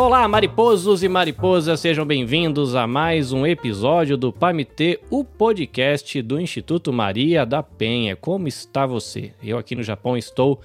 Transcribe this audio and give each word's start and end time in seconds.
Olá, 0.00 0.26
mariposos 0.26 1.02
e 1.02 1.08
mariposas, 1.10 1.78
sejam 1.78 2.06
bem-vindos 2.06 2.74
a 2.74 2.86
mais 2.86 3.32
um 3.32 3.46
episódio 3.46 4.16
do 4.16 4.32
Pamitê, 4.32 4.98
o 5.10 5.22
podcast 5.22 6.22
do 6.22 6.40
Instituto 6.40 6.90
Maria 6.90 7.44
da 7.44 7.62
Penha. 7.62 8.16
Como 8.16 8.48
está 8.48 8.86
você? 8.86 9.34
Eu 9.42 9.58
aqui 9.58 9.74
no 9.74 9.82
Japão 9.82 10.16
estou 10.16 10.62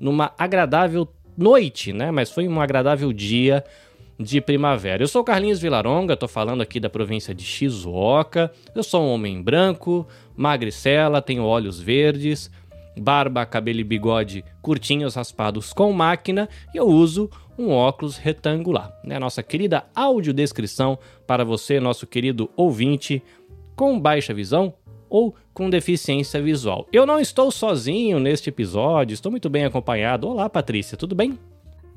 numa 0.00 0.32
agradável 0.36 1.06
noite, 1.38 1.92
né? 1.92 2.10
Mas 2.10 2.32
foi 2.32 2.48
um 2.48 2.60
agradável 2.60 3.12
dia 3.12 3.62
de 4.18 4.40
primavera. 4.40 5.04
Eu 5.04 5.08
sou 5.08 5.22
Carlinhos 5.22 5.60
Vilaronga, 5.60 6.16
tô 6.16 6.26
falando 6.26 6.60
aqui 6.60 6.80
da 6.80 6.90
província 6.90 7.32
de 7.32 7.44
Shizuoka. 7.44 8.50
Eu 8.74 8.82
sou 8.82 9.04
um 9.04 9.12
homem 9.12 9.40
branco, 9.40 10.04
magricela, 10.36 11.22
tenho 11.22 11.44
olhos 11.44 11.78
verdes, 11.78 12.50
barba, 12.96 13.46
cabelo 13.46 13.80
e 13.80 13.84
bigode 13.84 14.44
curtinhos 14.60 15.14
raspados 15.14 15.72
com 15.72 15.92
máquina 15.92 16.48
e 16.74 16.78
eu 16.78 16.86
uso 16.86 17.30
um 17.58 17.70
óculos 17.70 18.16
retangular. 18.16 18.92
Né? 19.04 19.18
Nossa 19.18 19.42
querida 19.42 19.84
audiodescrição 19.94 20.98
para 21.26 21.44
você, 21.44 21.80
nosso 21.80 22.06
querido 22.06 22.50
ouvinte, 22.56 23.22
com 23.76 23.98
baixa 23.98 24.34
visão 24.34 24.74
ou 25.08 25.34
com 25.52 25.68
deficiência 25.68 26.40
visual. 26.42 26.86
Eu 26.92 27.04
não 27.04 27.20
estou 27.20 27.50
sozinho 27.50 28.18
neste 28.18 28.48
episódio, 28.48 29.12
estou 29.12 29.30
muito 29.30 29.50
bem 29.50 29.64
acompanhado. 29.64 30.26
Olá, 30.26 30.48
Patrícia, 30.48 30.96
tudo 30.96 31.14
bem? 31.14 31.38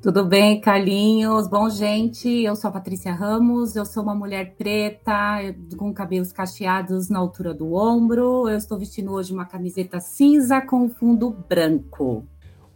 Tudo 0.01 0.23
bem, 0.23 0.61
Carlinhos? 0.61 1.47
Bom, 1.47 1.67
gente, 1.67 2.29
eu 2.29 2.55
sou 2.55 2.69
a 2.69 2.73
Patrícia 2.73 3.11
Ramos, 3.11 3.75
eu 3.75 3.85
sou 3.85 4.03
uma 4.03 4.13
mulher 4.13 4.53
preta, 4.55 5.39
com 5.77 5.91
cabelos 5.91 6.31
cacheados 6.31 7.09
na 7.09 7.17
altura 7.17 7.55
do 7.55 7.73
ombro. 7.73 8.47
Eu 8.47 8.55
estou 8.55 8.77
vestindo 8.77 9.11
hoje 9.11 9.33
uma 9.33 9.45
camiseta 9.45 9.99
cinza 9.99 10.61
com 10.61 10.89
fundo 10.89 11.31
branco. 11.49 12.23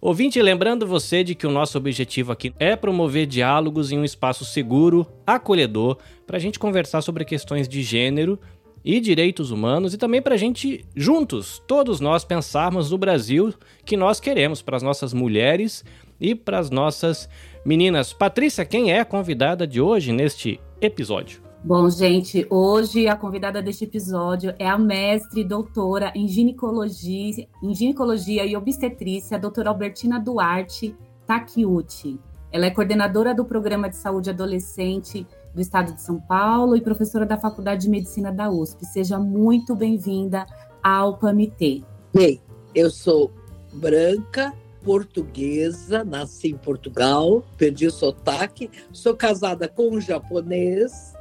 Ouvinte, 0.02 0.42
lembrando 0.42 0.88
você 0.88 1.26
de 1.26 1.36
que 1.36 1.46
o 1.46 1.52
nosso 1.52 1.78
objetivo 1.78 2.32
aqui 2.32 2.54
é 2.58 2.74
promover 2.74 3.26
diálogos 3.26 3.92
em 3.92 4.00
um 4.00 4.06
espaço 4.06 4.46
seguro, 4.46 5.06
acolhedor, 5.28 5.98
para 6.26 6.38
a 6.38 6.40
gente 6.40 6.58
conversar 6.58 7.02
sobre 7.02 7.26
questões 7.26 7.68
de 7.68 7.84
gênero 7.84 8.40
e 8.84 9.02
direitos 9.02 9.52
humanos 9.52 9.94
e 9.94 9.98
também 9.98 10.22
para 10.22 10.36
a 10.36 10.38
gente, 10.38 10.86
juntos, 10.96 11.62
todos 11.68 12.00
nós, 12.00 12.24
pensarmos 12.24 12.90
no 12.90 12.98
Brasil 12.98 13.54
que 13.84 13.98
nós 13.98 14.22
queremos 14.22 14.62
para 14.62 14.78
as 14.78 14.84
nossas 14.84 15.14
mulheres 15.14 15.84
e 16.18 16.34
para 16.34 16.60
as 16.60 16.70
nossas 16.70 17.28
meninas. 17.66 18.14
Patrícia, 18.14 18.64
quem 18.64 18.94
é 18.94 19.02
a 19.02 19.06
convidada 19.06 19.68
de 19.68 19.82
hoje 19.82 20.14
neste 20.14 20.62
episódio? 20.80 21.49
Bom, 21.62 21.90
gente, 21.90 22.48
hoje 22.50 23.10
a 23.10 23.18
convidada 23.18 23.62
deste 23.62 23.84
episódio 23.84 24.56
é 24.58 24.66
a 24.66 24.78
mestre 24.78 25.44
doutora 25.44 26.10
em 26.16 26.26
ginecologia, 26.26 27.46
em 27.62 27.76
ginecologia 27.76 28.46
e 28.46 28.56
obstetrícia, 28.56 29.36
a 29.36 29.40
doutora 29.40 29.70
Albertina 29.70 30.18
Duarte 30.22 30.96
Takiuchi. 31.28 32.18
Ela 32.50 32.68
é 32.68 32.72
coordenadora 32.72 33.36
do 33.36 33.44
Programa 33.44 33.90
de 33.90 33.98
Saúde 33.98 34.30
Adolescente 34.30 35.28
do 35.54 35.60
Estado 35.60 35.94
de 35.94 36.02
São 36.02 36.18
Paulo 36.18 36.78
e 36.78 36.82
professora 36.82 37.26
da 37.26 37.38
Faculdade 37.38 37.82
de 37.82 37.90
Medicina 37.90 38.32
da 38.32 38.50
USP. 38.50 38.86
Seja 38.86 39.20
muito 39.20 39.76
bem-vinda 39.76 40.46
ao 40.82 41.18
PAMITê. 41.18 41.84
Bem, 42.14 42.42
eu 42.74 42.90
sou 42.90 43.34
branca, 43.74 44.54
portuguesa, 44.82 46.06
nasci 46.06 46.52
em 46.52 46.58
Portugal, 46.58 47.44
perdi 47.58 47.86
o 47.86 47.92
sotaque, 47.92 48.72
sou 48.94 49.14
casada 49.14 49.68
com 49.68 49.90
um 49.90 50.00
japonês 50.00 51.19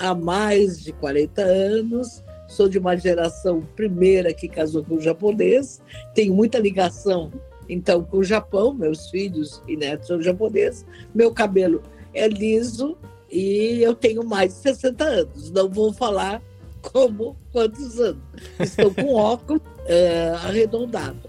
há 0.00 0.14
mais 0.14 0.82
de 0.82 0.92
40 0.92 1.42
anos, 1.42 2.24
sou 2.48 2.68
de 2.68 2.78
uma 2.78 2.96
geração 2.96 3.62
primeira 3.76 4.32
que 4.32 4.48
casou 4.48 4.82
com 4.82 4.96
um 4.96 5.00
japonês, 5.00 5.80
tenho 6.14 6.34
muita 6.34 6.58
ligação 6.58 7.30
então 7.68 8.02
com 8.02 8.16
o 8.16 8.24
Japão, 8.24 8.74
meus 8.74 9.08
filhos 9.10 9.62
e 9.68 9.76
netos 9.76 10.08
são 10.08 10.20
japoneses, 10.20 10.84
meu 11.14 11.32
cabelo 11.32 11.82
é 12.12 12.26
liso 12.26 12.96
e 13.30 13.80
eu 13.80 13.94
tenho 13.94 14.24
mais 14.24 14.54
de 14.54 14.60
60 14.60 15.04
anos, 15.04 15.50
não 15.52 15.68
vou 15.68 15.92
falar 15.92 16.42
como 16.82 17.36
quantos 17.52 18.00
anos, 18.00 18.22
estou 18.58 18.92
com 18.92 19.14
óculos 19.14 19.62
é, 19.86 20.30
arredondado. 20.30 21.20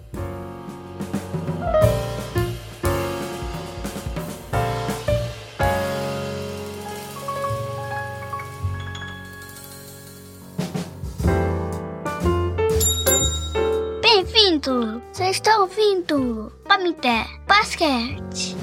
Ouvindo? 14.69 15.01
Você 15.11 15.25
está 15.25 15.59
ouvindo? 15.59 16.51
Pamité 16.67 17.25
Basquete. 17.47 18.55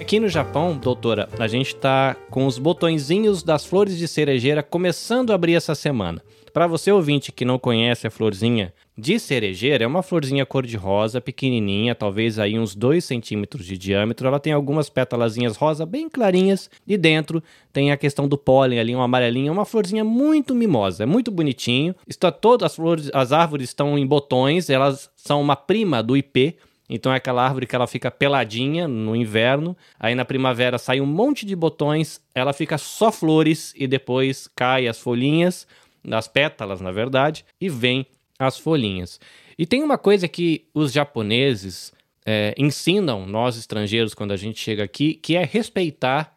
Aqui 0.00 0.18
no 0.18 0.28
Japão, 0.28 0.76
doutora, 0.76 1.28
a 1.38 1.46
gente 1.46 1.74
está 1.74 2.16
com 2.30 2.46
os 2.46 2.58
botõezinhos 2.58 3.42
das 3.42 3.66
flores 3.66 3.98
de 3.98 4.08
cerejeira 4.08 4.62
começando 4.62 5.30
a 5.30 5.34
abrir 5.34 5.54
essa 5.54 5.74
semana. 5.74 6.22
Para 6.58 6.66
você 6.66 6.90
ouvinte 6.90 7.30
que 7.30 7.44
não 7.44 7.56
conhece 7.56 8.04
a 8.04 8.10
florzinha 8.10 8.74
de 8.96 9.20
cerejeira, 9.20 9.84
é 9.84 9.86
uma 9.86 10.02
florzinha 10.02 10.44
cor-de-rosa, 10.44 11.20
pequenininha, 11.20 11.94
talvez 11.94 12.36
aí 12.36 12.58
uns 12.58 12.74
2 12.74 13.04
centímetros 13.04 13.64
de 13.64 13.78
diâmetro. 13.78 14.26
Ela 14.26 14.40
tem 14.40 14.52
algumas 14.52 14.90
pétalazinhas 14.90 15.56
rosa 15.56 15.86
bem 15.86 16.08
clarinhas 16.08 16.68
e 16.84 16.96
dentro 16.96 17.40
tem 17.72 17.92
a 17.92 17.96
questão 17.96 18.26
do 18.26 18.36
pólen 18.36 18.80
ali, 18.80 18.92
um 18.92 19.00
amarelinho, 19.00 19.52
uma 19.52 19.64
florzinha 19.64 20.02
muito 20.02 20.52
mimosa, 20.52 21.04
é 21.04 21.06
muito 21.06 21.30
bonitinho. 21.30 21.94
Está 22.08 22.32
todas 22.32 22.72
as 22.72 22.74
flores, 22.74 23.08
as 23.14 23.30
árvores 23.30 23.68
estão 23.68 23.96
em 23.96 24.04
botões, 24.04 24.68
elas 24.68 25.08
são 25.14 25.40
uma 25.40 25.54
prima 25.54 26.02
do 26.02 26.16
ipê, 26.16 26.56
então 26.90 27.12
é 27.12 27.18
aquela 27.18 27.44
árvore 27.44 27.68
que 27.68 27.76
ela 27.76 27.86
fica 27.86 28.10
peladinha 28.10 28.88
no 28.88 29.14
inverno, 29.14 29.76
aí 29.96 30.16
na 30.16 30.24
primavera 30.24 30.76
sai 30.76 31.00
um 31.00 31.06
monte 31.06 31.46
de 31.46 31.54
botões, 31.54 32.20
ela 32.34 32.52
fica 32.52 32.76
só 32.78 33.12
flores 33.12 33.72
e 33.76 33.86
depois 33.86 34.48
cai 34.56 34.88
as 34.88 34.98
folhinhas 34.98 35.64
das 36.08 36.28
pétalas, 36.28 36.80
na 36.80 36.90
verdade, 36.90 37.44
e 37.60 37.68
vem 37.68 38.06
as 38.38 38.58
folhinhas. 38.58 39.20
E 39.58 39.66
tem 39.66 39.82
uma 39.82 39.98
coisa 39.98 40.28
que 40.28 40.66
os 40.72 40.92
japoneses 40.92 41.92
é, 42.24 42.54
ensinam 42.56 43.26
nós 43.26 43.56
estrangeiros 43.56 44.14
quando 44.14 44.32
a 44.32 44.36
gente 44.36 44.60
chega 44.60 44.84
aqui, 44.84 45.14
que 45.14 45.34
é 45.34 45.44
respeitar 45.44 46.36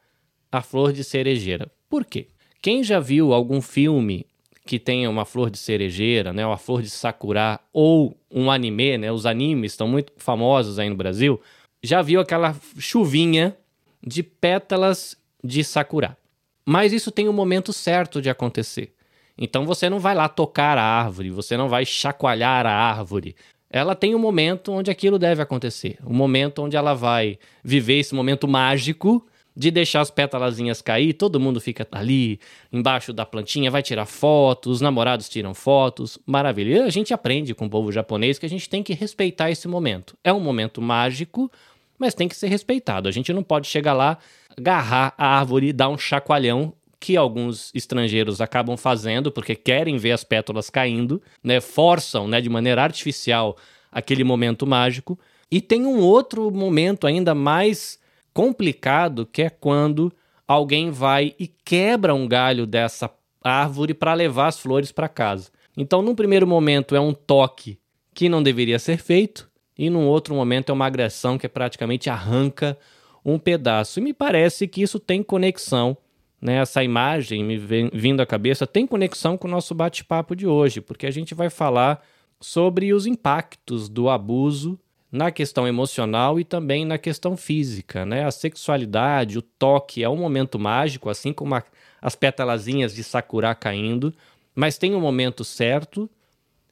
a 0.52 0.62
flor 0.62 0.92
de 0.92 1.04
cerejeira. 1.04 1.72
Por 1.90 2.06
quê? 2.06 2.28
Quem 2.62 2.84
já 2.84 3.00
viu 3.00 3.34
algum 3.34 3.62
filme 3.62 4.26
que 4.66 4.80
tenha 4.80 5.10
uma 5.10 5.26
flor 5.26 5.50
de 5.50 5.58
cerejeira, 5.58 6.32
né, 6.32 6.46
uma 6.46 6.58
flor 6.58 6.82
de 6.82 6.90
sakura 6.90 7.60
ou 7.74 8.16
um 8.30 8.52
anime, 8.52 8.98
né, 8.98 9.12
os 9.12 9.26
animes 9.26 9.74
estão 9.74 9.88
muito 9.88 10.14
famosos 10.18 10.80
aí 10.80 10.90
no 10.90 10.96
Brasil, 10.96 11.42
já 11.84 12.02
viu 12.02 12.20
aquela 12.20 12.56
chuvinha 12.78 13.58
de 14.06 14.24
pétalas 14.24 15.18
de 15.44 15.64
sakura. 15.64 16.18
Mas 16.66 16.94
isso 16.94 17.12
tem 17.12 17.28
um 17.28 17.34
momento 17.34 17.74
certo 17.74 18.22
de 18.22 18.30
acontecer. 18.30 18.94
Então 19.38 19.66
você 19.66 19.90
não 19.90 20.00
vai 20.00 20.16
lá 20.16 20.28
tocar 20.28 20.78
a 20.78 20.84
árvore, 20.84 21.30
você 21.30 21.58
não 21.58 21.70
vai 21.70 21.86
chacoalhar 21.86 22.66
a 22.66 22.72
árvore. 22.72 23.36
Ela 23.70 23.96
tem 23.96 24.14
um 24.14 24.20
momento 24.20 24.72
onde 24.74 24.92
aquilo 24.92 25.18
deve 25.18 25.42
acontecer, 25.42 25.98
um 26.06 26.14
momento 26.14 26.62
onde 26.62 26.76
ela 26.76 26.94
vai 26.94 27.40
viver 27.64 28.00
esse 28.00 28.14
momento 28.14 28.48
mágico 28.48 29.26
de 29.56 29.70
deixar 29.70 30.02
as 30.02 30.10
pétalazinhas 30.10 30.82
cair, 30.82 31.14
todo 31.14 31.40
mundo 31.40 31.60
fica 31.60 31.88
ali 31.92 32.40
embaixo 32.72 33.12
da 33.12 33.26
plantinha, 33.26 33.72
vai 33.72 33.84
tirar 33.84 34.06
fotos, 34.06 34.74
os 34.74 34.82
namorados 34.82 35.28
tiram 35.28 35.54
fotos, 35.54 36.18
maravilha. 36.26 36.78
E 36.78 36.82
a 36.82 36.90
gente 36.90 37.14
aprende 37.14 37.54
com 37.54 37.66
o 37.66 37.70
povo 37.70 37.92
japonês 37.92 38.40
que 38.40 38.46
a 38.46 38.50
gente 38.50 38.70
tem 38.70 38.82
que 38.82 38.94
respeitar 38.94 39.52
esse 39.52 39.68
momento. 39.68 40.18
É 40.24 40.32
um 40.32 40.40
momento 40.40 40.82
mágico, 40.82 41.52
mas 42.00 42.14
tem 42.14 42.28
que 42.28 42.36
ser 42.36 42.48
respeitado. 42.48 43.10
A 43.10 43.12
gente 43.12 43.34
não 43.34 43.44
pode 43.44 43.68
chegar 43.68 43.94
lá, 43.94 44.18
agarrar 44.58 45.14
a 45.18 45.40
árvore 45.40 45.74
dar 45.74 45.90
um 45.90 45.98
chacoalhão 45.98 46.74
que 47.02 47.18
alguns 47.18 47.72
estrangeiros 47.74 48.40
acabam 48.40 48.78
fazendo 48.78 49.32
porque 49.32 49.56
querem 49.56 49.98
ver 49.98 50.12
as 50.12 50.24
pétalas 50.24 50.70
caindo, 50.70 51.20
né? 51.44 51.60
Forçam, 51.60 52.28
né, 52.28 52.40
de 52.40 52.48
maneira 52.48 52.84
artificial 52.84 53.58
aquele 53.92 54.24
momento 54.24 54.68
mágico. 54.68 55.20
E 55.50 55.60
tem 55.60 55.84
um 55.84 56.00
outro 56.00 56.52
momento 56.52 57.08
ainda 57.08 57.34
mais 57.34 58.00
complicado 58.36 59.26
que 59.26 59.42
é 59.42 59.50
quando 59.50 60.14
alguém 60.48 60.92
vai 60.92 61.34
e 61.40 61.48
quebra 61.48 62.14
um 62.14 62.28
galho 62.28 62.68
dessa 62.68 63.10
árvore 63.44 63.96
para 63.96 64.14
levar 64.14 64.48
as 64.48 64.60
flores 64.60 64.92
para 64.92 65.10
casa. 65.10 65.50
Então, 65.76 66.04
num 66.04 66.14
primeiro 66.14 66.46
momento 66.46 66.96
é 66.96 67.00
um 67.00 67.14
toque 67.14 67.80
que 68.14 68.30
não 68.30 68.44
deveria 68.44 68.78
ser 68.78 68.98
feito, 68.98 69.50
e 69.76 69.90
num 69.90 70.06
outro 70.06 70.36
momento 70.36 70.70
é 70.70 70.74
uma 70.74 70.86
agressão 70.86 71.38
que 71.38 71.50
praticamente 71.50 72.10
arranca 72.10 72.78
um 73.26 73.40
pedaço. 73.40 74.00
E 74.00 74.04
me 74.04 74.14
parece 74.14 74.68
que 74.68 74.84
isso 74.84 75.00
tem 75.00 75.24
conexão 75.24 75.98
né, 76.42 76.56
essa 76.56 76.84
imagem 76.84 77.44
me 77.44 77.58
vem, 77.58 77.90
vindo 77.94 78.22
à 78.22 78.26
cabeça 78.26 78.66
tem 78.66 78.88
conexão 78.88 79.38
com 79.38 79.48
o 79.48 79.52
nosso 79.52 79.76
bate-papo 79.76 80.36
de 80.36 80.48
hoje, 80.48 80.82
porque 80.82 81.06
a 81.06 81.12
gente 81.12 81.36
vai 81.36 81.50
falar 81.50 82.04
sobre 82.40 82.94
os 82.94 83.06
impactos 83.06 83.88
do 83.88 84.10
abuso 84.10 84.80
na 85.12 85.30
questão 85.30 85.68
emocional 85.68 86.40
e 86.40 86.44
também 86.44 86.86
na 86.86 86.98
questão 86.98 87.36
física, 87.38 88.06
né? 88.06 88.24
A 88.26 88.32
sexualidade, 88.32 89.38
o 89.38 89.42
toque 89.42 90.04
é 90.04 90.10
um 90.10 90.16
momento 90.16 90.58
mágico, 90.58 91.10
assim 91.10 91.34
como 91.34 91.54
a, 91.54 91.64
as 92.02 92.16
pétalazinhas 92.16 92.96
de 92.96 93.04
sakura 93.04 93.54
caindo, 93.54 94.14
mas 94.56 94.78
tem 94.78 94.96
um 94.96 95.02
momento 95.02 95.44
certo 95.44 96.10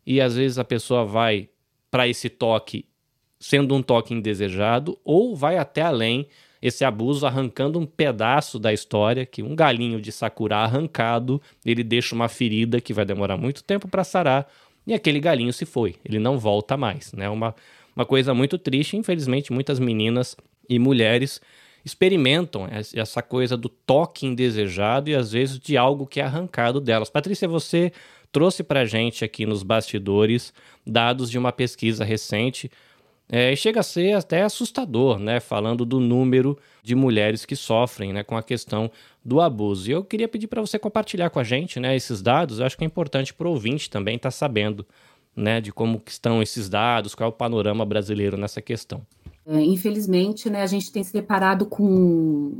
e 0.06 0.19
às 0.19 0.36
vezes 0.36 0.57
a 0.57 0.63
pessoa 0.63 1.06
vai 1.06 1.50
para 1.92 2.07
esse 2.07 2.30
toque 2.30 2.86
sendo 3.39 3.75
um 3.75 3.81
toque 3.81 4.13
indesejado, 4.13 5.00
ou 5.04 5.36
vai 5.36 5.57
até 5.57 5.81
além 5.81 6.27
esse 6.61 6.83
abuso 6.83 7.25
arrancando 7.25 7.79
um 7.79 7.85
pedaço 7.85 8.59
da 8.59 8.73
história, 8.73 9.25
que 9.25 9.41
um 9.41 9.56
galinho 9.56 10.01
de 10.01 10.11
sakura 10.11 10.57
arrancado, 10.57 11.41
ele 11.65 11.83
deixa 11.83 12.13
uma 12.13 12.27
ferida 12.27 12.81
que 12.81 12.94
vai 12.94 13.06
demorar 13.06 13.38
muito 13.38 13.63
tempo 13.63 13.88
para 13.88 14.03
sarar, 14.03 14.47
e 14.85 14.94
aquele 14.94 15.19
galinho 15.19 15.53
se 15.53 15.65
foi, 15.65 15.95
ele 16.03 16.19
não 16.19 16.38
volta 16.38 16.75
mais, 16.75 17.13
né? 17.13 17.29
Uma, 17.29 17.56
uma 17.95 18.06
coisa 18.06 18.33
muito 18.33 18.57
triste, 18.57 18.97
infelizmente 18.97 19.53
muitas 19.53 19.79
meninas 19.79 20.35
e 20.67 20.79
mulheres 20.79 21.41
experimentam 21.83 22.67
essa 22.94 23.21
coisa 23.21 23.55
do 23.55 23.69
toque 23.69 24.25
indesejado 24.25 25.09
e 25.09 25.15
às 25.15 25.31
vezes 25.31 25.59
de 25.59 25.77
algo 25.77 26.05
que 26.05 26.19
é 26.19 26.23
arrancado 26.23 26.81
delas. 26.81 27.09
Patrícia, 27.09 27.47
você 27.47 27.91
trouxe 28.31 28.63
para 28.63 28.85
gente 28.85 29.23
aqui 29.23 29.45
nos 29.45 29.63
bastidores 29.63 30.53
dados 30.85 31.29
de 31.29 31.38
uma 31.38 31.51
pesquisa 31.51 32.03
recente 32.03 32.69
é, 33.31 33.55
chega 33.55 33.81
a 33.81 33.83
ser 33.83 34.13
até 34.13 34.41
assustador, 34.41 35.19
né? 35.19 35.39
Falando 35.39 35.85
do 35.85 35.99
número 35.99 36.57
de 36.81 36.95
mulheres 36.95 37.45
que 37.45 37.55
sofrem 37.55 38.11
né, 38.11 38.23
com 38.23 38.35
a 38.35 38.41
questão 38.41 38.89
do 39.23 39.39
abuso. 39.39 39.87
E 39.87 39.93
eu 39.93 40.03
queria 40.03 40.27
pedir 40.27 40.47
para 40.47 40.61
você 40.61 40.79
compartilhar 40.79 41.29
com 41.29 41.39
a 41.39 41.43
gente 41.43 41.79
né, 41.79 41.95
esses 41.95 42.21
dados. 42.21 42.59
Eu 42.59 42.65
acho 42.65 42.75
que 42.75 42.83
é 42.83 42.87
importante 42.87 43.33
para 43.33 43.47
o 43.47 43.51
ouvinte 43.51 43.89
também 43.89 44.15
estar 44.15 44.29
tá 44.29 44.31
sabendo 44.31 44.85
né, 45.35 45.61
de 45.61 45.71
como 45.71 46.01
estão 46.07 46.41
esses 46.41 46.67
dados, 46.67 47.13
qual 47.13 47.29
é 47.29 47.29
o 47.29 47.35
panorama 47.35 47.85
brasileiro 47.85 48.35
nessa 48.35 48.61
questão. 48.61 49.01
É, 49.45 49.61
infelizmente, 49.61 50.49
né, 50.49 50.63
a 50.63 50.67
gente 50.67 50.91
tem 50.91 51.03
se 51.03 51.13
deparado 51.13 51.67
com 51.67 51.85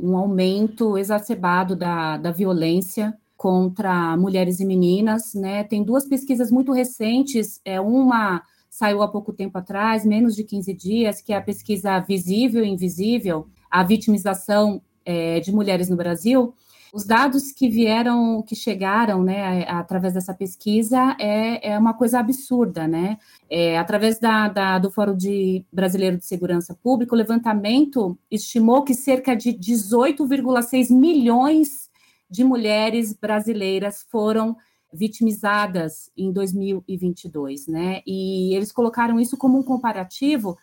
um 0.00 0.16
aumento 0.16 0.96
exacerbado 0.96 1.74
da, 1.74 2.16
da 2.16 2.30
violência 2.30 3.12
contra 3.36 4.16
mulheres 4.16 4.60
e 4.60 4.64
meninas. 4.64 5.34
Né? 5.34 5.64
Tem 5.64 5.82
duas 5.82 6.06
pesquisas 6.06 6.50
muito 6.50 6.72
recentes, 6.72 7.60
é 7.64 7.80
uma 7.80 8.42
saiu 8.70 9.02
há 9.02 9.08
pouco 9.08 9.32
tempo 9.32 9.58
atrás, 9.58 10.06
menos 10.06 10.36
de 10.36 10.44
15 10.44 10.72
dias, 10.72 11.20
que 11.20 11.32
é 11.32 11.36
a 11.36 11.42
pesquisa 11.42 11.98
Visível 11.98 12.64
e 12.64 12.68
Invisível, 12.68 13.48
a 13.68 13.82
vitimização 13.82 14.80
é, 15.04 15.40
de 15.40 15.52
mulheres 15.52 15.88
no 15.88 15.96
Brasil. 15.96 16.54
Os 16.92 17.04
dados 17.04 17.52
que 17.52 17.68
vieram, 17.68 18.42
que 18.42 18.56
chegaram, 18.56 19.22
né, 19.22 19.64
através 19.68 20.14
dessa 20.14 20.34
pesquisa, 20.34 21.16
é, 21.20 21.70
é 21.72 21.78
uma 21.78 21.94
coisa 21.94 22.18
absurda, 22.18 22.88
né? 22.88 23.16
É, 23.48 23.78
através 23.78 24.18
da, 24.18 24.48
da, 24.48 24.78
do 24.78 24.90
Fórum 24.90 25.16
de 25.16 25.64
Brasileiro 25.72 26.16
de 26.16 26.24
Segurança 26.24 26.74
Pública, 26.74 27.14
o 27.14 27.18
levantamento 27.18 28.18
estimou 28.28 28.82
que 28.82 28.94
cerca 28.94 29.36
de 29.36 29.52
18,6 29.52 30.90
milhões 30.90 31.88
de 32.28 32.42
mulheres 32.42 33.12
brasileiras 33.12 34.04
foram 34.10 34.56
vitimizadas 34.92 36.10
em 36.16 36.32
2022, 36.32 37.66
né? 37.66 38.02
E 38.06 38.54
eles 38.54 38.72
colocaram 38.72 39.20
isso 39.20 39.36
como 39.36 39.58
um 39.58 39.62
comparativo 39.62 40.58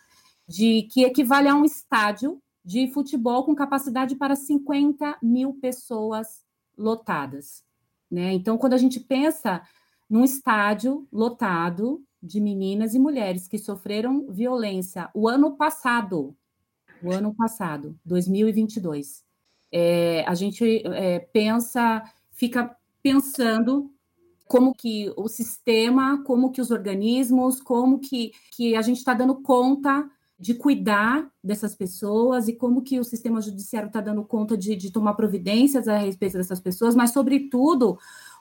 de 0.46 0.82
que 0.90 1.04
equivale 1.04 1.48
a 1.48 1.54
um 1.54 1.64
estádio 1.64 2.40
de 2.64 2.90
futebol 2.92 3.44
com 3.44 3.54
capacidade 3.54 4.14
para 4.14 4.36
50 4.36 5.18
mil 5.22 5.54
pessoas 5.54 6.44
lotadas, 6.76 7.64
né? 8.10 8.32
Então, 8.32 8.58
quando 8.58 8.74
a 8.74 8.78
gente 8.78 9.00
pensa 9.00 9.62
num 10.08 10.24
estádio 10.24 11.06
lotado 11.12 12.02
de 12.22 12.40
meninas 12.40 12.94
e 12.94 12.98
mulheres 12.98 13.46
que 13.46 13.58
sofreram 13.58 14.26
violência 14.30 15.10
o 15.14 15.28
ano 15.28 15.56
passado, 15.56 16.36
o 17.02 17.12
ano 17.12 17.34
passado, 17.34 17.98
2022, 18.04 19.24
é, 19.70 20.24
a 20.26 20.34
gente 20.34 20.82
é, 20.86 21.20
pensa, 21.20 22.02
fica 22.32 22.76
pensando 23.02 23.92
como 24.48 24.74
que 24.74 25.12
o 25.14 25.28
sistema, 25.28 26.24
como 26.24 26.50
que 26.50 26.60
os 26.60 26.70
organismos, 26.70 27.60
como 27.60 28.00
que, 28.00 28.32
que 28.56 28.74
a 28.74 28.82
gente 28.82 28.96
está 28.96 29.12
dando 29.12 29.36
conta 29.42 30.10
de 30.38 30.54
cuidar 30.54 31.30
dessas 31.44 31.74
pessoas 31.74 32.48
e 32.48 32.54
como 32.54 32.82
que 32.82 32.98
o 32.98 33.04
sistema 33.04 33.40
judiciário 33.42 33.88
está 33.88 34.00
dando 34.00 34.24
conta 34.24 34.56
de, 34.56 34.74
de 34.74 34.90
tomar 34.90 35.14
providências 35.14 35.86
a 35.86 35.98
respeito 35.98 36.38
dessas 36.38 36.60
pessoas, 36.60 36.94
mas, 36.94 37.12
sobretudo, 37.12 37.98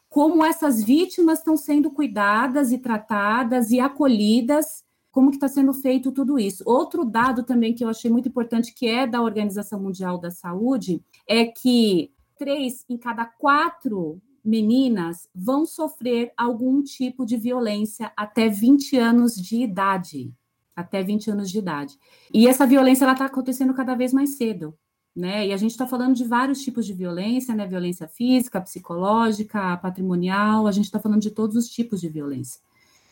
como 0.07 0.45
essas 0.45 0.81
vítimas 0.81 1.39
estão 1.39 1.57
sendo 1.57 1.91
cuidadas 1.91 2.71
e 2.71 2.77
tratadas 2.77 3.71
e 3.71 3.79
acolhidas, 3.79 4.85
como 5.11 5.31
que 5.31 5.37
está 5.37 5.47
sendo 5.47 5.73
feito 5.73 6.11
tudo 6.11 6.39
isso. 6.39 6.63
Outro 6.65 7.03
dado 7.03 7.43
também 7.43 7.73
que 7.73 7.83
eu 7.83 7.89
achei 7.89 8.09
muito 8.09 8.29
importante, 8.29 8.73
que 8.73 8.87
é 8.87 9.07
da 9.07 9.21
Organização 9.21 9.79
Mundial 9.81 10.19
da 10.19 10.31
Saúde, 10.31 11.03
é 11.27 11.45
que 11.45 12.11
três 12.37 12.85
em 12.87 12.97
cada 12.97 13.25
quatro 13.25 14.21
meninas 14.47 15.27
vão 15.35 15.65
sofrer 15.65 16.31
algum 16.37 16.81
tipo 16.81 17.25
de 17.25 17.35
violência 17.35 18.11
até 18.15 18.47
20 18.47 18.97
anos 18.97 19.35
de 19.35 19.61
idade. 19.61 20.33
Até 20.73 21.03
20 21.03 21.31
anos 21.31 21.51
de 21.51 21.57
idade. 21.57 21.97
E 22.33 22.47
essa 22.47 22.65
violência 22.65 23.11
está 23.11 23.25
acontecendo 23.25 23.73
cada 23.73 23.93
vez 23.93 24.13
mais 24.13 24.37
cedo. 24.37 24.73
Né? 25.13 25.47
E 25.47 25.53
a 25.53 25.57
gente 25.57 25.71
está 25.71 25.87
falando 25.87 26.15
de 26.15 26.23
vários 26.23 26.61
tipos 26.61 26.85
de 26.85 26.93
violência, 26.93 27.55
né? 27.55 27.65
Violência 27.65 28.07
física, 28.07 28.61
psicológica, 28.61 29.75
patrimonial, 29.77 30.67
a 30.67 30.71
gente 30.71 30.85
está 30.85 30.99
falando 30.99 31.21
de 31.21 31.31
todos 31.31 31.55
os 31.55 31.67
tipos 31.67 31.99
de 31.99 32.07
violência. 32.07 32.61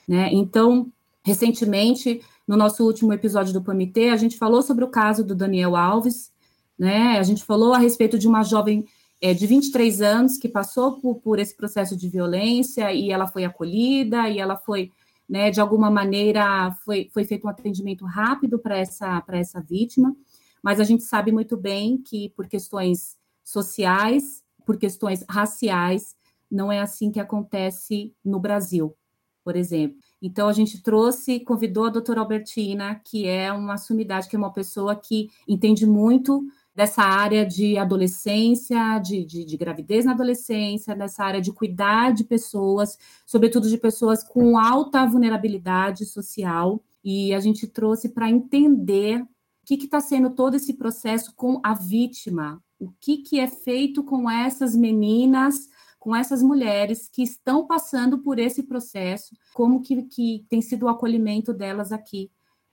Né? 0.07 0.29
Então, 0.31 0.91
recentemente, 1.23 2.21
no 2.47 2.55
nosso 2.55 2.85
último 2.85 3.11
episódio 3.11 3.51
do 3.51 3.61
PMT, 3.63 4.09
a 4.09 4.17
gente 4.17 4.38
falou 4.38 4.61
sobre 4.61 4.85
o 4.85 4.89
caso 4.89 5.23
do 5.23 5.33
Daniel 5.33 5.75
Alves, 5.75 6.31
né? 6.77 7.17
A 7.17 7.23
gente 7.23 7.43
falou 7.43 7.73
a 7.73 7.79
respeito 7.79 8.19
de 8.19 8.27
uma 8.27 8.43
jovem 8.43 8.85
é, 9.21 9.33
de 9.33 9.47
23 9.47 10.01
anos 10.01 10.38
que 10.38 10.50
passou 10.50 11.00
por, 11.00 11.15
por 11.15 11.39
esse 11.39 11.56
processo 11.56 11.95
de 11.95 12.09
violência 12.09 12.91
e 12.94 13.12
ela 13.12 13.27
foi 13.27 13.45
acolhida 13.45 14.29
e 14.29 14.39
ela 14.39 14.57
foi, 14.57 14.91
né, 15.27 15.50
de 15.50 15.62
alguma 15.62 15.89
maneira, 15.89 16.71
foi, 16.83 17.09
foi 17.13 17.23
feito 17.23 17.47
um 17.47 17.50
atendimento 17.50 18.06
rápido 18.06 18.59
para 18.59 18.77
essa, 18.77 19.23
essa 19.29 19.62
vítima, 19.62 20.15
mas 20.62 20.79
a 20.79 20.83
gente 20.83 21.03
sabe 21.03 21.31
muito 21.31 21.56
bem 21.56 21.97
que 21.97 22.29
por 22.35 22.47
questões 22.47 23.17
sociais, 23.44 24.44
por 24.65 24.77
questões 24.77 25.23
raciais, 25.29 26.15
não 26.50 26.71
é 26.71 26.79
assim 26.79 27.12
que 27.12 27.19
acontece 27.19 28.13
no 28.23 28.39
Brasil, 28.39 28.95
por 29.44 29.56
exemplo. 29.56 29.97
Então, 30.21 30.47
a 30.47 30.53
gente 30.53 30.81
trouxe, 30.81 31.39
convidou 31.39 31.85
a 31.85 31.89
doutora 31.89 32.21
Albertina, 32.21 32.95
que 32.95 33.27
é 33.27 33.51
uma 33.53 33.77
sumidade, 33.77 34.27
que 34.27 34.35
é 34.35 34.39
uma 34.39 34.53
pessoa 34.53 34.95
que 34.95 35.29
entende 35.47 35.85
muito 35.85 36.44
dessa 36.75 37.01
área 37.01 37.45
de 37.45 37.77
adolescência, 37.77 39.00
de, 39.00 39.24
de, 39.24 39.45
de, 39.45 39.56
gravidez 39.57 40.04
na 40.04 40.12
adolescência, 40.12 40.94
dessa 40.94 41.24
área 41.24 41.39
de 41.39 41.54
cuidar 41.54 42.12
de 42.12 42.25
pessoas, 42.25 42.98
sobretudo 43.25 43.69
de 43.69 43.77
pessoas 43.77 44.22
com 44.22 44.57
alta 44.57 45.05
vulnerabilidade 45.05 46.05
social. 46.05 46.84
E 47.01 47.34
a 47.34 47.39
gente 47.39 47.65
trouxe 47.65 48.10
para 48.10 48.29
entender 48.29 49.22
o 49.22 49.27
que 49.65 49.75
está 49.75 50.01
sendo 50.01 50.32
todo 50.32 50.55
esse 50.55 50.74
processo 50.74 51.34
com 51.34 51.62
a 51.63 51.74
vítima, 51.74 52.62
o 52.77 52.91
que, 53.00 53.17
que 53.17 53.39
é 53.39 53.48
feito 53.48 54.03
com 54.03 54.29
essas 54.29 54.75
meninas, 54.75 55.70
com 55.98 56.15
essas 56.15 56.44
mulheres 56.44 57.08
que 57.08 57.24
estão 57.24 57.65
passando 57.65 58.20
por 58.20 58.38
esse 58.38 58.63
processo, 58.63 59.36
como 59.53 59.82
que, 59.82 60.03
que 60.03 60.46
tem 60.50 60.62
sido 60.62 60.84
o 60.84 60.89
acolhimento 60.89 61.53
delas 61.53 61.91
aqui 61.91 62.29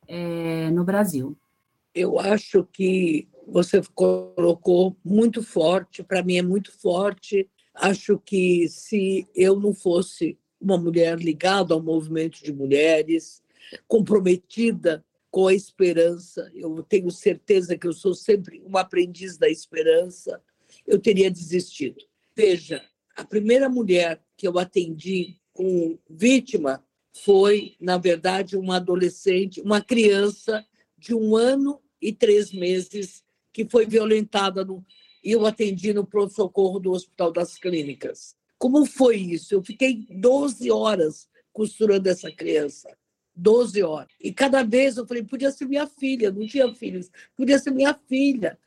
é, 0.08 0.70
no 0.70 0.84
Brasil. 0.84 1.36
Eu 1.94 2.18
acho 2.18 2.66
que 2.72 3.28
você 3.46 3.80
colocou 3.94 4.96
muito 5.04 5.42
forte, 5.42 6.02
para 6.02 6.22
mim 6.22 6.36
é 6.36 6.42
muito 6.42 6.72
forte. 6.72 7.48
Acho 7.74 8.18
que 8.18 8.68
se 8.68 9.26
eu 9.34 9.58
não 9.58 9.74
fosse 9.74 10.38
uma 10.60 10.78
mulher 10.78 11.18
ligada 11.18 11.74
ao 11.74 11.82
movimento 11.82 12.42
de 12.42 12.52
mulheres, 12.52 13.42
comprometida 13.88 15.04
com 15.30 15.48
a 15.48 15.54
esperança, 15.54 16.50
eu 16.54 16.82
tenho 16.82 17.10
certeza 17.10 17.76
que 17.76 17.86
eu 17.86 17.92
sou 17.92 18.14
sempre 18.14 18.62
uma 18.64 18.80
aprendiz 18.80 19.38
da 19.38 19.48
esperança, 19.48 20.40
eu 20.86 20.98
teria 20.98 21.30
desistido. 21.30 22.04
Veja, 22.36 22.82
a 23.16 23.24
primeira 23.24 23.68
mulher 23.68 24.22
que 24.36 24.46
eu 24.46 24.58
atendi 24.58 25.36
com 25.52 25.98
vítima 26.08 26.84
foi, 27.12 27.76
na 27.80 27.98
verdade, 27.98 28.56
uma 28.56 28.76
adolescente, 28.76 29.60
uma 29.60 29.80
criança 29.80 30.64
de 30.98 31.14
um 31.14 31.36
ano 31.36 31.80
e 32.00 32.12
três 32.12 32.52
meses 32.52 33.22
que 33.52 33.68
foi 33.68 33.86
violentada 33.86 34.64
no, 34.64 34.84
e 35.22 35.32
eu 35.32 35.46
atendi 35.46 35.92
no 35.92 36.06
pronto-socorro 36.06 36.80
do 36.80 36.92
Hospital 36.92 37.32
das 37.32 37.56
Clínicas. 37.56 38.34
Como 38.58 38.84
foi 38.86 39.16
isso? 39.16 39.54
Eu 39.54 39.62
fiquei 39.62 40.06
12 40.10 40.70
horas 40.70 41.28
costurando 41.52 42.08
essa 42.08 42.30
criança. 42.30 42.88
12 43.34 43.82
horas. 43.82 44.08
E 44.20 44.32
cada 44.32 44.62
vez 44.62 44.96
eu 44.96 45.06
falei, 45.06 45.22
podia 45.22 45.50
ser 45.50 45.66
minha 45.66 45.86
filha, 45.86 46.30
não 46.30 46.46
tinha 46.46 46.72
filhos, 46.74 47.10
podia 47.36 47.58
ser 47.58 47.70
minha 47.70 47.94
filha. 48.08 48.58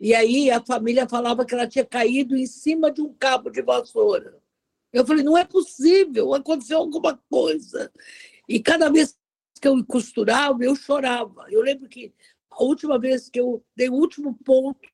E 0.00 0.14
aí 0.14 0.50
a 0.50 0.60
família 0.60 1.08
falava 1.08 1.44
que 1.44 1.54
ela 1.54 1.66
tinha 1.66 1.84
caído 1.84 2.36
em 2.36 2.46
cima 2.46 2.90
de 2.90 3.00
um 3.00 3.12
cabo 3.14 3.50
de 3.50 3.62
vassoura. 3.62 4.38
Eu 4.92 5.06
falei, 5.06 5.24
não 5.24 5.38
é 5.38 5.44
possível, 5.44 6.34
aconteceu 6.34 6.78
alguma 6.78 7.16
coisa. 7.30 7.90
E 8.48 8.60
cada 8.60 8.90
vez 8.90 9.16
que 9.60 9.68
eu 9.68 9.84
costurava, 9.84 10.62
eu 10.64 10.74
chorava. 10.74 11.46
Eu 11.48 11.62
lembro 11.62 11.88
que 11.88 12.12
a 12.52 12.62
última 12.62 12.98
vez 12.98 13.28
que 13.28 13.40
eu 13.40 13.64
dei 13.74 13.88
o 13.88 13.94
último 13.94 14.34
ponto, 14.44 14.88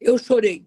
eu 0.00 0.16
chorei. 0.18 0.64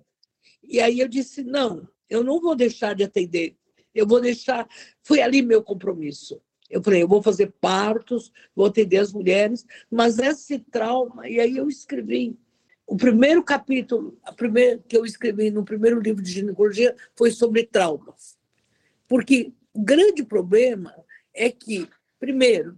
E 0.63 0.79
aí 0.79 0.99
eu 0.99 1.07
disse: 1.07 1.43
não, 1.43 1.87
eu 2.09 2.23
não 2.23 2.39
vou 2.39 2.55
deixar 2.55 2.93
de 2.93 3.03
atender. 3.03 3.55
Eu 3.93 4.05
vou 4.05 4.21
deixar. 4.21 4.67
Foi 5.01 5.21
ali 5.21 5.41
meu 5.41 5.63
compromisso. 5.63 6.41
Eu 6.69 6.83
falei, 6.83 7.01
eu 7.01 7.07
vou 7.07 7.23
fazer 7.23 7.51
partos, 7.59 8.31
vou 8.55 8.67
atender 8.67 8.97
as 8.97 9.11
mulheres, 9.11 9.65
mas 9.89 10.19
esse 10.19 10.59
trauma, 10.59 11.27
e 11.27 11.39
aí 11.39 11.57
eu 11.57 11.67
escrevi. 11.67 12.37
O 12.85 12.95
primeiro 12.95 13.43
capítulo, 13.43 14.19
a 14.23 14.31
primeira, 14.31 14.79
que 14.87 14.95
eu 14.95 15.03
escrevi 15.03 15.49
no 15.49 15.65
primeiro 15.65 15.99
livro 15.99 16.21
de 16.21 16.31
ginecologia 16.31 16.95
foi 17.15 17.31
sobre 17.31 17.63
traumas. 17.63 18.37
Porque 19.07 19.51
o 19.73 19.81
grande 19.81 20.23
problema 20.23 20.93
é 21.33 21.49
que, 21.49 21.87
primeiro, 22.19 22.77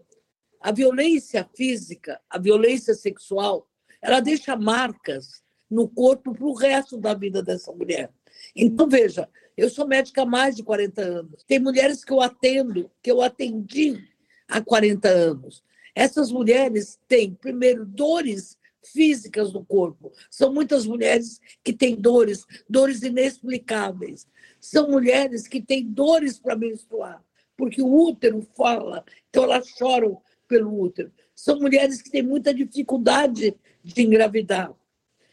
a 0.61 0.71
violência 0.71 1.49
física, 1.55 2.21
a 2.29 2.37
violência 2.37 2.93
sexual, 2.93 3.67
ela 4.01 4.19
deixa 4.19 4.55
marcas 4.55 5.43
no 5.69 5.87
corpo 5.87 6.33
para 6.33 6.45
o 6.45 6.53
resto 6.53 6.97
da 6.97 7.13
vida 7.13 7.41
dessa 7.41 7.71
mulher. 7.71 8.11
Então, 8.55 8.87
veja, 8.87 9.27
eu 9.57 9.69
sou 9.69 9.87
médica 9.87 10.21
há 10.21 10.25
mais 10.25 10.55
de 10.55 10.63
40 10.63 11.01
anos. 11.01 11.43
Tem 11.43 11.59
mulheres 11.59 12.03
que 12.03 12.13
eu 12.13 12.21
atendo, 12.21 12.91
que 13.01 13.11
eu 13.11 13.21
atendi 13.21 14.07
há 14.47 14.61
40 14.61 15.07
anos. 15.07 15.63
Essas 15.95 16.31
mulheres 16.31 16.99
têm, 17.07 17.33
primeiro, 17.33 17.85
dores 17.85 18.57
físicas 18.83 19.53
no 19.53 19.65
corpo. 19.65 20.11
São 20.29 20.53
muitas 20.53 20.85
mulheres 20.85 21.39
que 21.63 21.73
têm 21.73 21.95
dores, 21.95 22.45
dores 22.69 23.01
inexplicáveis. 23.01 24.27
São 24.59 24.89
mulheres 24.89 25.47
que 25.47 25.61
têm 25.61 25.85
dores 25.85 26.39
para 26.39 26.55
menstruar, 26.55 27.23
porque 27.57 27.81
o 27.81 27.93
útero 27.93 28.41
fala, 28.55 29.03
então 29.29 29.43
elas 29.43 29.67
choram 29.69 30.21
pelo 30.51 30.77
útero. 30.77 31.09
São 31.33 31.57
mulheres 31.61 32.01
que 32.01 32.11
têm 32.11 32.21
muita 32.21 32.53
dificuldade 32.53 33.55
de 33.81 34.01
engravidar. 34.01 34.73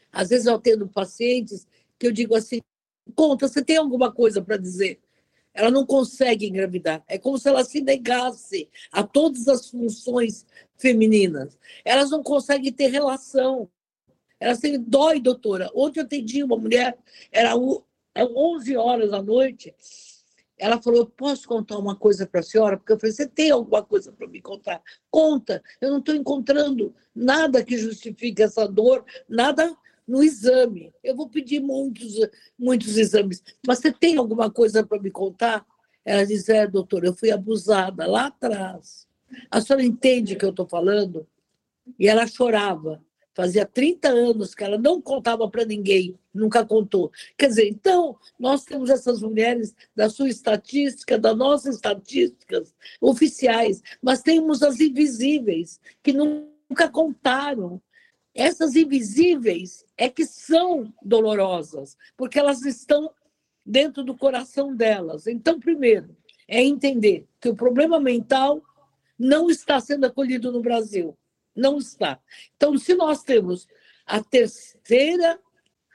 Às 0.09 0.29
vezes 0.29 0.45
eu 0.45 0.55
atendo 0.55 0.87
pacientes 0.87 1.67
que 1.99 2.07
eu 2.07 2.11
digo 2.13 2.33
assim: 2.35 2.61
conta, 3.13 3.45
você 3.45 3.61
tem 3.61 3.75
alguma 3.75 4.09
coisa 4.13 4.41
para 4.41 4.55
dizer? 4.55 4.97
Ela 5.53 5.69
não 5.69 5.85
consegue 5.85 6.47
engravidar. 6.47 7.03
É 7.05 7.17
como 7.17 7.37
se 7.37 7.49
ela 7.49 7.65
se 7.65 7.81
negasse 7.81 8.69
a 8.93 9.03
todas 9.03 9.49
as 9.49 9.69
funções 9.69 10.45
femininas. 10.77 11.59
Elas 11.83 12.09
não 12.09 12.23
conseguem 12.23 12.71
ter 12.71 12.87
relação. 12.87 13.69
Elas 14.39 14.59
têm 14.59 14.79
dói, 14.79 15.19
doutora. 15.19 15.69
Ontem 15.75 15.99
eu 15.99 16.05
atendi 16.05 16.41
uma 16.41 16.55
mulher, 16.55 16.97
era 17.29 17.57
11 17.57 18.77
horas 18.77 19.11
da 19.11 19.21
noite. 19.21 19.75
Ela 20.59 20.81
falou: 20.81 21.05
Posso 21.05 21.47
contar 21.47 21.77
uma 21.77 21.95
coisa 21.95 22.27
para 22.27 22.41
a 22.41 22.43
senhora? 22.43 22.77
Porque 22.77 22.91
eu 22.91 22.99
falei: 22.99 23.15
Você 23.15 23.25
tem 23.25 23.49
alguma 23.49 23.81
coisa 23.81 24.11
para 24.11 24.27
me 24.27 24.41
contar? 24.41 24.81
Conta. 25.09 25.63
Eu 25.79 25.89
não 25.89 25.99
estou 25.99 26.13
encontrando 26.13 26.93
nada 27.15 27.63
que 27.63 27.77
justifique 27.77 28.43
essa 28.43 28.67
dor, 28.67 29.05
nada 29.27 29.75
no 30.05 30.21
exame. 30.21 30.93
Eu 31.01 31.15
vou 31.15 31.29
pedir 31.29 31.61
muitos, 31.61 32.15
muitos 32.57 32.97
exames, 32.97 33.41
mas 33.65 33.79
você 33.79 33.91
tem 33.91 34.17
alguma 34.17 34.51
coisa 34.51 34.85
para 34.85 34.99
me 34.99 35.09
contar? 35.09 35.65
Ela 36.03 36.25
diz: 36.25 36.49
É, 36.49 36.67
doutora, 36.67 37.07
eu 37.07 37.13
fui 37.13 37.31
abusada 37.31 38.05
lá 38.05 38.25
atrás. 38.25 39.07
A 39.49 39.61
senhora 39.61 39.85
entende 39.85 40.33
o 40.33 40.37
que 40.37 40.45
eu 40.45 40.49
estou 40.49 40.67
falando? 40.67 41.25
E 41.97 42.07
ela 42.07 42.27
chorava. 42.27 43.01
Fazia 43.39 43.65
30 43.65 44.09
anos 44.09 44.53
que 44.53 44.65
ela 44.65 44.77
não 44.77 45.01
contava 45.01 45.49
para 45.49 45.63
ninguém, 45.63 46.19
nunca 46.33 46.65
contou. 46.65 47.09
Quer 47.37 47.47
dizer, 47.47 47.69
então, 47.69 48.19
nós 48.37 48.65
temos 48.65 48.89
essas 48.89 49.21
mulheres 49.21 49.73
da 49.95 50.09
sua 50.09 50.27
estatística, 50.27 51.17
das 51.17 51.37
nossas 51.37 51.75
estatísticas 51.75 52.75
oficiais, 52.99 53.81
mas 54.01 54.21
temos 54.21 54.61
as 54.61 54.81
invisíveis, 54.81 55.79
que 56.03 56.11
nunca 56.11 56.89
contaram, 56.91 57.81
essas 58.35 58.75
invisíveis 58.75 59.85
é 59.97 60.09
que 60.09 60.25
são 60.25 60.93
dolorosas, 61.01 61.95
porque 62.17 62.37
elas 62.37 62.65
estão 62.65 63.09
dentro 63.65 64.03
do 64.03 64.17
coração 64.17 64.75
delas. 64.75 65.27
Então, 65.27 65.61
primeiro, 65.61 66.13
é 66.45 66.61
entender 66.61 67.25
que 67.39 67.47
o 67.47 67.55
problema 67.55 68.01
mental 68.01 68.61
não 69.17 69.49
está 69.49 69.79
sendo 69.79 70.03
acolhido 70.07 70.51
no 70.51 70.61
Brasil. 70.61 71.17
Não 71.59 71.77
está. 71.77 72.19
Então, 72.55 72.77
se 72.77 72.95
nós 72.95 73.21
temos 73.21 73.67
a 74.05 74.23
terceira 74.23 75.37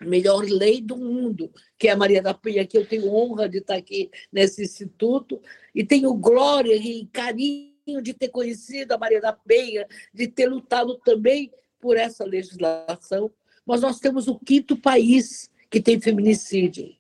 melhor 0.00 0.44
lei 0.44 0.82
do 0.82 0.96
mundo, 0.96 1.50
que 1.78 1.88
é 1.88 1.92
a 1.92 1.96
Maria 1.96 2.20
da 2.20 2.34
Penha, 2.34 2.66
que 2.66 2.76
eu 2.76 2.86
tenho 2.86 3.10
honra 3.10 3.48
de 3.48 3.58
estar 3.58 3.76
aqui 3.76 4.10
nesse 4.30 4.62
instituto, 4.62 5.40
e 5.74 5.82
tenho 5.82 6.12
glória 6.12 6.74
e 6.74 7.06
carinho 7.06 8.02
de 8.02 8.12
ter 8.12 8.28
conhecido 8.28 8.92
a 8.92 8.98
Maria 8.98 9.22
da 9.22 9.32
Penha, 9.32 9.86
de 10.12 10.28
ter 10.28 10.48
lutado 10.48 10.98
também 10.98 11.50
por 11.80 11.96
essa 11.96 12.24
legislação, 12.24 13.30
mas 13.64 13.80
nós 13.80 13.98
temos 13.98 14.28
o 14.28 14.38
quinto 14.38 14.76
país 14.76 15.50
que 15.70 15.80
tem 15.80 15.98
feminicídio. 15.98 16.94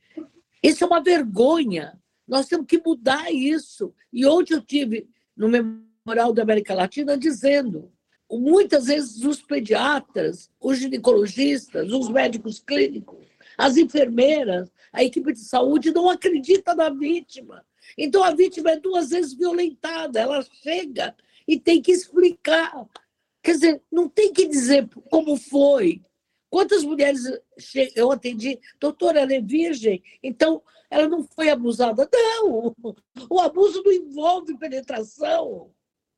Isso 0.62 0.82
é 0.82 0.86
uma 0.86 1.02
vergonha. 1.02 2.00
Nós 2.26 2.46
temos 2.46 2.66
que 2.66 2.78
mudar 2.78 3.30
isso. 3.30 3.94
E 4.10 4.24
ontem 4.24 4.54
eu 4.54 4.62
tive 4.62 5.06
no 5.36 5.48
Memorial 5.48 6.32
da 6.32 6.42
América 6.42 6.74
Latina 6.74 7.18
dizendo 7.18 7.92
muitas 8.38 8.86
vezes 8.86 9.24
os 9.24 9.42
pediatras, 9.42 10.50
os 10.60 10.78
ginecologistas, 10.78 11.92
os 11.92 12.08
médicos 12.08 12.58
clínicos, 12.58 13.26
as 13.56 13.76
enfermeiras, 13.76 14.70
a 14.92 15.02
equipe 15.04 15.32
de 15.32 15.40
saúde 15.40 15.92
não 15.92 16.08
acredita 16.08 16.74
na 16.74 16.90
vítima. 16.90 17.64
Então 17.96 18.22
a 18.22 18.34
vítima 18.34 18.70
é 18.72 18.80
duas 18.80 19.10
vezes 19.10 19.34
violentada, 19.34 20.20
ela 20.20 20.44
chega 20.62 21.14
e 21.46 21.58
tem 21.58 21.82
que 21.82 21.92
explicar 21.92 22.88
Quer 23.44 23.52
dizer, 23.52 23.82
não 23.92 24.08
tem 24.08 24.32
que 24.32 24.48
dizer 24.48 24.88
como 25.10 25.36
foi. 25.36 26.00
Quantas 26.48 26.82
mulheres 26.82 27.20
eu 27.94 28.10
atendi, 28.10 28.58
doutora, 28.80 29.20
ela 29.20 29.34
é 29.34 29.40
virgem, 29.40 30.02
então 30.22 30.62
ela 30.88 31.06
não 31.06 31.22
foi 31.22 31.50
abusada. 31.50 32.08
Não! 32.10 32.74
O 33.28 33.40
abuso 33.40 33.82
não 33.84 33.92
envolve 33.92 34.56
penetração. 34.56 35.70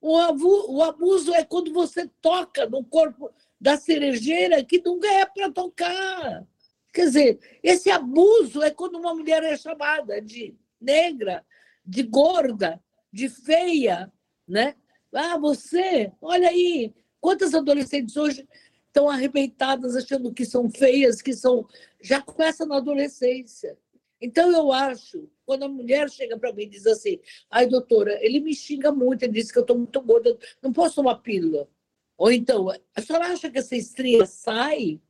O, 0.06 0.18
abu, 0.18 0.72
o 0.72 0.82
abuso 0.82 1.34
é 1.34 1.44
quando 1.44 1.72
você 1.72 2.08
toca 2.20 2.68
no 2.68 2.84
corpo 2.84 3.30
da 3.60 3.76
cerejeira 3.76 4.62
que 4.64 4.80
nunca 4.84 5.08
é 5.08 5.26
para 5.26 5.50
tocar. 5.50 6.46
Quer 6.92 7.06
dizer, 7.06 7.58
esse 7.62 7.90
abuso 7.90 8.62
é 8.62 8.70
quando 8.70 8.98
uma 8.98 9.14
mulher 9.14 9.42
é 9.42 9.56
chamada 9.56 10.20
de 10.20 10.54
negra, 10.80 11.44
de 11.84 12.02
gorda, 12.02 12.80
de 13.12 13.28
feia, 13.28 14.12
né? 14.46 14.76
Ah, 15.12 15.38
você, 15.38 16.12
olha 16.20 16.48
aí, 16.48 16.94
Quantas 17.26 17.54
adolescentes 17.54 18.16
hoje 18.16 18.46
estão 18.86 19.10
arrebentadas 19.10 19.96
achando 19.96 20.32
que 20.32 20.44
são 20.44 20.70
feias, 20.70 21.20
que 21.20 21.32
são. 21.32 21.66
Já 22.00 22.22
começa 22.22 22.64
na 22.64 22.76
adolescência. 22.76 23.76
Então, 24.20 24.50
eu 24.50 24.72
acho, 24.72 25.28
quando 25.44 25.64
a 25.64 25.68
mulher 25.68 26.08
chega 26.10 26.38
para 26.38 26.52
mim 26.52 26.62
e 26.62 26.68
diz 26.68 26.86
assim: 26.86 27.20
ai, 27.50 27.66
doutora, 27.66 28.18
ele 28.24 28.40
me 28.40 28.54
xinga 28.54 28.90
muito, 28.90 29.22
ele 29.22 29.34
disse 29.34 29.52
que 29.52 29.58
eu 29.58 29.62
estou 29.62 29.76
muito 29.76 30.00
gorda, 30.00 30.36
não 30.62 30.72
posso 30.72 30.96
tomar 30.96 31.16
pílula. 31.16 31.68
Ou 32.16 32.32
então, 32.32 32.68
a 32.94 33.02
senhora 33.02 33.26
acha 33.26 33.50
que 33.50 33.58
essa 33.58 33.76
estria 33.76 34.24
sai 34.24 35.00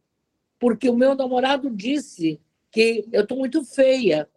porque 0.58 0.88
o 0.88 0.96
meu 0.96 1.14
namorado 1.14 1.70
disse 1.70 2.40
que 2.70 3.06
eu 3.12 3.22
estou 3.22 3.38
muito 3.38 3.64
feia? 3.64 4.28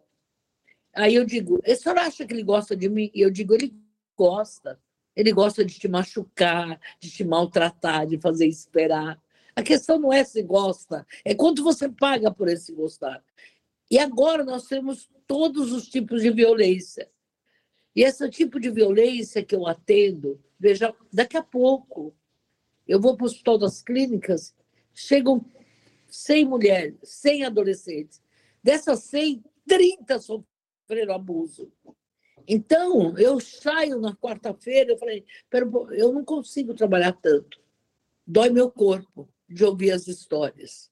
Aí 0.94 1.14
eu 1.14 1.24
digo: 1.24 1.60
a 1.66 1.74
senhora 1.74 2.02
acha 2.02 2.26
que 2.26 2.32
ele 2.32 2.42
gosta 2.42 2.76
de 2.76 2.88
mim? 2.88 3.10
E 3.14 3.20
eu 3.20 3.30
digo: 3.30 3.54
ele 3.54 3.74
gosta. 4.16 4.80
Ele 5.16 5.32
gosta 5.32 5.64
de 5.64 5.78
te 5.78 5.88
machucar, 5.88 6.80
de 7.00 7.10
te 7.10 7.24
maltratar, 7.24 8.06
de 8.06 8.18
fazer 8.18 8.46
esperar. 8.46 9.20
A 9.56 9.62
questão 9.62 9.98
não 9.98 10.12
é 10.12 10.24
se 10.24 10.42
gosta, 10.42 11.06
é 11.24 11.34
quanto 11.34 11.64
você 11.64 11.88
paga 11.88 12.30
por 12.30 12.48
esse 12.48 12.72
gostar. 12.72 13.22
E 13.90 13.98
agora 13.98 14.44
nós 14.44 14.66
temos 14.66 15.10
todos 15.26 15.72
os 15.72 15.88
tipos 15.88 16.22
de 16.22 16.30
violência. 16.30 17.10
E 17.94 18.02
esse 18.02 18.28
tipo 18.30 18.60
de 18.60 18.70
violência 18.70 19.44
que 19.44 19.54
eu 19.54 19.66
atendo, 19.66 20.40
veja, 20.58 20.94
daqui 21.12 21.36
a 21.36 21.42
pouco 21.42 22.14
eu 22.86 23.00
vou 23.00 23.16
para 23.16 23.24
o 23.24 23.26
hospital 23.26 23.58
das 23.58 23.82
clínicas, 23.82 24.54
chegam 24.94 25.44
100 26.06 26.44
mulheres, 26.44 26.96
100 27.02 27.44
adolescentes. 27.44 28.22
Dessas 28.62 29.04
100, 29.04 29.44
30 29.66 30.18
sofreram 30.18 31.14
abuso. 31.14 31.72
Então, 32.48 33.16
eu 33.16 33.38
saio 33.38 34.00
na 34.00 34.14
quarta-feira, 34.16 34.92
eu 34.92 34.98
falei, 34.98 35.24
eu 35.92 36.12
não 36.12 36.24
consigo 36.24 36.74
trabalhar 36.74 37.12
tanto. 37.12 37.60
Dói 38.26 38.50
meu 38.50 38.70
corpo 38.70 39.28
de 39.48 39.64
ouvir 39.64 39.92
as 39.92 40.08
histórias. 40.08 40.89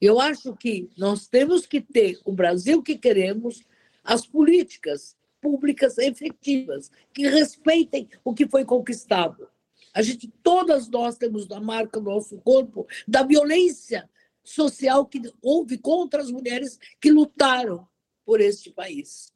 Eu 0.00 0.20
acho 0.20 0.54
que 0.54 0.88
nós 0.96 1.26
temos 1.26 1.66
que 1.66 1.80
ter 1.80 2.20
o 2.24 2.32
Brasil 2.32 2.82
que 2.82 2.96
queremos, 2.96 3.62
as 4.04 4.24
políticas 4.24 5.16
públicas 5.40 5.98
efetivas, 5.98 6.90
que 7.12 7.28
respeitem 7.28 8.08
o 8.24 8.34
que 8.34 8.48
foi 8.48 8.64
conquistado. 8.64 9.48
A 9.92 10.02
gente, 10.02 10.28
todas 10.42 10.88
nós 10.88 11.16
temos 11.16 11.48
na 11.48 11.60
marca 11.60 11.98
do 11.98 12.10
nosso 12.10 12.38
corpo 12.38 12.86
da 13.06 13.22
violência 13.22 14.08
social 14.44 15.04
que 15.06 15.20
houve 15.42 15.78
contra 15.78 16.22
as 16.22 16.30
mulheres 16.30 16.78
que 17.00 17.10
lutaram 17.10 17.86
por 18.24 18.40
este 18.40 18.70
país. 18.70 19.32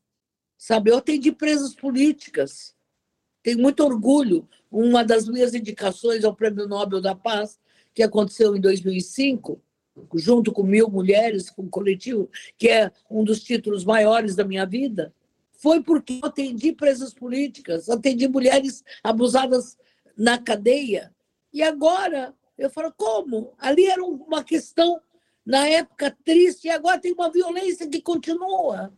Sabe, 0.57 0.91
eu 0.91 0.99
atendi 0.99 1.33
presas 1.33 1.75
políticas. 1.75 2.75
Tenho 3.43 3.59
muito 3.59 3.83
orgulho. 3.83 4.49
Uma 4.71 5.05
das 5.05 5.27
minhas 5.27 5.55
indicações 5.55 6.25
ao 6.25 6.35
Prêmio 6.35 6.69
Nobel 6.69 7.01
da 7.01 7.15
Paz, 7.15 7.59
que 7.93 8.03
aconteceu 8.03 8.57
em 8.57 8.61
2005, 8.61 9.61
junto 10.15 10.53
com 10.53 10.63
mil 10.63 10.89
mulheres, 10.89 11.51
com 11.51 11.63
um 11.63 11.69
coletivo, 11.69 12.29
que 12.59 12.69
é 12.69 12.91
um 13.11 13.25
dos 13.25 13.43
títulos 13.43 13.85
maiores 13.85 14.35
da 14.35 14.45
minha 14.45 14.67
vida, 14.67 15.15
foi 15.53 15.83
porque 15.83 16.21
eu 16.23 16.29
atendi 16.29 16.73
presas 16.73 17.15
políticas, 17.15 17.89
atendi 17.89 18.27
mulheres 18.27 18.83
abusadas 19.03 19.77
na 20.17 20.39
cadeia. 20.39 21.15
E 21.53 21.63
agora 21.63 22.35
eu 22.59 22.71
falo, 22.71 22.93
como? 22.97 23.53
Ali 23.59 23.87
era 23.87 24.05
uma 24.05 24.43
questão, 24.43 25.01
na 25.45 25.69
época, 25.69 26.17
triste, 26.25 26.67
e 26.67 26.71
agora 26.71 27.01
tem 27.01 27.13
uma 27.13 27.31
violência 27.31 27.89
que 27.89 28.01
continua. 28.01 28.93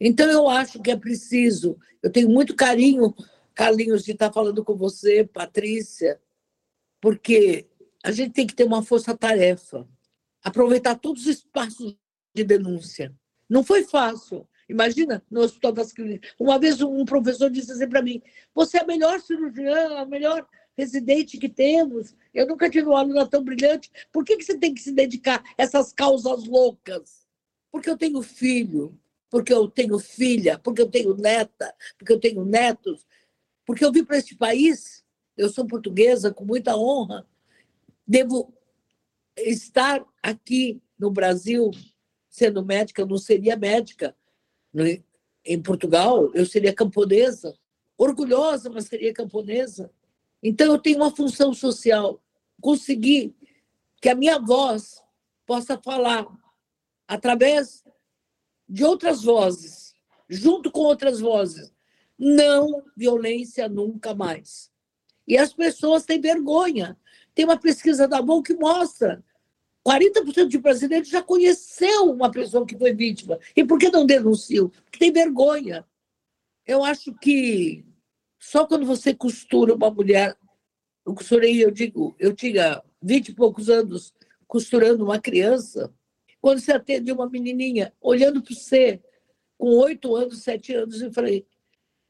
Então, 0.00 0.30
eu 0.30 0.48
acho 0.48 0.80
que 0.80 0.90
é 0.90 0.96
preciso. 0.96 1.78
Eu 2.02 2.10
tenho 2.10 2.28
muito 2.28 2.54
carinho, 2.54 3.14
Carlinhos, 3.54 4.04
de 4.04 4.12
estar 4.12 4.32
falando 4.32 4.64
com 4.64 4.76
você, 4.76 5.24
Patrícia, 5.24 6.20
porque 7.00 7.68
a 8.02 8.10
gente 8.10 8.32
tem 8.32 8.46
que 8.46 8.54
ter 8.54 8.64
uma 8.64 8.82
força-tarefa, 8.82 9.86
aproveitar 10.44 10.96
todos 10.96 11.22
os 11.22 11.38
espaços 11.38 11.96
de 12.34 12.44
denúncia. 12.44 13.12
Não 13.48 13.64
foi 13.64 13.82
fácil. 13.82 14.46
Imagina, 14.68 15.22
no 15.30 15.40
Hospital 15.40 15.72
das 15.72 15.92
Clínicas. 15.92 16.32
Uma 16.38 16.58
vez 16.58 16.80
um 16.80 17.04
professor 17.04 17.50
disse 17.50 17.72
assim 17.72 17.88
para 17.88 18.02
mim: 18.02 18.22
Você 18.54 18.78
é 18.78 18.82
a 18.82 18.86
melhor 18.86 19.20
cirurgiã, 19.20 19.98
a 19.98 20.06
melhor 20.06 20.46
residente 20.76 21.38
que 21.38 21.48
temos. 21.48 22.14
Eu 22.32 22.46
nunca 22.46 22.70
tive 22.70 22.86
uma 22.86 23.00
aluna 23.00 23.26
tão 23.26 23.42
brilhante. 23.42 23.90
Por 24.12 24.24
que, 24.24 24.36
que 24.36 24.44
você 24.44 24.56
tem 24.58 24.74
que 24.74 24.82
se 24.82 24.92
dedicar 24.92 25.42
a 25.58 25.62
essas 25.62 25.92
causas 25.92 26.44
loucas? 26.44 27.26
Porque 27.70 27.88
eu 27.88 27.96
tenho 27.96 28.22
filho, 28.22 28.98
porque 29.30 29.52
eu 29.52 29.68
tenho 29.68 29.98
filha, 29.98 30.58
porque 30.58 30.80
eu 30.80 30.90
tenho 30.90 31.16
neta, 31.16 31.74
porque 31.98 32.12
eu 32.12 32.20
tenho 32.20 32.44
netos, 32.44 33.06
porque 33.66 33.84
eu 33.84 33.92
vim 33.92 34.04
para 34.04 34.18
este 34.18 34.36
país, 34.36 35.04
eu 35.36 35.48
sou 35.48 35.66
portuguesa 35.66 36.32
com 36.32 36.44
muita 36.44 36.76
honra, 36.76 37.26
devo 38.06 38.52
estar 39.36 40.04
aqui 40.24 40.82
no 40.98 41.10
Brasil 41.10 41.70
sendo 42.30 42.64
médica, 42.64 43.02
eu 43.02 43.06
não 43.06 43.18
seria 43.18 43.56
médica. 43.56 44.16
Em 45.44 45.62
Portugal, 45.62 46.32
eu 46.34 46.46
seria 46.46 46.74
camponesa, 46.74 47.54
orgulhosa, 47.96 48.70
mas 48.70 48.86
seria 48.86 49.12
camponesa. 49.12 49.90
Então, 50.42 50.72
eu 50.72 50.78
tenho 50.78 50.96
uma 50.96 51.14
função 51.14 51.52
social, 51.52 52.20
conseguir 52.60 53.34
que 54.00 54.08
a 54.08 54.14
minha 54.14 54.38
voz 54.38 55.02
possa 55.46 55.78
falar 55.78 56.26
através 57.06 57.84
de 58.66 58.82
outras 58.82 59.22
vozes, 59.22 59.94
junto 60.28 60.70
com 60.70 60.80
outras 60.80 61.20
vozes. 61.20 61.72
Não 62.18 62.82
violência 62.96 63.68
nunca 63.68 64.14
mais. 64.14 64.72
E 65.28 65.36
as 65.36 65.52
pessoas 65.52 66.04
têm 66.04 66.20
vergonha. 66.20 66.98
Tem 67.34 67.44
uma 67.44 67.58
pesquisa 67.58 68.08
da 68.08 68.22
Bom 68.22 68.42
que 68.42 68.54
mostra 68.54 69.22
40% 69.86 70.48
de 70.48 70.58
brasileiros 70.58 71.08
já 71.08 71.22
conheceu 71.22 72.10
uma 72.10 72.30
pessoa 72.30 72.66
que 72.66 72.76
foi 72.76 72.94
vítima. 72.94 73.38
E 73.54 73.64
por 73.64 73.78
que 73.78 73.90
não 73.90 74.06
denunciam? 74.06 74.68
Porque 74.68 74.98
tem 74.98 75.12
vergonha. 75.12 75.84
Eu 76.66 76.82
acho 76.82 77.12
que 77.14 77.84
só 78.38 78.66
quando 78.66 78.86
você 78.86 79.14
costura 79.14 79.74
uma 79.74 79.90
mulher, 79.90 80.36
eu 81.06 81.14
costurei, 81.14 81.62
eu 81.62 81.70
digo, 81.70 82.16
eu 82.18 82.34
tinha 82.34 82.82
vinte 83.02 83.28
e 83.28 83.34
poucos 83.34 83.68
anos 83.68 84.14
costurando 84.46 85.04
uma 85.04 85.18
criança, 85.18 85.92
quando 86.40 86.60
você 86.60 86.72
atende 86.72 87.10
uma 87.10 87.28
menininha 87.28 87.92
olhando 88.00 88.42
para 88.42 88.54
você, 88.54 89.02
com 89.58 89.68
oito 89.78 90.14
anos, 90.14 90.42
sete 90.42 90.74
anos, 90.74 91.00
eu 91.00 91.12
falei, 91.12 91.46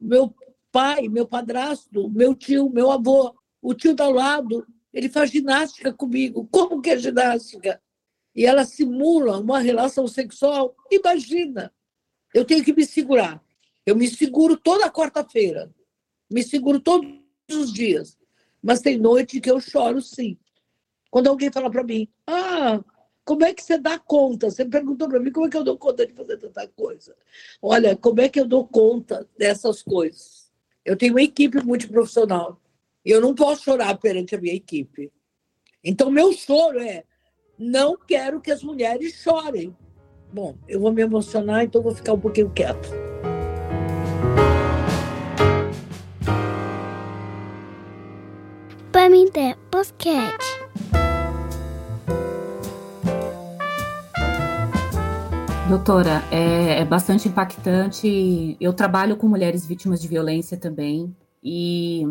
meu 0.00 0.34
pai, 0.70 1.08
meu 1.08 1.26
padrasto, 1.26 2.08
meu 2.10 2.34
tio, 2.34 2.68
meu 2.68 2.90
avô, 2.90 3.34
o 3.62 3.74
tio 3.74 3.94
do 3.94 4.10
lado, 4.10 4.66
ele 4.94 5.08
faz 5.08 5.30
ginástica 5.30 5.92
comigo. 5.92 6.48
Como 6.52 6.80
que 6.80 6.90
é 6.90 6.98
ginástica? 6.98 7.82
E 8.34 8.46
ela 8.46 8.64
simula 8.64 9.40
uma 9.40 9.58
relação 9.58 10.06
sexual. 10.06 10.74
Imagina! 10.90 11.74
Eu 12.32 12.44
tenho 12.44 12.64
que 12.64 12.72
me 12.72 12.86
segurar. 12.86 13.42
Eu 13.84 13.96
me 13.96 14.08
seguro 14.08 14.56
toda 14.56 14.90
quarta-feira. 14.90 15.70
Me 16.30 16.42
seguro 16.44 16.78
todos 16.78 17.10
os 17.50 17.72
dias. 17.72 18.16
Mas 18.62 18.80
tem 18.80 18.96
noite 18.96 19.40
que 19.40 19.50
eu 19.50 19.60
choro, 19.60 20.00
sim. 20.00 20.38
Quando 21.10 21.28
alguém 21.28 21.50
fala 21.50 21.70
para 21.70 21.84
mim, 21.84 22.08
ah, 22.26 22.82
como 23.24 23.44
é 23.44 23.52
que 23.52 23.62
você 23.62 23.76
dá 23.76 23.98
conta? 23.98 24.50
Você 24.50 24.64
perguntou 24.64 25.08
para 25.08 25.20
mim 25.20 25.32
como 25.32 25.46
é 25.46 25.50
que 25.50 25.56
eu 25.56 25.64
dou 25.64 25.76
conta 25.76 26.06
de 26.06 26.12
fazer 26.12 26.38
tanta 26.38 26.66
coisa. 26.68 27.16
Olha, 27.60 27.96
como 27.96 28.20
é 28.20 28.28
que 28.28 28.38
eu 28.38 28.46
dou 28.46 28.66
conta 28.66 29.28
dessas 29.36 29.82
coisas? 29.82 30.52
Eu 30.84 30.96
tenho 30.96 31.14
uma 31.14 31.22
equipe 31.22 31.62
multiprofissional. 31.64 32.60
E 33.04 33.10
eu 33.10 33.20
não 33.20 33.34
posso 33.34 33.64
chorar 33.64 33.96
perante 33.98 34.34
a 34.34 34.40
minha 34.40 34.54
equipe. 34.54 35.12
Então, 35.84 36.10
meu 36.10 36.32
choro 36.32 36.80
é: 36.80 37.04
não 37.58 37.96
quero 37.96 38.40
que 38.40 38.50
as 38.50 38.62
mulheres 38.62 39.22
chorem. 39.22 39.76
Bom, 40.32 40.56
eu 40.66 40.80
vou 40.80 40.92
me 40.92 41.02
emocionar, 41.02 41.64
então 41.64 41.82
vou 41.82 41.94
ficar 41.94 42.14
um 42.14 42.20
pouquinho 42.20 42.50
quieto. 42.50 42.88
Pamité 48.90 49.54
Podcast. 49.70 50.64
Doutora, 55.68 56.22
é, 56.30 56.80
é, 56.80 56.84
bastante 56.84 57.28
impactante. 57.28 58.56
Eu 58.60 58.72
trabalho 58.72 59.16
com 59.16 59.26
mulheres 59.26 59.66
vítimas 59.66 60.00
de 60.00 60.08
violência 60.08 60.56
também 60.56 61.14
e 61.42 62.02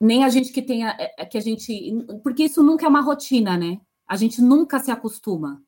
nem 0.00 0.24
a 0.24 0.28
gente 0.28 0.52
que 0.52 0.62
tenha 0.62 0.96
é, 0.98 1.26
que 1.26 1.36
a 1.36 1.40
gente 1.40 1.92
porque 2.22 2.44
isso 2.44 2.62
nunca 2.62 2.86
é 2.86 2.88
uma 2.88 3.02
rotina, 3.02 3.56
né? 3.56 3.80
A 4.08 4.16
gente 4.16 4.40
nunca 4.42 4.78
se 4.78 4.90
acostuma. 4.90 5.62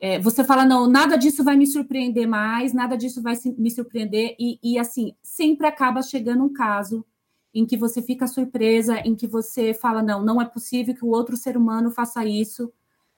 É, 0.00 0.18
você 0.18 0.44
fala, 0.44 0.64
não, 0.64 0.86
nada 0.88 1.16
disso 1.16 1.42
vai 1.42 1.56
me 1.56 1.66
surpreender 1.66 2.26
mais, 2.28 2.72
nada 2.72 2.96
disso 2.96 3.20
vai 3.20 3.34
me 3.56 3.70
surpreender, 3.70 4.36
e, 4.38 4.58
e 4.62 4.78
assim, 4.78 5.14
sempre 5.22 5.66
acaba 5.66 6.02
chegando 6.02 6.44
um 6.44 6.52
caso 6.52 7.04
em 7.52 7.66
que 7.66 7.76
você 7.76 8.00
fica 8.00 8.26
surpresa, 8.26 9.00
em 9.00 9.16
que 9.16 9.26
você 9.26 9.74
fala, 9.74 10.02
não, 10.02 10.22
não 10.22 10.40
é 10.40 10.44
possível 10.44 10.94
que 10.94 11.04
o 11.04 11.08
outro 11.08 11.36
ser 11.36 11.56
humano 11.56 11.90
faça 11.90 12.24
isso 12.24 12.72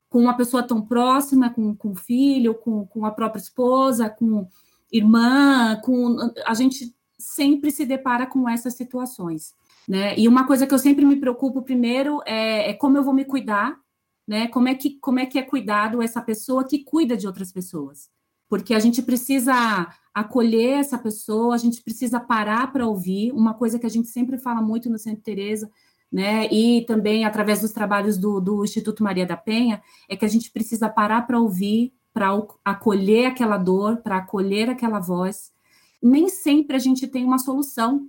com 0.08 0.20
uma 0.20 0.36
pessoa 0.36 0.62
tão 0.62 0.80
próxima, 0.80 1.50
com, 1.50 1.74
com 1.74 1.94
filho, 1.94 2.54
com, 2.54 2.86
com 2.86 3.04
a 3.04 3.10
própria 3.10 3.40
esposa, 3.40 4.08
com 4.08 4.48
irmã, 4.90 5.80
com 5.84 6.16
a 6.46 6.54
gente 6.54 6.94
sempre 7.18 7.70
se 7.70 7.84
depara 7.84 8.26
com 8.26 8.48
essas 8.48 8.74
situações, 8.74 9.54
né? 9.90 10.16
E 10.16 10.28
uma 10.28 10.46
coisa 10.46 10.68
que 10.68 10.72
eu 10.72 10.78
sempre 10.78 11.04
me 11.04 11.16
preocupo 11.16 11.62
primeiro 11.62 12.22
é, 12.24 12.70
é 12.70 12.74
como 12.74 12.96
eu 12.96 13.02
vou 13.02 13.12
me 13.12 13.24
cuidar, 13.24 13.76
né? 14.24 14.46
Como 14.46 14.68
é 14.68 14.74
que 14.76 15.00
como 15.00 15.18
é 15.18 15.26
que 15.26 15.36
é 15.36 15.42
cuidado 15.42 16.00
essa 16.00 16.22
pessoa 16.22 16.64
que 16.64 16.84
cuida 16.84 17.16
de 17.16 17.26
outras 17.26 17.50
pessoas? 17.50 18.08
Porque 18.48 18.72
a 18.72 18.78
gente 18.78 19.02
precisa 19.02 19.92
acolher 20.14 20.78
essa 20.78 20.96
pessoa, 20.96 21.56
a 21.56 21.58
gente 21.58 21.82
precisa 21.82 22.20
parar 22.20 22.72
para 22.72 22.86
ouvir. 22.86 23.32
Uma 23.32 23.52
coisa 23.52 23.80
que 23.80 23.86
a 23.86 23.90
gente 23.90 24.06
sempre 24.06 24.38
fala 24.38 24.62
muito 24.62 24.88
no 24.88 24.96
Centro 24.96 25.24
Teresa, 25.24 25.68
né? 26.10 26.46
E 26.52 26.84
também 26.86 27.24
através 27.24 27.60
dos 27.60 27.72
trabalhos 27.72 28.16
do, 28.16 28.40
do 28.40 28.62
Instituto 28.62 29.02
Maria 29.02 29.26
da 29.26 29.36
Penha, 29.36 29.82
é 30.08 30.16
que 30.16 30.24
a 30.24 30.28
gente 30.28 30.52
precisa 30.52 30.88
parar 30.88 31.26
para 31.26 31.40
ouvir, 31.40 31.92
para 32.14 32.28
acolher 32.64 33.26
aquela 33.26 33.56
dor, 33.58 33.96
para 33.96 34.18
acolher 34.18 34.70
aquela 34.70 35.00
voz. 35.00 35.50
Nem 36.00 36.28
sempre 36.28 36.76
a 36.76 36.80
gente 36.80 37.08
tem 37.08 37.24
uma 37.24 37.40
solução 37.40 38.08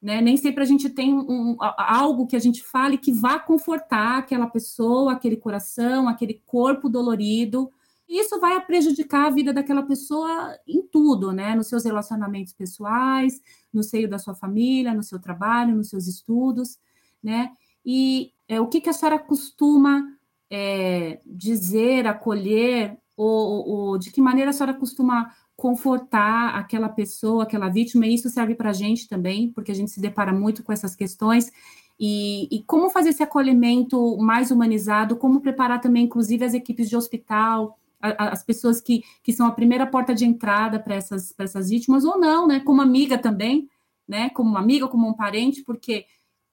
né? 0.00 0.20
Nem 0.20 0.36
sempre 0.36 0.62
a 0.62 0.66
gente 0.66 0.88
tem 0.88 1.12
um, 1.12 1.56
algo 1.76 2.26
que 2.26 2.36
a 2.36 2.38
gente 2.38 2.62
fale 2.62 2.96
que 2.96 3.12
vá 3.12 3.38
confortar 3.38 4.18
aquela 4.18 4.46
pessoa, 4.46 5.12
aquele 5.12 5.36
coração, 5.36 6.08
aquele 6.08 6.42
corpo 6.46 6.88
dolorido. 6.88 7.70
Isso 8.08 8.40
vai 8.40 8.64
prejudicar 8.64 9.26
a 9.26 9.30
vida 9.30 9.52
daquela 9.52 9.82
pessoa 9.82 10.56
em 10.66 10.82
tudo, 10.86 11.32
né? 11.32 11.54
Nos 11.54 11.68
seus 11.68 11.84
relacionamentos 11.84 12.52
pessoais, 12.52 13.40
no 13.72 13.82
seio 13.82 14.08
da 14.08 14.18
sua 14.18 14.34
família, 14.34 14.94
no 14.94 15.02
seu 15.02 15.20
trabalho, 15.20 15.76
nos 15.76 15.88
seus 15.90 16.06
estudos, 16.06 16.78
né? 17.22 17.50
E 17.84 18.32
é, 18.48 18.60
o 18.60 18.66
que, 18.68 18.80
que 18.80 18.88
a 18.88 18.92
senhora 18.92 19.18
costuma 19.18 20.02
é, 20.50 21.20
dizer, 21.26 22.06
acolher, 22.06 22.96
ou, 23.16 23.68
ou 23.68 23.98
de 23.98 24.10
que 24.12 24.22
maneira 24.22 24.50
a 24.50 24.54
senhora 24.54 24.74
costuma 24.74 25.34
confortar 25.58 26.54
aquela 26.54 26.88
pessoa, 26.88 27.42
aquela 27.42 27.68
vítima, 27.68 28.06
e 28.06 28.14
isso 28.14 28.30
serve 28.30 28.54
para 28.54 28.70
a 28.70 28.72
gente 28.72 29.08
também, 29.08 29.50
porque 29.50 29.72
a 29.72 29.74
gente 29.74 29.90
se 29.90 30.00
depara 30.00 30.32
muito 30.32 30.62
com 30.62 30.72
essas 30.72 30.94
questões. 30.94 31.50
E, 31.98 32.46
e, 32.48 32.62
como 32.62 32.88
fazer 32.90 33.08
esse 33.08 33.24
acolhimento 33.24 34.16
mais 34.18 34.52
humanizado, 34.52 35.16
como 35.16 35.40
preparar 35.40 35.80
também, 35.80 36.04
inclusive, 36.04 36.44
as 36.44 36.54
equipes 36.54 36.88
de 36.88 36.96
hospital, 36.96 37.76
a, 38.00 38.28
as 38.28 38.44
pessoas 38.44 38.80
que, 38.80 39.02
que 39.20 39.32
são 39.32 39.48
a 39.48 39.50
primeira 39.50 39.84
porta 39.84 40.14
de 40.14 40.24
entrada 40.24 40.78
para 40.78 40.94
essas, 40.94 41.34
essas 41.36 41.70
vítimas, 41.70 42.04
ou 42.04 42.16
não, 42.16 42.46
né? 42.46 42.60
Como 42.60 42.80
amiga 42.80 43.18
também, 43.18 43.68
né? 44.06 44.30
Como 44.30 44.50
uma 44.50 44.60
amiga, 44.60 44.86
como 44.86 45.08
um 45.08 45.14
parente, 45.14 45.64
porque, 45.64 46.06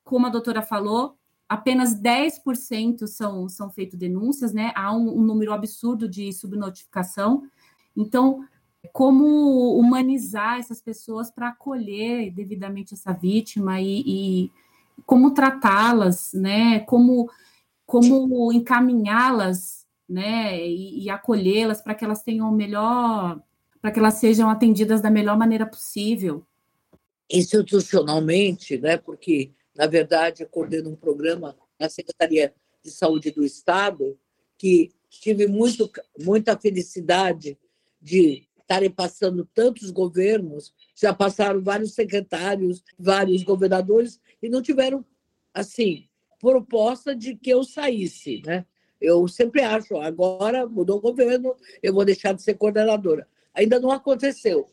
como 0.03 0.25
a 0.25 0.31
doutora 0.31 0.63
falou, 0.63 1.15
apenas 1.47 1.93
10% 1.93 3.05
são, 3.05 3.47
são 3.47 3.69
feitas 3.69 3.99
denúncias, 3.99 4.51
né? 4.51 4.71
Há 4.75 4.91
um, 4.91 5.19
um 5.19 5.21
número 5.21 5.53
absurdo 5.53 6.09
de 6.09 6.33
subnotificação. 6.33 7.43
Então, 7.95 8.43
como 8.91 9.77
humanizar 9.77 10.59
essas 10.59 10.81
pessoas 10.81 11.31
para 11.31 11.49
acolher 11.49 12.31
devidamente 12.33 12.93
essa 12.93 13.13
vítima 13.13 13.79
e, 13.81 14.03
e 14.05 14.51
como 15.05 15.33
tratá-las, 15.33 16.31
né? 16.33 16.79
Como, 16.81 17.29
como 17.85 18.51
encaminhá-las, 18.51 19.85
né? 20.07 20.59
E, 20.67 21.03
e 21.03 21.09
acolhê-las 21.09 21.81
para 21.81 21.95
que 21.95 22.05
elas 22.05 22.23
tenham 22.23 22.49
o 22.49 22.55
melhor 22.55 23.39
para 23.85 23.91
que 23.91 23.99
elas 23.99 24.15
sejam 24.15 24.49
atendidas 24.49 24.99
da 24.99 25.11
melhor 25.11 25.37
maneira 25.37 25.63
possível? 25.63 26.43
Institucionalmente, 27.29 28.79
né, 28.79 28.97
porque, 28.97 29.51
na 29.75 29.85
verdade, 29.85 30.41
eu 30.41 30.49
coordeno 30.49 30.89
um 30.89 30.95
programa 30.95 31.55
na 31.79 31.87
Secretaria 31.87 32.51
de 32.83 32.89
Saúde 32.89 33.29
do 33.29 33.45
Estado, 33.45 34.17
que 34.57 34.91
tive 35.07 35.45
muito, 35.45 35.87
muita 36.19 36.57
felicidade 36.57 37.59
de 38.01 38.47
estarem 38.65 38.89
passando 38.89 39.47
tantos 39.53 39.91
governos, 39.91 40.73
já 40.95 41.13
passaram 41.13 41.61
vários 41.61 41.93
secretários, 41.93 42.83
vários 42.97 43.43
governadores, 43.43 44.19
e 44.41 44.49
não 44.49 44.61
tiveram, 44.61 45.05
assim, 45.53 46.07
proposta 46.39 47.15
de 47.15 47.35
que 47.35 47.51
eu 47.51 47.63
saísse, 47.63 48.41
né? 48.43 48.65
Eu 48.99 49.27
sempre 49.27 49.61
acho, 49.61 49.97
agora 49.97 50.67
mudou 50.67 50.97
o 50.97 51.01
governo, 51.01 51.55
eu 51.81 51.93
vou 51.93 52.03
deixar 52.03 52.33
de 52.33 52.41
ser 52.41 52.55
coordenadora. 52.55 53.27
Ainda 53.53 53.79
não 53.79 53.91
aconteceu. 53.91 54.67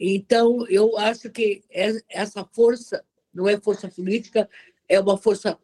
Então, 0.00 0.66
eu 0.68 0.96
acho 0.96 1.30
que 1.30 1.62
essa 2.08 2.44
força 2.44 3.04
não 3.34 3.46
é 3.46 3.60
força 3.60 3.88
política, 3.88 4.48
é 4.88 4.98
uma 4.98 5.18
força 5.18 5.58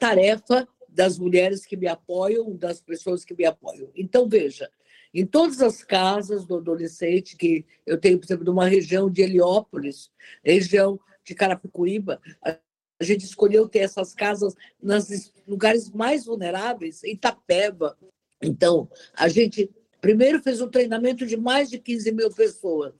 tarefa 0.00 0.66
das 0.88 1.18
mulheres 1.18 1.66
que 1.66 1.76
me 1.76 1.86
apoiam, 1.86 2.56
das 2.56 2.80
pessoas 2.80 3.24
que 3.24 3.34
me 3.34 3.44
apoiam. 3.44 3.90
Então, 3.94 4.26
veja, 4.28 4.70
em 5.12 5.26
todas 5.26 5.60
as 5.62 5.82
casas 5.82 6.44
do 6.44 6.56
adolescente, 6.56 7.36
que 7.36 7.64
eu 7.86 7.98
tenho, 7.98 8.18
por 8.18 8.26
exemplo, 8.26 8.44
numa 8.44 8.66
região 8.66 9.10
de 9.10 9.22
Heliópolis, 9.22 10.10
região 10.44 11.00
de 11.24 11.34
Carapicuíba, 11.34 12.20
a 12.42 13.04
gente 13.04 13.24
escolheu 13.24 13.68
ter 13.68 13.80
essas 13.80 14.14
casas 14.14 14.54
nos 14.82 15.32
lugares 15.46 15.90
mais 15.90 16.24
vulneráveis, 16.24 17.04
em 17.04 17.12
Itapeba. 17.12 17.96
Então, 18.42 18.88
a 19.14 19.28
gente 19.28 19.70
primeiro 20.00 20.42
fez 20.42 20.60
um 20.60 20.68
treinamento 20.68 21.26
de 21.26 21.36
mais 21.36 21.70
de 21.70 21.78
15 21.78 22.12
mil 22.12 22.30
pessoas. 22.32 22.94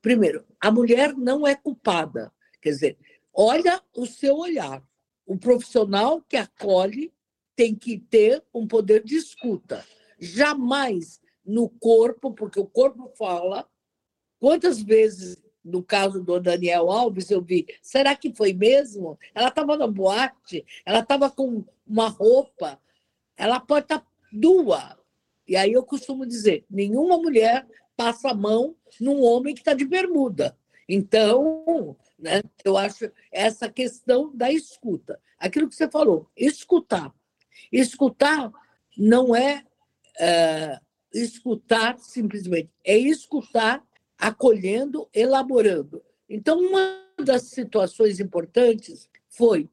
Primeiro, 0.00 0.44
a 0.60 0.70
mulher 0.70 1.14
não 1.14 1.46
é 1.46 1.54
culpada. 1.54 2.32
Quer 2.60 2.70
dizer, 2.70 2.98
olha 3.32 3.82
o 3.94 4.06
seu 4.06 4.36
olhar. 4.36 4.82
O 5.26 5.36
profissional 5.36 6.22
que 6.22 6.36
acolhe 6.36 7.12
tem 7.54 7.74
que 7.74 7.98
ter 7.98 8.42
um 8.54 8.66
poder 8.66 9.04
de 9.04 9.16
escuta. 9.16 9.84
Jamais 10.18 11.20
no 11.50 11.68
corpo, 11.68 12.32
porque 12.32 12.60
o 12.60 12.66
corpo 12.66 13.10
fala. 13.18 13.68
Quantas 14.38 14.80
vezes, 14.80 15.42
no 15.62 15.82
caso 15.82 16.22
do 16.22 16.40
Daniel 16.40 16.90
Alves, 16.90 17.30
eu 17.30 17.42
vi, 17.42 17.66
será 17.82 18.16
que 18.16 18.34
foi 18.34 18.52
mesmo? 18.52 19.18
Ela 19.34 19.48
estava 19.48 19.76
na 19.76 19.86
boate, 19.86 20.64
ela 20.86 21.00
estava 21.00 21.28
com 21.30 21.64
uma 21.86 22.08
roupa, 22.08 22.80
ela 23.36 23.60
pode 23.60 23.84
estar 23.84 23.98
tá. 23.98 24.06
E 25.46 25.56
aí 25.56 25.72
eu 25.72 25.82
costumo 25.82 26.24
dizer: 26.24 26.64
nenhuma 26.70 27.18
mulher 27.18 27.66
passa 27.96 28.30
a 28.30 28.34
mão 28.34 28.76
num 29.00 29.20
homem 29.22 29.52
que 29.52 29.60
está 29.60 29.74
de 29.74 29.84
bermuda. 29.84 30.56
Então, 30.88 31.96
né, 32.18 32.40
eu 32.64 32.76
acho 32.76 33.10
essa 33.30 33.68
questão 33.68 34.34
da 34.34 34.50
escuta. 34.50 35.20
Aquilo 35.38 35.68
que 35.68 35.74
você 35.74 35.90
falou, 35.90 36.28
escutar. 36.36 37.12
Escutar 37.72 38.50
não 38.96 39.34
é, 39.34 39.64
é 40.18 40.80
escutar 41.12 41.98
simplesmente, 41.98 42.70
é 42.84 42.96
escutar 42.96 43.84
acolhendo, 44.18 45.08
elaborando. 45.12 46.02
Então, 46.28 46.58
uma 46.58 47.00
das 47.18 47.42
situações 47.44 48.20
importantes 48.20 49.08
foi 49.28 49.68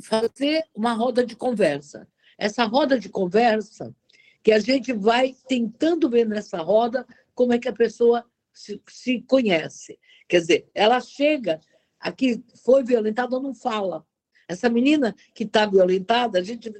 fazer 0.00 0.64
uma 0.74 0.92
roda 0.92 1.24
de 1.24 1.36
conversa. 1.36 2.08
Essa 2.38 2.64
roda 2.64 2.98
de 2.98 3.08
conversa, 3.08 3.94
que 4.42 4.52
a 4.52 4.58
gente 4.58 4.92
vai 4.92 5.36
tentando 5.46 6.08
ver 6.08 6.26
nessa 6.26 6.58
roda 6.58 7.06
como 7.34 7.52
é 7.52 7.58
que 7.58 7.68
a 7.68 7.72
pessoa 7.72 8.24
se, 8.52 8.80
se 8.88 9.20
conhece. 9.22 9.98
Quer 10.26 10.40
dizer, 10.40 10.70
ela 10.74 11.00
chega, 11.00 11.60
aqui 11.98 12.42
foi 12.64 12.82
violentada, 12.82 13.38
não 13.38 13.54
fala. 13.54 14.06
Essa 14.48 14.68
menina 14.68 15.14
que 15.34 15.44
está 15.44 15.66
violentada, 15.66 16.38
a 16.38 16.42
gente 16.42 16.72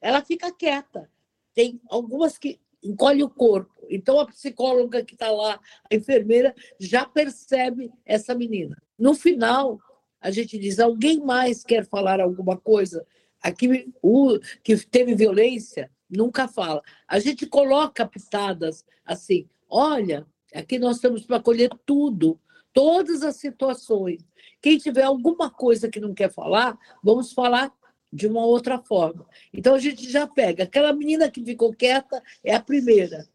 ela 0.00 0.22
fica 0.24 0.52
quieta. 0.52 1.10
Tem 1.54 1.80
algumas 1.88 2.38
que 2.38 2.60
encolhe 2.82 3.22
o 3.22 3.28
corpo. 3.28 3.86
Então, 3.88 4.20
a 4.20 4.26
psicóloga 4.26 5.04
que 5.04 5.14
está 5.14 5.30
lá, 5.30 5.60
a 5.90 5.94
enfermeira, 5.94 6.54
já 6.78 7.04
percebe 7.04 7.90
essa 8.04 8.34
menina. 8.34 8.80
No 8.98 9.14
final, 9.14 9.80
a 10.20 10.30
gente 10.30 10.58
diz: 10.58 10.78
alguém 10.78 11.20
mais 11.20 11.64
quer 11.64 11.86
falar 11.86 12.20
alguma 12.20 12.56
coisa? 12.56 13.06
Aqui, 13.42 13.92
o 14.02 14.38
que 14.62 14.76
teve 14.86 15.14
violência 15.14 15.90
nunca 16.08 16.46
fala. 16.46 16.82
A 17.08 17.18
gente 17.18 17.46
coloca 17.46 18.06
pitadas 18.06 18.84
assim: 19.04 19.48
olha, 19.68 20.26
aqui 20.54 20.78
nós 20.78 20.96
estamos 20.96 21.24
para 21.24 21.36
acolher 21.36 21.70
tudo, 21.86 22.38
todas 22.72 23.22
as 23.22 23.36
situações. 23.36 24.24
Quem 24.60 24.76
tiver 24.76 25.02
alguma 25.02 25.50
coisa 25.50 25.88
que 25.88 26.00
não 26.00 26.12
quer 26.12 26.30
falar, 26.30 26.78
vamos 27.02 27.32
falar 27.32 27.72
de 28.12 28.26
uma 28.26 28.44
outra 28.44 28.78
forma. 28.78 29.26
Então 29.52 29.74
a 29.74 29.78
gente 29.78 30.10
já 30.10 30.26
pega. 30.26 30.64
Aquela 30.64 30.92
menina 30.92 31.30
que 31.30 31.44
ficou 31.44 31.72
quieta 31.72 32.22
é 32.42 32.54
a 32.54 32.60
primeira. 32.60 33.28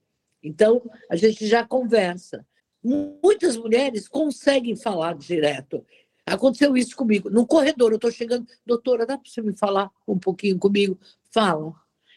Então 0.43 0.81
a 1.09 1.15
gente 1.15 1.47
já 1.47 1.65
conversa. 1.65 2.45
Muitas 2.83 3.57
mulheres 3.57 4.07
conseguem 4.07 4.75
falar 4.75 5.15
direto. 5.15 5.83
Aconteceu 6.25 6.75
isso 6.75 6.95
comigo. 6.95 7.29
No 7.29 7.45
corredor, 7.45 7.91
eu 7.91 7.95
estou 7.95 8.11
chegando, 8.11 8.47
doutora, 8.65 9.05
dá 9.05 9.17
para 9.17 9.29
você 9.29 9.41
me 9.41 9.55
falar 9.55 9.91
um 10.07 10.17
pouquinho 10.17 10.57
comigo? 10.57 10.99
Fala. 11.31 11.73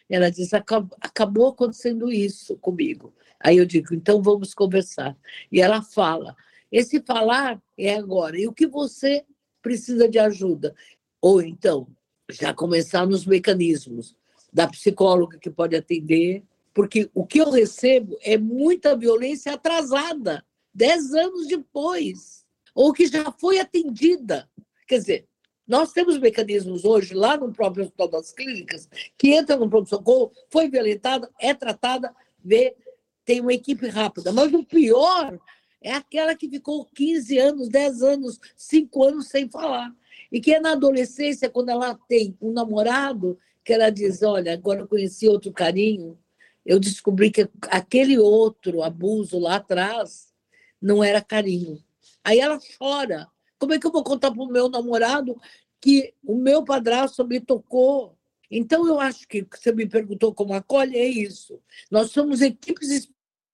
Ela 0.09 0.31
diz: 0.31 0.51
acabou 0.53 1.49
acontecendo 1.49 2.11
isso 2.11 2.57
comigo. 2.57 3.13
Aí 3.39 3.57
eu 3.57 3.65
digo: 3.65 3.93
então 3.93 4.21
vamos 4.21 4.53
conversar. 4.53 5.15
E 5.51 5.61
ela 5.61 5.81
fala. 5.81 6.35
Esse 6.71 7.01
falar 7.01 7.61
é 7.77 7.95
agora. 7.95 8.39
E 8.39 8.47
o 8.47 8.53
que 8.53 8.67
você 8.67 9.25
precisa 9.61 10.07
de 10.07 10.19
ajuda? 10.19 10.75
Ou 11.21 11.41
então, 11.41 11.87
já 12.29 12.53
começar 12.53 13.05
nos 13.05 13.25
mecanismos 13.25 14.15
da 14.51 14.67
psicóloga 14.67 15.37
que 15.37 15.49
pode 15.49 15.75
atender, 15.75 16.43
porque 16.73 17.09
o 17.13 17.25
que 17.25 17.39
eu 17.39 17.49
recebo 17.49 18.17
é 18.21 18.37
muita 18.37 18.95
violência 18.95 19.53
atrasada, 19.53 20.45
dez 20.73 21.13
anos 21.13 21.47
depois, 21.47 22.45
ou 22.73 22.93
que 22.93 23.07
já 23.07 23.31
foi 23.31 23.59
atendida. 23.59 24.49
Quer 24.87 24.99
dizer, 24.99 25.27
nós 25.67 25.91
temos 25.91 26.17
mecanismos 26.17 26.85
hoje, 26.85 27.13
lá 27.13 27.37
no 27.37 27.51
próprio 27.51 27.83
Hospital 27.83 28.07
das 28.07 28.31
Clínicas, 28.31 28.89
que 29.17 29.29
entra 29.29 29.55
no 29.55 29.69
pronto-socorro, 29.69 30.31
foi 30.49 30.67
violentada, 30.69 31.29
é 31.39 31.53
tratada, 31.53 32.15
vê, 32.43 32.75
tem 33.23 33.41
uma 33.41 33.53
equipe 33.53 33.87
rápida. 33.87 34.31
Mas 34.31 34.51
o 34.53 34.63
pior 34.63 35.39
é 35.81 35.91
aquela 35.91 36.35
que 36.35 36.49
ficou 36.49 36.85
15 36.85 37.37
anos, 37.37 37.69
10 37.69 38.01
anos, 38.01 38.39
5 38.55 39.03
anos 39.03 39.27
sem 39.27 39.49
falar. 39.49 39.93
E 40.31 40.39
que 40.39 40.53
é 40.53 40.59
na 40.59 40.73
adolescência, 40.73 41.49
quando 41.49 41.69
ela 41.69 41.97
tem 42.07 42.37
um 42.41 42.51
namorado, 42.51 43.37
que 43.63 43.73
ela 43.73 43.89
diz: 43.89 44.21
Olha, 44.21 44.53
agora 44.53 44.81
eu 44.81 44.87
conheci 44.87 45.27
outro 45.27 45.51
carinho, 45.51 46.17
eu 46.65 46.79
descobri 46.79 47.31
que 47.31 47.49
aquele 47.69 48.17
outro 48.17 48.83
abuso 48.83 49.39
lá 49.39 49.55
atrás 49.55 50.33
não 50.81 51.03
era 51.03 51.21
carinho. 51.21 51.83
Aí 52.23 52.39
ela 52.39 52.59
chora. 52.77 53.27
Como 53.57 53.73
é 53.73 53.79
que 53.79 53.85
eu 53.85 53.91
vou 53.91 54.03
contar 54.03 54.31
para 54.31 54.41
o 54.41 54.47
meu 54.47 54.69
namorado 54.69 55.35
que 55.81 56.13
o 56.23 56.35
meu 56.35 56.63
padrasto 56.63 57.25
me 57.27 57.39
tocou? 57.39 58.17
Então, 58.49 58.87
eu 58.87 58.99
acho 58.99 59.27
que 59.27 59.45
você 59.51 59.71
me 59.71 59.85
perguntou 59.85 60.33
como 60.33 60.53
acolhe, 60.53 60.97
é 60.97 61.05
isso. 61.05 61.61
Nós 61.91 62.11
somos 62.11 62.41
equipes 62.41 63.09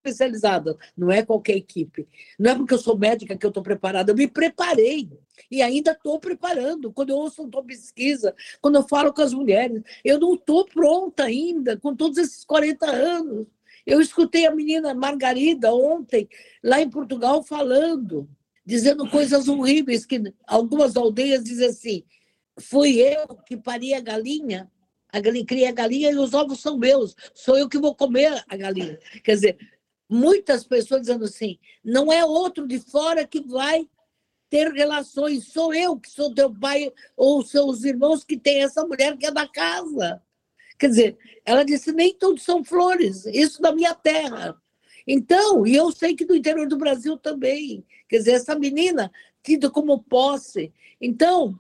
especializada, 0.06 0.78
não 0.96 1.12
é 1.12 1.24
qualquer 1.24 1.56
equipe. 1.56 2.08
Não 2.38 2.52
é 2.52 2.56
porque 2.56 2.74
eu 2.74 2.78
sou 2.78 2.98
médica 2.98 3.36
que 3.36 3.46
eu 3.46 3.50
estou 3.50 3.64
preparada, 3.64 4.12
eu 4.12 4.16
me 4.16 4.28
preparei 4.28 5.10
e 5.50 5.62
ainda 5.62 5.92
estou 5.92 6.20
preparando. 6.20 6.92
Quando 6.92 7.10
eu 7.10 7.18
ouço 7.18 7.44
uma 7.44 7.64
pesquisa, 7.64 8.36
quando 8.62 8.76
eu 8.76 8.88
falo 8.88 9.14
com 9.14 9.22
as 9.22 9.34
mulheres, 9.34 9.82
eu 10.04 10.20
não 10.20 10.36
estou 10.36 10.66
pronta 10.66 11.24
ainda, 11.24 11.78
com 11.78 11.96
todos 11.96 12.18
esses 12.18 12.46
40 12.46 12.86
anos. 12.86 13.48
Eu 13.86 14.02
escutei 14.02 14.46
a 14.46 14.56
menina 14.56 14.94
Margarida 14.94 15.74
ontem, 15.74 16.28
lá 16.64 16.82
em 16.82 16.90
Portugal, 16.90 17.44
falando, 17.44 18.28
dizendo 18.66 19.10
coisas 19.10 19.48
horríveis, 19.48 20.06
que 20.06 20.34
algumas 20.48 20.96
aldeias 20.96 21.44
dizem 21.44 21.68
assim, 21.68 22.04
fui 22.60 23.00
eu 23.00 23.28
que 23.46 23.56
pari 23.56 23.94
a 23.94 24.00
galinha, 24.00 24.72
a 25.16 25.20
galinha 25.20 25.46
cria 25.46 25.70
a 25.70 25.72
galinha 25.72 26.12
e 26.12 26.18
os 26.18 26.34
ovos 26.34 26.60
são 26.60 26.78
meus, 26.78 27.16
sou 27.34 27.58
eu 27.58 27.70
que 27.70 27.78
vou 27.78 27.96
comer 27.96 28.44
a 28.50 28.58
galinha. 28.58 29.00
Quer 29.24 29.36
dizer, 29.36 29.58
muitas 30.10 30.64
pessoas 30.64 31.02
dizendo 31.02 31.26
assim: 31.26 31.58
não 31.84 32.12
é 32.12 32.24
outro 32.24 32.68
de 32.68 32.80
fora 32.80 33.26
que 33.26 33.42
vai 33.42 33.88
ter 34.50 34.72
relações, 34.72 35.48
sou 35.48 35.74
eu 35.74 36.00
que 36.00 36.10
sou 36.10 36.34
teu 36.34 36.54
pai 36.54 36.92
ou 37.18 37.44
seus 37.44 37.84
irmãos 37.84 38.24
que 38.24 38.38
tem 38.38 38.64
essa 38.64 38.86
mulher 38.86 39.18
que 39.18 39.26
é 39.26 39.32
da 39.32 39.48
casa. 39.48 40.22
Quer 40.78 40.90
dizer, 40.90 41.18
ela 41.44 41.64
disse: 41.64 41.92
nem 41.92 42.14
todos 42.14 42.44
são 42.44 42.64
flores, 42.64 43.26
isso 43.26 43.62
da 43.62 43.74
minha 43.74 43.94
terra. 43.94 44.56
Então, 45.08 45.66
e 45.68 45.76
eu 45.76 45.92
sei 45.92 46.16
que 46.16 46.26
do 46.26 46.36
interior 46.36 46.68
do 46.68 46.78
Brasil 46.78 47.18
também. 47.18 47.86
Quer 48.10 48.18
dizer, 48.18 48.32
essa 48.32 48.58
menina 48.58 49.12
tida 49.44 49.70
como 49.70 50.04
posse. 50.04 50.74
Então, 51.00 51.60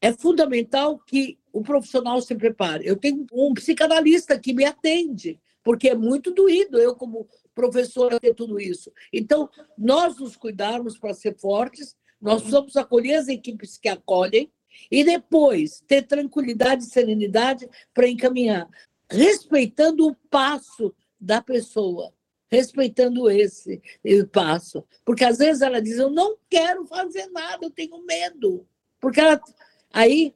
é 0.00 0.12
fundamental 0.12 0.98
que 0.98 1.38
o 1.52 1.62
profissional 1.62 2.20
se 2.20 2.34
prepare. 2.34 2.86
Eu 2.86 2.96
tenho 2.96 3.26
um 3.32 3.54
psicanalista 3.54 4.38
que 4.38 4.52
me 4.52 4.64
atende, 4.64 5.38
porque 5.62 5.90
é 5.90 5.94
muito 5.94 6.32
doído 6.32 6.78
eu, 6.78 6.94
como 6.94 7.28
professora 7.60 8.18
ter 8.18 8.34
tudo 8.34 8.58
isso. 8.58 8.90
Então, 9.12 9.48
nós 9.76 10.18
nos 10.18 10.36
cuidarmos 10.36 10.98
para 10.98 11.12
ser 11.12 11.36
fortes, 11.36 11.94
nós 12.20 12.40
precisamos 12.40 12.76
acolher 12.76 13.14
as 13.14 13.28
equipes 13.28 13.76
que 13.76 13.88
acolhem 13.88 14.50
e 14.90 15.04
depois 15.04 15.82
ter 15.86 16.02
tranquilidade 16.06 16.84
e 16.84 16.90
serenidade 16.90 17.68
para 17.92 18.08
encaminhar, 18.08 18.68
respeitando 19.10 20.06
o 20.06 20.16
passo 20.30 20.94
da 21.20 21.42
pessoa, 21.42 22.12
respeitando 22.50 23.30
esse 23.30 23.82
passo. 24.32 24.84
Porque 25.04 25.24
às 25.24 25.38
vezes 25.38 25.60
ela 25.60 25.82
diz: 25.82 25.98
Eu 25.98 26.10
não 26.10 26.36
quero 26.48 26.86
fazer 26.86 27.26
nada, 27.28 27.66
eu 27.66 27.70
tenho 27.70 28.04
medo. 28.04 28.66
Porque 28.98 29.20
ela, 29.20 29.40
aí 29.92 30.34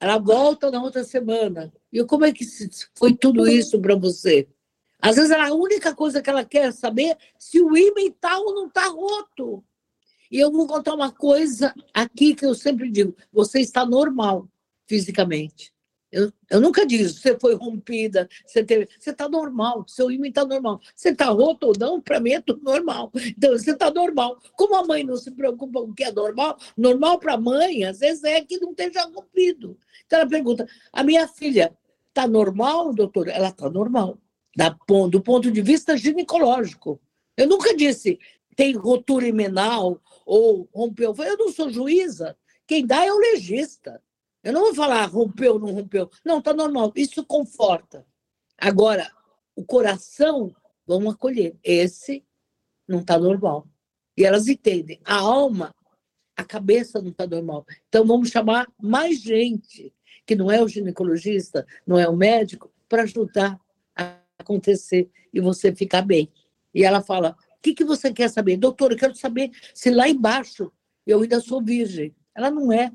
ela 0.00 0.18
volta 0.18 0.70
na 0.70 0.82
outra 0.82 1.04
semana. 1.04 1.72
E 1.92 2.02
como 2.04 2.24
é 2.24 2.32
que 2.32 2.44
foi 2.94 3.14
tudo 3.14 3.46
isso 3.46 3.80
para 3.80 3.94
você? 3.94 4.48
Às 5.02 5.16
vezes 5.16 5.32
a 5.32 5.52
única 5.52 5.92
coisa 5.94 6.22
que 6.22 6.30
ela 6.30 6.44
quer 6.44 6.72
saber 6.72 7.18
se 7.36 7.60
o 7.60 7.76
ímã 7.76 8.00
está 8.02 8.38
ou 8.38 8.54
não 8.54 8.68
está 8.68 8.86
roto. 8.86 9.64
E 10.30 10.38
eu 10.38 10.50
vou 10.50 10.66
contar 10.66 10.94
uma 10.94 11.10
coisa 11.10 11.74
aqui 11.92 12.34
que 12.34 12.46
eu 12.46 12.54
sempre 12.54 12.88
digo: 12.88 13.14
você 13.32 13.60
está 13.60 13.84
normal 13.84 14.48
fisicamente. 14.86 15.72
Eu, 16.12 16.30
eu 16.50 16.60
nunca 16.60 16.86
disse, 16.86 17.14
você 17.14 17.38
foi 17.38 17.54
rompida, 17.54 18.28
você 18.46 18.62
teve. 18.62 18.86
Você 18.98 19.10
está 19.10 19.28
normal, 19.28 19.84
seu 19.88 20.10
ímã 20.10 20.28
está 20.28 20.44
normal. 20.44 20.78
Você 20.94 21.08
está 21.08 21.24
roto 21.30 21.68
ou 21.68 21.72
não, 21.78 22.00
para 22.00 22.20
mim 22.20 22.32
é 22.32 22.40
tudo 22.40 22.62
normal. 22.62 23.10
Então, 23.14 23.52
você 23.52 23.72
está 23.72 23.90
normal. 23.90 24.38
Como 24.52 24.76
a 24.76 24.84
mãe 24.84 25.02
não 25.02 25.16
se 25.16 25.30
preocupa 25.30 25.80
com 25.80 25.90
o 25.90 25.94
que 25.94 26.04
é 26.04 26.12
normal, 26.12 26.58
normal 26.76 27.18
para 27.18 27.34
a 27.34 27.40
mãe, 27.40 27.84
às 27.84 27.98
vezes 27.98 28.22
é 28.24 28.40
que 28.42 28.60
não 28.60 28.70
esteja 28.70 29.02
rompido. 29.04 29.76
Então 30.06 30.20
ela 30.20 30.28
pergunta: 30.28 30.68
a 30.92 31.02
minha 31.02 31.26
filha 31.26 31.76
está 32.08 32.28
normal, 32.28 32.92
doutor? 32.92 33.28
Ela 33.28 33.48
está 33.48 33.70
normal. 33.70 34.18
Da, 34.54 34.76
do 35.10 35.22
ponto 35.22 35.50
de 35.50 35.62
vista 35.62 35.96
ginecológico. 35.96 37.00
Eu 37.36 37.48
nunca 37.48 37.74
disse 37.74 38.18
tem 38.54 38.76
rotura 38.76 39.26
imenal 39.26 40.00
ou 40.26 40.68
rompeu. 40.72 41.14
Eu 41.18 41.38
não 41.38 41.52
sou 41.52 41.70
juíza. 41.70 42.36
Quem 42.66 42.86
dá 42.86 43.04
é 43.04 43.12
o 43.12 43.18
legista. 43.18 44.02
Eu 44.42 44.52
não 44.52 44.62
vou 44.62 44.74
falar 44.74 45.04
rompeu, 45.06 45.58
não 45.58 45.72
rompeu. 45.72 46.10
Não, 46.24 46.38
está 46.38 46.52
normal. 46.52 46.92
Isso 46.94 47.24
conforta. 47.24 48.06
Agora, 48.58 49.10
o 49.54 49.64
coração, 49.64 50.54
vamos 50.86 51.14
acolher. 51.14 51.56
Esse 51.62 52.24
não 52.86 53.00
está 53.00 53.18
normal. 53.18 53.66
E 54.16 54.24
elas 54.24 54.48
entendem. 54.48 55.00
A 55.04 55.16
alma, 55.16 55.74
a 56.36 56.44
cabeça 56.44 57.00
não 57.00 57.10
está 57.10 57.26
normal. 57.26 57.64
Então, 57.88 58.04
vamos 58.04 58.30
chamar 58.30 58.66
mais 58.80 59.20
gente, 59.20 59.94
que 60.26 60.34
não 60.34 60.50
é 60.50 60.62
o 60.62 60.68
ginecologista, 60.68 61.66
não 61.86 61.98
é 61.98 62.08
o 62.08 62.16
médico, 62.16 62.70
para 62.88 63.02
ajudar 63.02 63.58
acontecer 64.42 65.10
e 65.32 65.40
você 65.40 65.74
ficar 65.74 66.02
bem. 66.02 66.28
E 66.74 66.84
ela 66.84 67.00
fala: 67.00 67.36
o 67.58 67.62
que, 67.62 67.74
que 67.74 67.84
você 67.84 68.12
quer 68.12 68.28
saber? 68.28 68.56
Doutor, 68.56 68.92
eu 68.92 68.98
quero 68.98 69.14
saber 69.14 69.50
se 69.74 69.90
lá 69.90 70.08
embaixo 70.08 70.70
eu 71.06 71.22
ainda 71.22 71.40
sou 71.40 71.62
virgem. 71.62 72.14
Ela 72.34 72.50
não 72.50 72.72
é. 72.72 72.92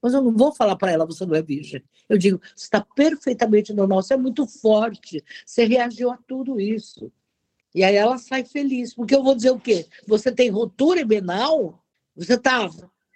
Mas 0.00 0.14
eu 0.14 0.22
não 0.22 0.36
vou 0.36 0.52
falar 0.52 0.76
para 0.76 0.92
ela, 0.92 1.06
você 1.06 1.24
não 1.24 1.34
é 1.34 1.42
virgem. 1.42 1.82
Eu 2.08 2.18
digo, 2.18 2.40
você 2.54 2.66
está 2.66 2.80
perfeitamente 2.94 3.72
normal, 3.72 4.02
você 4.02 4.14
é 4.14 4.16
muito 4.16 4.46
forte, 4.46 5.24
você 5.44 5.64
reagiu 5.64 6.10
a 6.10 6.16
tudo 6.16 6.60
isso. 6.60 7.12
E 7.74 7.82
aí 7.82 7.94
ela 7.94 8.16
sai 8.18 8.44
feliz, 8.44 8.94
porque 8.94 9.14
eu 9.14 9.22
vou 9.22 9.34
dizer 9.34 9.50
o 9.50 9.60
quê? 9.60 9.86
Você 10.06 10.32
tem 10.32 10.48
rotura 10.48 11.00
emenal? 11.00 11.82
Você 12.14 12.34
está 12.34 12.70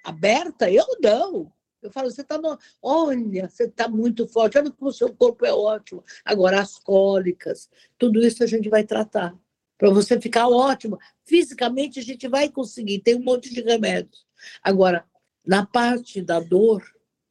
aberta? 0.04 0.70
Eu 0.70 0.84
não. 1.00 1.52
Eu 1.82 1.90
falo, 1.90 2.10
você 2.10 2.20
está 2.20 2.38
no... 2.38 2.58
olha, 2.82 3.48
você 3.48 3.64
está 3.64 3.88
muito 3.88 4.26
forte, 4.26 4.58
olha 4.58 4.70
como 4.70 4.90
o 4.90 4.94
seu 4.94 5.12
corpo 5.14 5.46
é 5.46 5.52
ótimo. 5.52 6.04
Agora, 6.24 6.60
as 6.60 6.78
cólicas, 6.78 7.70
tudo 7.98 8.20
isso 8.20 8.44
a 8.44 8.46
gente 8.46 8.68
vai 8.68 8.84
tratar. 8.84 9.34
Para 9.78 9.90
você 9.90 10.20
ficar 10.20 10.46
ótimo. 10.48 10.98
Fisicamente 11.24 11.98
a 11.98 12.02
gente 12.02 12.28
vai 12.28 12.50
conseguir, 12.50 13.00
tem 13.00 13.14
um 13.14 13.24
monte 13.24 13.52
de 13.52 13.62
remédios. 13.62 14.26
Agora, 14.62 15.06
na 15.44 15.64
parte 15.64 16.20
da 16.20 16.38
dor 16.38 16.82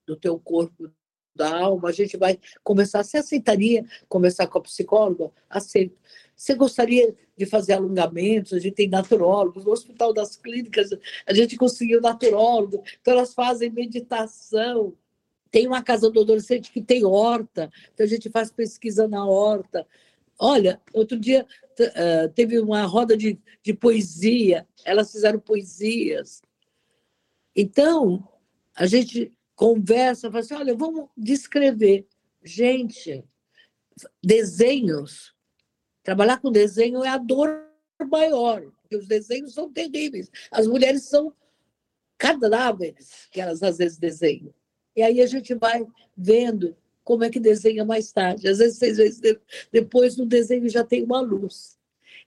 do 0.07 0.15
teu 0.15 0.39
corpo, 0.39 0.91
da 1.35 1.57
alma, 1.57 1.89
a 1.89 1.91
gente 1.91 2.17
vai 2.17 2.38
conversar. 2.63 3.03
Você 3.03 3.17
aceitaria 3.17 3.85
conversar 4.09 4.47
com 4.47 4.57
a 4.57 4.62
psicóloga? 4.62 5.31
Aceito. 5.49 5.97
Você 6.39 6.56
gostaria 6.56 7.13
de 7.38 7.45
fazer 7.45 7.73
alongamentos? 7.73 8.54
A 8.54 8.60
gente 8.60 8.75
tem 8.75 8.88
naturólogos. 8.88 9.65
No 9.65 9.73
Hospital 9.73 10.13
das 10.13 10.38
Clínicas, 10.38 10.89
a 11.28 11.34
gente 11.34 11.58
conseguiu 11.58 11.99
naturólogo. 11.99 12.82
Então, 13.02 13.13
elas 13.13 13.34
fazem 13.34 13.69
meditação. 13.69 14.95
Tem 15.52 15.67
uma 15.67 15.84
casa 15.84 16.10
do 16.10 16.21
adolescente 16.21 16.71
que 16.71 16.82
tem 16.82 17.04
horta. 17.04 17.69
Então, 17.93 18.06
a 18.06 18.10
gente 18.10 18.30
faz 18.30 18.49
pesquisa 18.54 19.06
na 19.06 19.28
horta. 19.28 19.86
Olha, 20.39 20.82
outro 20.93 21.19
dia 21.19 21.45
uh, 21.78 22.30
teve 22.34 22.58
uma 22.58 22.84
roda 22.86 23.17
de, 23.17 23.38
de 23.62 23.73
poesia. 23.73 24.65
Elas 24.86 25.12
fizeram 25.12 25.41
poesias. 25.41 26.41
Então, 27.54 28.25
a 28.73 28.86
gente 28.86 29.30
conversa, 29.58 30.32
fala 30.32 30.39
assim, 30.39 30.54
olha, 30.54 30.73
vamos 30.73 31.10
descrever. 31.17 32.08
Gente, 32.41 33.25
desenhos, 34.23 35.38
trabalhar 36.03 36.39
com 36.39 36.51
desenho 36.51 37.03
é 37.03 37.09
a 37.09 37.17
dor 37.17 37.65
maior, 38.09 38.62
porque 38.81 38.95
os 38.95 39.07
desenhos 39.07 39.53
são 39.53 39.71
terríveis. 39.71 40.29
As 40.51 40.67
mulheres 40.67 41.03
são 41.03 41.33
cadáveres 42.17 43.27
que 43.31 43.39
elas 43.39 43.62
às 43.63 43.77
vezes 43.77 43.97
desenham. 43.97 44.53
E 44.95 45.01
aí 45.01 45.21
a 45.21 45.27
gente 45.27 45.53
vai 45.53 45.85
vendo 46.17 46.75
como 47.03 47.23
é 47.23 47.29
que 47.29 47.39
desenha 47.39 47.85
mais 47.85 48.12
tarde. 48.12 48.47
Às 48.47 48.59
vezes, 48.59 48.77
seis 48.77 48.97
vezes 48.97 49.21
depois, 49.71 50.17
no 50.17 50.25
desenho 50.25 50.69
já 50.69 50.83
tem 50.83 51.03
uma 51.03 51.21
luz. 51.21 51.77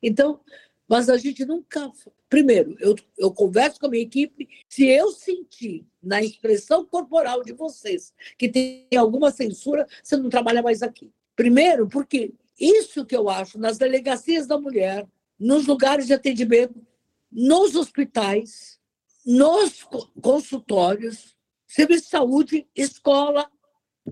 Então, 0.03 0.41
mas 0.89 1.09
a 1.09 1.17
gente 1.17 1.45
nunca. 1.45 1.91
Primeiro, 2.29 2.77
eu, 2.81 2.97
eu 3.17 3.31
converso 3.31 3.79
com 3.79 3.87
a 3.87 3.91
minha 3.91 4.03
equipe. 4.03 4.49
Se 4.69 4.87
eu 4.87 5.13
sentir 5.13 5.87
na 6.03 6.23
expressão 6.23 6.85
corporal 6.85 7.43
de 7.43 7.53
vocês 7.53 8.13
que 8.37 8.49
tem 8.49 8.87
alguma 8.97 9.31
censura, 9.31 9.87
você 10.03 10.17
não 10.17 10.29
trabalha 10.29 10.63
mais 10.63 10.83
aqui. 10.83 11.11
Primeiro, 11.37 11.87
porque 11.89 12.33
isso 12.59 13.05
que 13.05 13.17
eu 13.17 13.29
acho 13.29 13.59
nas 13.59 13.79
delegacias 13.79 14.47
da 14.47 14.59
mulher, 14.59 15.07
nos 15.39 15.67
lugares 15.67 16.07
de 16.07 16.15
atendimento, 16.15 16.87
nos 17.31 17.75
hospitais, 17.75 18.79
nos 19.25 19.87
consultórios, 20.21 21.37
serviço 21.67 22.05
de 22.05 22.11
saúde, 22.11 22.69
escola, 22.77 23.51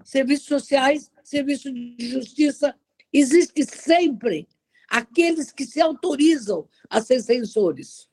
serviços 0.05 0.47
sociais, 0.47 1.11
serviço 1.23 1.73
de 1.73 1.97
justiça, 2.09 2.75
existe 3.13 3.65
sempre 3.65 4.49
aqueles 4.89 5.53
que 5.53 5.65
se 5.65 5.81
autorizam 5.81 6.69
a 6.89 7.01
ser 7.01 7.21
censores. 7.21 8.09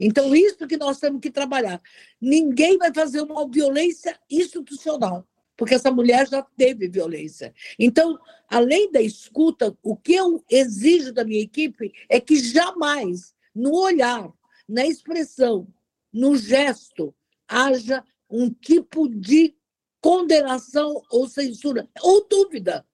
Então, 0.00 0.34
isso 0.34 0.66
que 0.66 0.76
nós 0.76 0.98
temos 0.98 1.20
que 1.20 1.30
trabalhar. 1.30 1.80
Ninguém 2.20 2.78
vai 2.78 2.92
fazer 2.94 3.20
uma 3.20 3.48
violência 3.48 4.18
institucional, 4.30 5.26
porque 5.58 5.74
essa 5.74 5.90
mulher 5.90 6.26
já 6.28 6.40
teve 6.40 6.88
violência. 6.88 7.52
Então, 7.76 8.16
além 8.48 8.92
da 8.92 9.02
escuta, 9.02 9.76
o 9.82 9.96
que 9.96 10.14
eu 10.14 10.42
exijo 10.48 11.12
da 11.12 11.24
minha 11.24 11.42
equipe 11.42 11.92
é 12.08 12.20
que 12.20 12.36
jamais, 12.36 13.34
no 13.52 13.74
olhar, 13.74 14.32
na 14.68 14.86
expressão, 14.86 15.66
no 16.12 16.36
gesto, 16.36 17.12
haja 17.48 18.04
um 18.30 18.48
tipo 18.50 19.08
de 19.08 19.52
condenação 20.00 21.02
ou 21.10 21.28
censura, 21.28 21.88
ou 22.00 22.26
dúvida, 22.28 22.86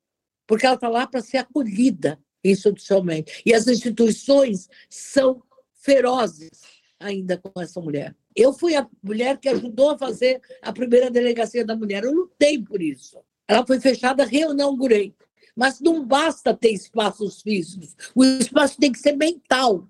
porque 0.46 0.64
ela 0.64 0.76
está 0.76 0.88
lá 0.88 1.06
para 1.06 1.20
ser 1.20 1.36
acolhida 1.36 2.18
institucionalmente. 2.42 3.42
E 3.44 3.52
as 3.52 3.66
instituições 3.66 4.70
são 4.88 5.42
ferozes 5.74 6.62
ainda 6.98 7.36
com 7.36 7.60
essa 7.60 7.78
mulher. 7.78 8.16
Eu 8.34 8.52
fui 8.52 8.74
a 8.74 8.88
mulher 9.02 9.38
que 9.38 9.48
ajudou 9.48 9.90
a 9.90 9.98
fazer 9.98 10.40
a 10.60 10.72
primeira 10.72 11.10
delegacia 11.10 11.64
da 11.64 11.76
mulher. 11.76 12.04
Eu 12.04 12.12
lutei 12.12 12.60
por 12.60 12.82
isso. 12.82 13.18
Ela 13.46 13.66
foi 13.66 13.80
fechada, 13.80 14.24
reinaugurei. 14.24 15.14
Mas 15.54 15.80
não 15.80 16.04
basta 16.04 16.52
ter 16.52 16.72
espaços 16.72 17.42
físicos. 17.42 17.94
O 18.14 18.24
espaço 18.24 18.76
tem 18.78 18.90
que 18.90 18.98
ser 18.98 19.16
mental 19.16 19.86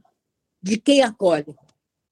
de 0.63 0.77
quem 0.77 1.03
acolhe. 1.03 1.55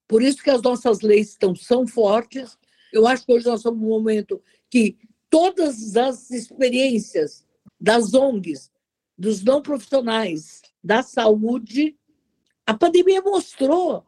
Por 0.07 0.21
isso 0.21 0.43
que 0.43 0.49
as 0.49 0.61
nossas 0.61 1.01
leis 1.01 1.29
estão, 1.29 1.55
são 1.55 1.85
fortes. 1.85 2.57
Eu 2.91 3.07
acho 3.07 3.25
que 3.25 3.33
hoje 3.33 3.45
nós 3.45 3.59
estamos 3.59 3.79
num 3.79 3.89
momento 3.89 4.41
que 4.69 4.97
todas 5.29 5.95
as 5.95 6.31
experiências 6.31 7.45
das 7.79 8.13
ONGs 8.13 8.71
dos 9.17 9.43
não 9.43 9.61
profissionais 9.61 10.61
da 10.83 11.03
saúde, 11.03 11.97
a 12.65 12.73
pandemia 12.73 13.21
mostrou. 13.21 14.05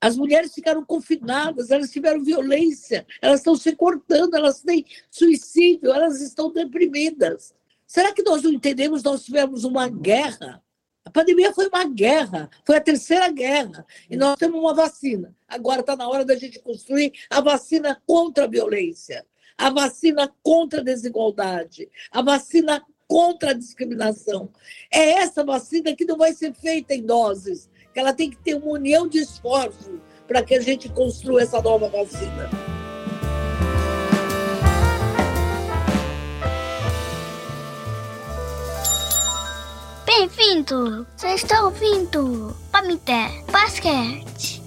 As 0.00 0.16
mulheres 0.16 0.54
ficaram 0.54 0.84
confinadas, 0.84 1.70
elas 1.70 1.90
tiveram 1.90 2.22
violência, 2.22 3.06
elas 3.20 3.40
estão 3.40 3.56
se 3.56 3.74
cortando, 3.74 4.34
elas 4.34 4.60
têm 4.60 4.86
suicídio, 5.10 5.92
elas 5.92 6.20
estão 6.20 6.52
deprimidas. 6.52 7.52
Será 7.86 8.12
que 8.12 8.22
nós 8.22 8.42
não 8.42 8.52
entendemos? 8.52 9.02
Nós 9.02 9.24
tivemos 9.24 9.64
uma 9.64 9.88
guerra. 9.88 10.62
A 11.04 11.10
pandemia 11.10 11.52
foi 11.54 11.68
uma 11.68 11.84
guerra, 11.84 12.50
foi 12.64 12.76
a 12.76 12.80
terceira 12.80 13.28
guerra. 13.32 13.84
E 14.08 14.16
nós 14.16 14.36
temos 14.36 14.60
uma 14.60 14.74
vacina. 14.74 15.34
Agora 15.48 15.80
está 15.80 15.96
na 15.96 16.06
hora 16.06 16.24
da 16.24 16.36
gente 16.36 16.60
construir 16.60 17.12
a 17.30 17.40
vacina 17.40 18.00
contra 18.06 18.44
a 18.44 18.48
violência, 18.48 19.26
a 19.56 19.70
vacina 19.70 20.32
contra 20.42 20.80
a 20.80 20.84
desigualdade, 20.84 21.88
a 22.10 22.22
vacina 22.22 22.84
contra 23.08 23.50
a 23.50 23.54
discriminação. 23.54 24.52
É 24.92 25.12
essa 25.12 25.42
vacina 25.42 25.96
que 25.96 26.04
não 26.04 26.18
vai 26.18 26.34
ser 26.34 26.52
feita 26.52 26.94
em 26.94 27.02
doses, 27.02 27.70
ela 27.98 28.12
tem 28.12 28.30
que 28.30 28.36
ter 28.36 28.54
uma 28.54 28.70
união 28.70 29.08
de 29.08 29.18
esforços 29.18 29.98
para 30.26 30.42
que 30.42 30.54
a 30.54 30.60
gente 30.60 30.88
construa 30.88 31.42
essa 31.42 31.60
nova 31.60 31.88
vacina. 31.88 32.48
Bem-vindo! 40.06 41.06
Você 41.16 41.28
está 41.28 41.64
ouvindo 41.64 42.56
Pamité 42.70 43.42
Basquete. 43.50 44.62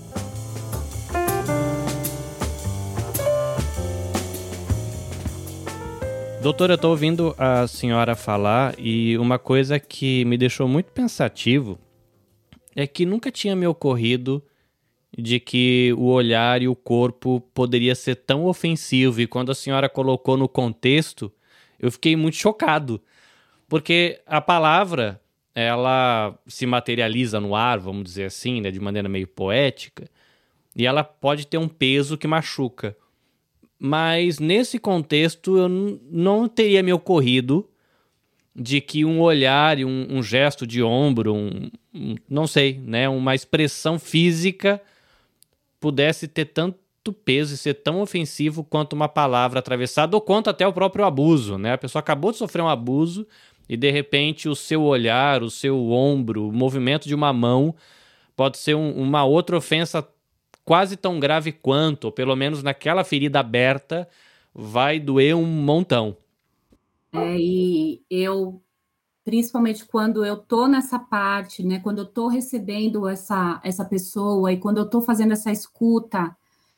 Doutora, 6.41 6.73
eu 6.73 6.75
estou 6.75 6.91
ouvindo 6.91 7.35
a 7.37 7.67
senhora 7.67 8.15
falar 8.15 8.73
e 8.77 9.15
uma 9.17 9.37
coisa 9.37 9.79
que 9.79 10.25
me 10.25 10.37
deixou 10.37 10.67
muito 10.67 10.91
pensativo 10.91 11.79
é 12.75 12.87
que 12.87 13.05
nunca 13.05 13.31
tinha 13.31 13.55
me 13.55 13.67
ocorrido 13.67 14.43
de 15.17 15.39
que 15.39 15.93
o 15.97 16.05
olhar 16.05 16.61
e 16.61 16.67
o 16.67 16.75
corpo 16.75 17.41
poderia 17.53 17.95
ser 17.95 18.15
tão 18.15 18.45
ofensivo 18.45 19.19
e 19.19 19.27
quando 19.27 19.51
a 19.51 19.55
senhora 19.55 19.89
colocou 19.89 20.37
no 20.37 20.47
contexto, 20.47 21.31
eu 21.77 21.91
fiquei 21.91 22.15
muito 22.15 22.37
chocado, 22.37 23.01
porque 23.67 24.21
a 24.25 24.39
palavra 24.39 25.21
ela 25.53 26.37
se 26.47 26.65
materializa 26.65 27.39
no 27.39 27.55
ar, 27.55 27.79
vamos 27.79 28.03
dizer 28.03 28.25
assim, 28.25 28.61
né, 28.61 28.71
de 28.71 28.79
maneira 28.79 29.09
meio 29.09 29.27
poética, 29.27 30.09
e 30.75 30.85
ela 30.85 31.03
pode 31.03 31.47
ter 31.47 31.57
um 31.57 31.67
peso 31.67 32.17
que 32.17 32.27
machuca. 32.27 32.95
Mas 33.77 34.39
nesse 34.39 34.79
contexto 34.79 35.57
eu 35.57 35.67
não 35.67 36.47
teria 36.47 36.81
me 36.83 36.93
ocorrido 36.93 37.67
de 38.55 38.81
que 38.81 39.05
um 39.05 39.21
olhar 39.21 39.79
e 39.79 39.85
um, 39.85 40.07
um 40.09 40.21
gesto 40.21 40.67
de 40.67 40.83
ombro, 40.83 41.33
um, 41.33 41.69
um, 41.93 42.15
não 42.29 42.45
sei, 42.45 42.79
né, 42.85 43.07
uma 43.07 43.33
expressão 43.33 43.97
física 43.97 44.81
pudesse 45.79 46.27
ter 46.27 46.45
tanto 46.45 47.13
peso 47.13 47.55
e 47.55 47.57
ser 47.57 47.75
tão 47.75 48.01
ofensivo 48.01 48.63
quanto 48.63 48.93
uma 48.93 49.07
palavra 49.07 49.59
atravessada 49.59 50.15
ou 50.15 50.21
quanto 50.21 50.49
até 50.49 50.67
o 50.67 50.73
próprio 50.73 51.05
abuso, 51.05 51.57
né? 51.57 51.73
A 51.73 51.77
pessoa 51.77 51.99
acabou 51.99 52.31
de 52.31 52.37
sofrer 52.37 52.61
um 52.61 52.69
abuso 52.69 53.25
e 53.67 53.75
de 53.75 53.89
repente 53.89 54.47
o 54.47 54.55
seu 54.55 54.83
olhar, 54.83 55.41
o 55.41 55.49
seu 55.49 55.89
ombro, 55.91 56.47
o 56.47 56.51
movimento 56.51 57.07
de 57.07 57.15
uma 57.15 57.33
mão 57.33 57.73
pode 58.35 58.57
ser 58.57 58.75
um, 58.75 58.91
uma 58.91 59.23
outra 59.23 59.57
ofensa 59.57 60.07
quase 60.63 60.95
tão 60.95 61.19
grave 61.19 61.51
quanto, 61.51 62.05
ou 62.05 62.11
pelo 62.11 62.35
menos 62.35 62.61
naquela 62.61 63.03
ferida 63.03 63.39
aberta, 63.39 64.07
vai 64.53 64.99
doer 64.99 65.35
um 65.35 65.45
montão. 65.45 66.15
É, 67.13 67.37
e 67.37 68.03
eu, 68.09 68.61
principalmente 69.23 69.85
quando 69.85 70.25
eu 70.25 70.37
tô 70.37 70.67
nessa 70.67 70.97
parte, 70.99 71.63
né, 71.63 71.79
quando 71.79 71.99
eu 71.99 72.05
tô 72.05 72.27
recebendo 72.27 73.07
essa, 73.07 73.59
essa 73.63 73.85
pessoa 73.85 74.51
e 74.51 74.57
quando 74.59 74.77
eu 74.79 74.89
tô 74.89 75.01
fazendo 75.01 75.33
essa 75.33 75.51
escuta 75.51 76.35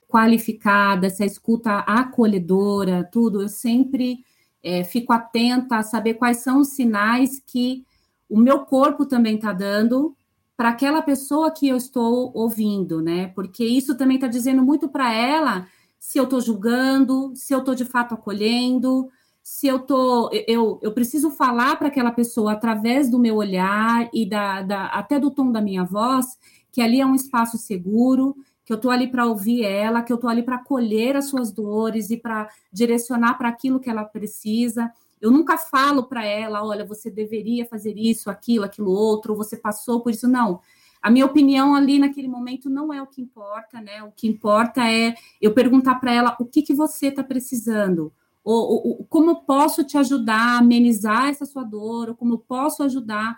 qualificada, 0.08 1.08
essa 1.08 1.26
escuta 1.26 1.80
acolhedora, 1.80 3.08
tudo, 3.12 3.42
eu 3.42 3.50
sempre 3.50 4.24
é, 4.64 4.84
fico 4.84 5.14
atenta 5.14 5.78
a 5.78 5.84
saber 5.84 6.16
quais 6.16 6.38
são 6.38 6.60
os 6.60 6.70
sinais 6.70 7.42
que 7.46 7.86
o 8.30 8.38
meu 8.40 8.60
corpo 8.66 9.06
também 9.06 9.36
está 9.36 9.52
dando 9.54 10.16
para 10.56 10.70
aquela 10.70 11.02
pessoa 11.02 11.52
que 11.52 11.68
eu 11.68 11.78
estou 11.78 12.32
ouvindo, 12.36 13.02
né? 13.02 13.28
Porque 13.30 13.66
isso 13.66 13.98
também 13.98 14.16
está 14.18 14.28
dizendo 14.28 14.64
muito 14.64 14.88
para 14.88 15.12
ela 15.14 15.68
se 16.00 16.18
eu 16.18 16.26
estou 16.26 16.42
julgando, 16.42 17.34
se 17.36 17.54
eu 17.54 17.60
estou 17.60 17.74
de 17.76 17.86
fato 17.86 18.14
acolhendo, 18.14 19.10
se 19.44 19.68
eu 19.68 19.80
tô, 19.80 20.30
eu, 20.48 20.80
eu 20.82 20.94
preciso 20.94 21.30
falar 21.30 21.76
para 21.76 21.90
aquela 21.90 22.12
pessoa 22.12 22.54
através 22.54 23.10
do 23.10 23.20
meu 23.20 23.36
olhar 23.36 24.10
e 24.14 24.26
da, 24.26 24.62
da, 24.62 24.86
até 24.86 25.20
do 25.20 25.30
tom 25.30 25.52
da 25.52 25.62
minha 25.62 25.84
voz, 25.84 26.38
que 26.72 26.82
ali 26.82 27.02
é 27.02 27.06
um 27.06 27.14
espaço 27.14 27.58
seguro, 27.58 28.38
que 28.64 28.72
eu 28.72 28.78
estou 28.78 28.90
ali 28.90 29.08
para 29.08 29.26
ouvir 29.26 29.64
ela, 29.64 30.02
que 30.02 30.14
eu 30.14 30.16
estou 30.16 30.30
ali 30.30 30.42
para 30.42 30.56
acolher 30.56 31.18
as 31.18 31.26
suas 31.26 31.52
dores 31.52 32.10
e 32.10 32.16
para 32.16 32.50
direcionar 32.72 33.38
para 33.38 33.50
aquilo 33.50 33.82
que 33.82 33.90
ela 33.90 34.06
precisa. 34.06 34.90
Eu 35.20 35.30
nunca 35.30 35.58
falo 35.58 36.04
para 36.04 36.26
ela, 36.26 36.66
olha, 36.66 36.86
você 36.86 37.12
deveria 37.12 37.66
fazer 37.66 37.98
isso, 37.98 38.30
aquilo, 38.30 38.64
aquilo 38.64 38.92
outro, 38.92 39.34
ou 39.34 39.38
você 39.38 39.58
passou 39.58 40.00
por 40.00 40.12
isso. 40.12 40.28
Não. 40.28 40.62
A 41.02 41.12
minha 41.12 41.26
opinião 41.26 41.76
ali 41.76 42.00
naquele 42.00 42.30
momento 42.30 42.70
não 42.70 42.94
é 42.94 43.02
o 43.02 43.08
que 43.08 43.22
importa, 43.22 43.82
né? 43.82 44.02
O 44.04 44.12
que 44.14 44.26
importa 44.26 44.90
é 44.90 45.14
eu 45.42 45.54
perguntar 45.54 45.96
para 45.96 46.14
ela 46.14 46.38
o 46.40 46.46
que, 46.46 46.62
que 46.62 46.74
você 46.74 47.08
está 47.08 47.22
precisando, 47.22 48.14
ou, 48.44 48.88
ou, 48.88 49.06
como 49.06 49.44
posso 49.46 49.84
te 49.84 49.98
ajudar 49.98 50.56
a 50.56 50.58
amenizar 50.58 51.30
essa 51.30 51.46
sua 51.46 51.64
dor, 51.64 52.10
ou 52.10 52.16
como 52.16 52.40
posso 52.40 52.84
ajudar 52.84 53.38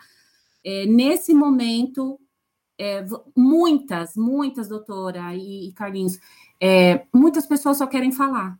é, 0.63 0.85
nesse 0.85 1.33
momento 1.33 2.19
é, 2.77 3.05
muitas, 3.35 4.15
muitas, 4.15 4.67
doutora 4.67 5.33
e, 5.35 5.69
e 5.69 5.73
Carlinhos, 5.73 6.19
é, 6.59 7.05
muitas 7.13 7.45
pessoas 7.45 7.77
só 7.77 7.87
querem 7.87 8.11
falar. 8.11 8.59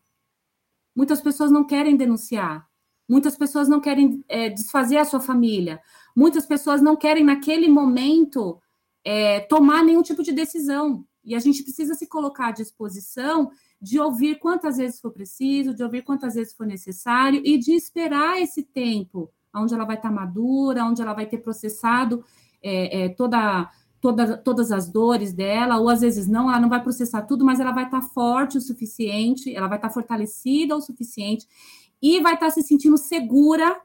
Muitas 0.96 1.20
pessoas 1.20 1.52
não 1.52 1.66
querem 1.66 1.98
denunciar. 1.98 2.68
Muitas 3.08 3.38
pessoas 3.38 3.68
não 3.68 3.82
querem 3.82 4.24
é, 4.28 4.50
desfazer 4.50 4.98
a 4.98 5.06
sua 5.06 5.20
família. 5.20 5.82
Muitas 6.16 6.46
pessoas 6.46 6.82
não 6.82 6.96
querem, 6.96 7.24
naquele 7.24 7.68
momento, 7.68 8.60
é, 9.04 9.42
tomar 9.42 9.84
nenhum 9.84 10.02
tipo 10.02 10.24
de 10.24 10.32
decisão. 10.32 11.06
E 11.24 11.36
a 11.36 11.40
gente 11.40 11.64
precisa 11.64 11.94
se 11.94 12.08
colocar 12.08 12.48
à 12.48 12.52
disposição 12.52 13.52
de 13.82 14.00
ouvir 14.00 14.40
quantas 14.40 14.78
vezes 14.78 15.00
for 15.00 15.12
preciso, 15.12 15.74
de 15.74 15.84
ouvir 15.84 16.04
quantas 16.04 16.36
vezes 16.36 16.54
for 16.54 16.66
necessário 16.66 17.42
e 17.44 17.58
de 17.58 17.74
esperar 17.74 18.42
esse 18.42 18.64
tempo, 18.64 19.32
onde 19.56 19.74
ela 19.74 19.86
vai 19.86 19.96
estar 19.96 20.12
madura, 20.12 20.86
onde 20.86 21.02
ela 21.02 21.14
vai 21.14 21.26
ter 21.26 21.38
processado 21.40 22.24
é, 22.62 23.06
é, 23.06 23.10
toda 23.10 23.70
toda, 24.02 24.38
todas 24.38 24.72
as 24.72 24.88
dores 24.88 25.34
dela, 25.34 25.80
ou 25.80 25.90
às 25.90 26.02
vezes 26.02 26.28
não, 26.28 26.50
ela 26.50 26.60
não 26.60 26.70
vai 26.70 26.82
processar 26.82 27.24
tudo, 27.24 27.44
mas 27.44 27.60
ela 27.60 27.72
vai 27.72 27.86
estar 27.86 28.04
forte 28.04 28.58
o 28.58 28.62
suficiente, 28.62 29.54
ela 29.56 29.68
vai 29.68 29.80
estar 29.80 29.90
fortalecida 29.90 30.76
o 30.76 30.82
suficiente 30.82 31.48
e 32.00 32.20
vai 32.20 32.36
estar 32.36 32.52
se 32.52 32.62
sentindo 32.62 32.98
segura 32.98 33.82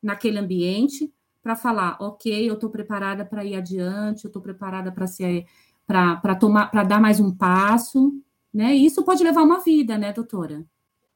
naquele 0.00 0.38
ambiente 0.38 1.12
para 1.42 1.56
falar, 1.56 1.96
ok, 2.00 2.48
eu 2.48 2.54
estou 2.54 2.70
preparada 2.70 3.24
para 3.24 3.44
ir 3.44 3.56
adiante, 3.56 4.24
eu 4.24 4.28
estou 4.28 4.42
preparada 4.42 4.92
para 4.92 5.06
ser 5.06 5.46
para 5.86 6.34
tomar, 6.34 6.68
para 6.68 6.82
dar 6.82 7.00
mais 7.00 7.20
um 7.20 7.32
passo, 7.32 8.12
né? 8.56 8.74
E 8.74 8.86
isso 8.86 9.04
pode 9.04 9.22
levar 9.22 9.42
uma 9.42 9.60
vida, 9.62 9.98
né, 9.98 10.14
doutora? 10.14 10.64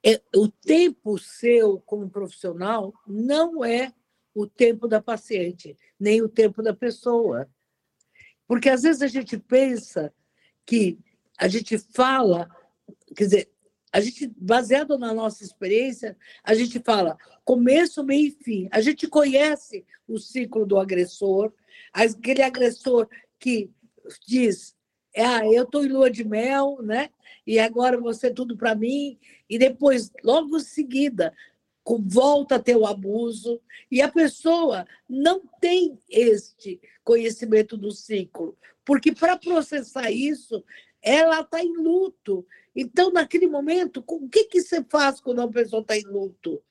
É, 0.05 0.21
o 0.37 0.47
tempo 0.47 1.19
seu 1.19 1.81
como 1.87 2.11
profissional 2.11 2.93
não 3.07 3.65
é 3.65 3.95
o 4.35 4.47
tempo 4.47 4.87
da 4.87 5.01
paciente, 5.01 5.75
nem 5.99 6.21
o 6.21 6.29
tempo 6.29 6.63
da 6.63 6.75
pessoa. 6.75 7.49
Porque 8.47 8.69
às 8.69 8.83
vezes 8.83 9.01
a 9.01 9.07
gente 9.07 9.39
pensa 9.39 10.13
que 10.67 10.99
a 11.39 11.49
gente 11.49 11.79
fala, 11.79 12.47
quer 13.17 13.25
dizer, 13.25 13.51
a 13.91 14.01
gente, 14.03 14.31
baseado 14.37 14.99
na 14.99 15.15
nossa 15.15 15.43
experiência, 15.43 16.19
a 16.45 16.55
gente 16.55 16.79
fala 16.81 17.17
começo, 17.43 18.05
meio 18.05 18.29
e 18.29 18.45
fim. 18.45 18.69
A 18.71 18.83
gente 18.83 19.09
conhece 19.09 19.87
o 20.07 20.19
ciclo 20.19 20.67
do 20.67 20.79
agressor, 20.79 21.55
aquele 21.91 22.43
agressor 22.43 23.09
que 23.39 23.71
diz: 24.27 24.77
ah, 25.17 25.47
eu 25.47 25.65
estou 25.65 25.85
em 25.85 25.89
lua 25.89 26.11
de 26.11 26.25
mel, 26.25 26.79
né? 26.83 27.11
E 27.47 27.59
agora 27.59 27.99
você 27.99 28.29
é 28.29 28.33
tudo 28.33 28.57
para 28.57 28.75
mim. 28.75 29.19
E 29.49 29.59
depois, 29.59 30.11
logo 30.23 30.57
em 30.57 30.61
seguida, 30.61 31.35
volta 31.99 32.57
a 32.57 32.59
ter 32.59 32.77
o 32.77 32.87
abuso, 32.87 33.61
e 33.91 34.01
a 34.01 34.09
pessoa 34.09 34.87
não 35.09 35.43
tem 35.61 35.99
este 36.09 36.81
conhecimento 37.03 37.77
do 37.77 37.91
ciclo, 37.91 38.57
porque 38.85 39.13
para 39.13 39.37
processar 39.37 40.11
isso, 40.11 40.63
ela 41.03 41.41
está 41.41 41.63
em 41.63 41.73
luto. 41.77 42.47
Então, 42.77 43.11
naquele 43.11 43.47
momento, 43.47 44.05
o 44.07 44.29
que, 44.29 44.45
que 44.45 44.63
você 44.63 44.85
faz 44.85 45.21
quando 45.21 45.39
uma 45.39 45.51
pessoa 45.51 45.83
está 45.83 45.97
em 45.97 46.05
luto? 46.05 46.63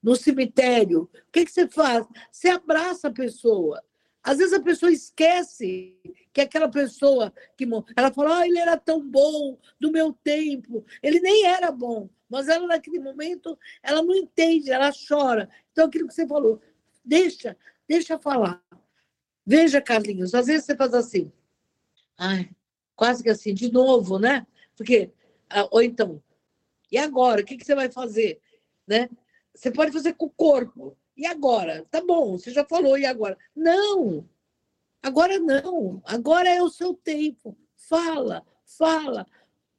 No 0.00 0.14
cemitério, 0.14 1.02
o 1.12 1.32
que, 1.32 1.44
que 1.44 1.50
você 1.50 1.66
faz? 1.66 2.06
Você 2.30 2.48
abraça 2.48 3.08
a 3.08 3.12
pessoa. 3.12 3.82
Às 4.22 4.38
vezes 4.38 4.52
a 4.52 4.60
pessoa 4.60 4.92
esquece 4.92 5.96
que 6.38 6.42
aquela 6.42 6.68
pessoa 6.68 7.32
que 7.56 7.66
ela 7.96 8.12
fala, 8.12 8.38
ah, 8.38 8.46
ele 8.46 8.60
era 8.60 8.76
tão 8.76 9.02
bom 9.02 9.58
do 9.80 9.90
meu 9.90 10.12
tempo. 10.12 10.84
Ele 11.02 11.18
nem 11.18 11.44
era 11.46 11.72
bom, 11.72 12.08
mas 12.30 12.46
ela 12.46 12.64
naquele 12.64 13.00
momento 13.00 13.58
ela 13.82 14.02
não 14.02 14.14
entende, 14.14 14.70
ela 14.70 14.92
chora. 14.92 15.50
Então 15.72 15.86
aquilo 15.86 16.06
que 16.06 16.14
você 16.14 16.28
falou, 16.28 16.60
deixa, 17.04 17.56
deixa 17.88 18.16
falar. 18.20 18.62
Veja, 19.44 19.80
Carlinhos, 19.80 20.32
às 20.32 20.46
vezes 20.46 20.64
você 20.64 20.76
faz 20.76 20.94
assim, 20.94 21.32
ai, 22.16 22.50
quase 22.94 23.22
que 23.22 23.30
assim, 23.30 23.52
de 23.52 23.72
novo, 23.72 24.18
né? 24.18 24.46
Porque 24.76 25.10
ah, 25.50 25.66
ou 25.72 25.82
então, 25.82 26.22
e 26.92 26.98
agora? 26.98 27.40
O 27.40 27.44
que, 27.44 27.56
que 27.56 27.64
você 27.64 27.74
vai 27.74 27.90
fazer, 27.90 28.40
né? 28.86 29.10
Você 29.52 29.72
pode 29.72 29.90
fazer 29.90 30.12
com 30.12 30.26
o 30.26 30.30
corpo. 30.30 30.96
E 31.16 31.26
agora? 31.26 31.84
Tá 31.90 32.00
bom, 32.00 32.38
você 32.38 32.52
já 32.52 32.64
falou, 32.64 32.96
e 32.96 33.04
agora? 33.04 33.36
Não! 33.56 34.24
Agora 35.02 35.38
não. 35.38 36.02
Agora 36.04 36.48
é 36.48 36.62
o 36.62 36.70
seu 36.70 36.94
tempo. 36.94 37.56
Fala, 37.76 38.44
fala, 38.64 39.26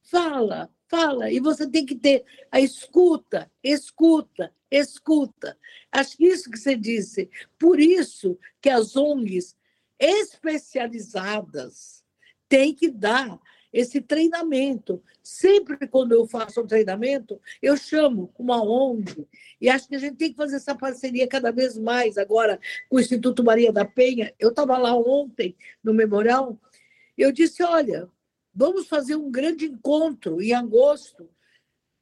fala, 0.01 0.69
fala. 0.87 1.31
E 1.31 1.39
você 1.39 1.69
tem 1.69 1.85
que 1.85 1.95
ter 1.95 2.25
a 2.51 2.59
escuta, 2.59 3.51
escuta, 3.63 4.53
escuta. 4.71 5.57
Acho 5.91 6.17
que 6.17 6.25
isso 6.25 6.49
que 6.49 6.57
você 6.57 6.75
disse. 6.75 7.29
Por 7.57 7.79
isso 7.79 8.37
que 8.61 8.69
as 8.69 8.95
ONGs 8.95 9.55
especializadas 9.99 12.03
têm 12.47 12.73
que 12.73 12.89
dar 12.89 13.39
esse 13.71 14.01
treinamento. 14.01 15.01
Sempre 15.21 15.87
quando 15.87 16.13
eu 16.13 16.27
faço 16.27 16.61
um 16.61 16.67
treinamento, 16.67 17.39
eu 17.61 17.77
chamo 17.77 18.33
uma 18.37 18.61
ONG, 18.63 19.27
e 19.61 19.69
acho 19.69 19.87
que 19.87 19.95
a 19.95 19.99
gente 19.99 20.17
tem 20.17 20.31
que 20.31 20.37
fazer 20.37 20.55
essa 20.55 20.75
parceria 20.75 21.27
cada 21.27 21.51
vez 21.51 21.77
mais 21.77 22.17
agora 22.17 22.59
com 22.89 22.97
o 22.97 22.99
Instituto 22.99 23.43
Maria 23.43 23.71
da 23.71 23.85
Penha. 23.85 24.33
Eu 24.39 24.49
estava 24.49 24.77
lá 24.77 24.95
ontem, 24.95 25.55
no 25.83 25.93
Memorial, 25.93 26.57
eu 27.17 27.31
disse: 27.31 27.61
olha, 27.63 28.09
vamos 28.53 28.87
fazer 28.87 29.15
um 29.15 29.29
grande 29.29 29.65
encontro 29.65 30.41
em 30.41 30.53
agosto, 30.53 31.29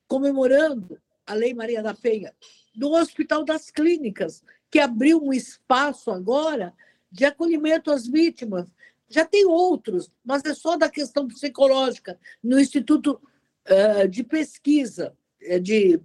comemorando 0.08 1.00
a 1.26 1.34
Lei 1.34 1.54
Maria 1.54 1.84
da 1.84 1.94
Penha, 1.94 2.34
no 2.76 2.94
Hospital 2.96 3.44
das 3.44 3.70
Clínicas, 3.70 4.42
que 4.72 4.80
abriu 4.80 5.22
um 5.22 5.34
espaço 5.34 6.12
agora 6.12 6.74
de 7.12 7.26
acolhimento 7.26 7.92
às 7.92 8.08
vítimas 8.08 8.68
já 9.10 9.26
tem 9.26 9.46
outros, 9.46 10.12
mas 10.24 10.44
é 10.46 10.54
só 10.54 10.76
da 10.76 10.90
questão 10.90 11.28
psicológica. 11.28 12.20
No 12.44 12.60
Instituto 12.60 13.22
uh, 13.68 14.08
de 14.08 14.24
Pesquisa 14.24 15.16
eh, 15.42 15.60
de, 15.60 16.00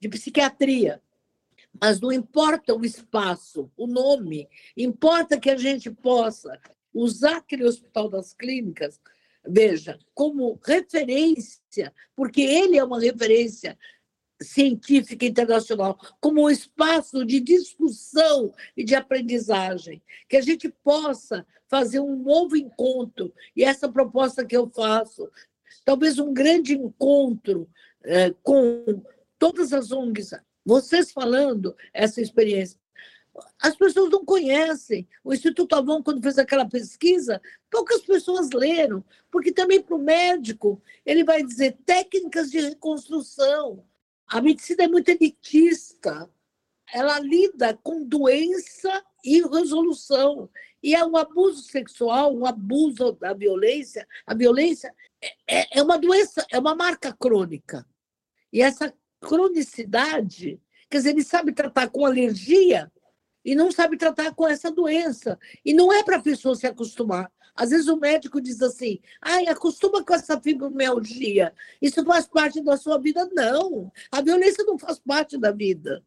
de 0.00 0.08
Psiquiatria. 0.08 1.00
Mas 1.80 2.00
não 2.00 2.12
importa 2.12 2.74
o 2.74 2.84
espaço, 2.84 3.70
o 3.76 3.86
nome, 3.86 4.48
importa 4.76 5.40
que 5.40 5.50
a 5.50 5.56
gente 5.56 5.90
possa 5.90 6.60
usar 6.92 7.38
aquele 7.38 7.64
Hospital 7.64 8.08
das 8.08 8.32
Clínicas, 8.32 9.00
veja, 9.44 9.98
como 10.14 10.60
referência, 10.64 11.92
porque 12.14 12.40
ele 12.42 12.78
é 12.78 12.84
uma 12.84 13.00
referência 13.00 13.76
científica 14.40 15.24
internacional, 15.24 15.98
como 16.20 16.42
um 16.42 16.50
espaço 16.50 17.24
de 17.24 17.40
discussão 17.40 18.52
e 18.76 18.84
de 18.84 18.94
aprendizagem, 18.94 20.02
que 20.28 20.36
a 20.36 20.40
gente 20.40 20.68
possa 20.82 21.46
fazer 21.68 22.00
um 22.00 22.16
novo 22.16 22.56
encontro. 22.56 23.32
E 23.56 23.64
essa 23.64 23.88
proposta 23.88 24.44
que 24.44 24.56
eu 24.56 24.68
faço, 24.68 25.30
talvez 25.84 26.18
um 26.18 26.32
grande 26.32 26.74
encontro 26.74 27.68
é, 28.02 28.32
com 28.42 29.02
todas 29.38 29.72
as 29.72 29.90
ONGs, 29.90 30.32
vocês 30.64 31.12
falando 31.12 31.76
essa 31.92 32.20
experiência. 32.20 32.78
As 33.60 33.74
pessoas 33.76 34.10
não 34.10 34.24
conhecem. 34.24 35.08
O 35.24 35.34
Instituto 35.34 35.74
Avon, 35.74 36.02
quando 36.02 36.22
fez 36.22 36.38
aquela 36.38 36.68
pesquisa, 36.68 37.42
poucas 37.68 38.00
pessoas 38.02 38.50
leram, 38.50 39.04
porque 39.30 39.50
também 39.50 39.82
para 39.82 39.96
o 39.96 39.98
médico, 39.98 40.80
ele 41.04 41.24
vai 41.24 41.42
dizer 41.42 41.76
técnicas 41.84 42.50
de 42.50 42.60
reconstrução, 42.60 43.84
a 44.26 44.40
medicina 44.40 44.84
é 44.84 44.88
muito 44.88 45.08
elitista. 45.08 46.30
Ela 46.92 47.18
lida 47.18 47.78
com 47.82 48.04
doença 48.04 49.04
e 49.24 49.42
resolução. 49.42 50.50
E 50.82 50.94
é 50.94 51.04
um 51.04 51.16
abuso 51.16 51.62
sexual, 51.62 52.36
um 52.36 52.44
abuso 52.44 53.12
da 53.12 53.32
violência. 53.32 54.06
A 54.26 54.34
violência 54.34 54.94
é, 55.48 55.78
é 55.78 55.82
uma 55.82 55.98
doença, 55.98 56.46
é 56.50 56.58
uma 56.58 56.74
marca 56.74 57.12
crônica. 57.12 57.86
E 58.52 58.60
essa 58.60 58.92
cronicidade, 59.20 60.60
quer 60.90 60.98
dizer, 60.98 61.10
ele 61.10 61.24
sabe 61.24 61.52
tratar 61.52 61.88
com 61.88 62.04
alergia 62.04 62.92
e 63.44 63.54
não 63.54 63.72
sabe 63.72 63.96
tratar 63.96 64.34
com 64.34 64.46
essa 64.46 64.70
doença. 64.70 65.38
E 65.64 65.72
não 65.72 65.92
é 65.92 66.02
para 66.02 66.16
a 66.16 66.22
pessoa 66.22 66.54
se 66.54 66.66
acostumar. 66.66 67.30
Às 67.54 67.70
vezes 67.70 67.86
o 67.88 67.96
médico 67.96 68.40
diz 68.40 68.60
assim: 68.60 69.00
ai, 69.20 69.46
acostuma 69.46 70.04
com 70.04 70.14
essa 70.14 70.40
fibromialgia, 70.40 71.54
isso 71.80 72.04
faz 72.04 72.26
parte 72.26 72.60
da 72.62 72.76
sua 72.76 72.98
vida. 72.98 73.28
Não, 73.32 73.92
a 74.10 74.20
violência 74.20 74.64
não 74.64 74.78
faz 74.78 74.98
parte 74.98 75.38
da 75.38 75.52
vida. 75.52 76.04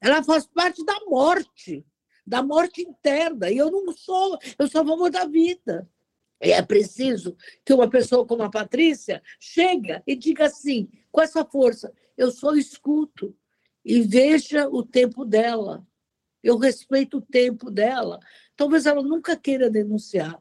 Ela 0.00 0.22
faz 0.22 0.46
parte 0.46 0.84
da 0.84 1.00
morte, 1.06 1.84
da 2.26 2.42
morte 2.42 2.82
interna. 2.82 3.50
E 3.50 3.56
eu 3.56 3.70
não 3.70 3.92
sou, 3.92 4.38
eu 4.58 4.68
sou 4.68 4.82
a 4.82 4.86
favor 4.86 5.10
da 5.10 5.24
vida. 5.24 5.88
E 6.40 6.52
é 6.52 6.62
preciso 6.62 7.36
que 7.64 7.74
uma 7.74 7.90
pessoa 7.90 8.24
como 8.24 8.44
a 8.44 8.50
Patrícia 8.50 9.20
chegue 9.40 10.00
e 10.06 10.14
diga 10.14 10.46
assim, 10.46 10.88
com 11.10 11.20
essa 11.20 11.44
força, 11.44 11.92
eu 12.16 12.30
só 12.30 12.54
escuto 12.54 13.36
e 13.84 14.02
veja 14.02 14.68
o 14.68 14.84
tempo 14.84 15.24
dela. 15.24 15.84
Eu 16.42 16.56
respeito 16.56 17.18
o 17.18 17.22
tempo 17.22 17.70
dela. 17.70 18.20
Talvez 18.54 18.86
ela 18.86 19.02
nunca 19.02 19.36
queira 19.36 19.68
denunciar, 19.68 20.40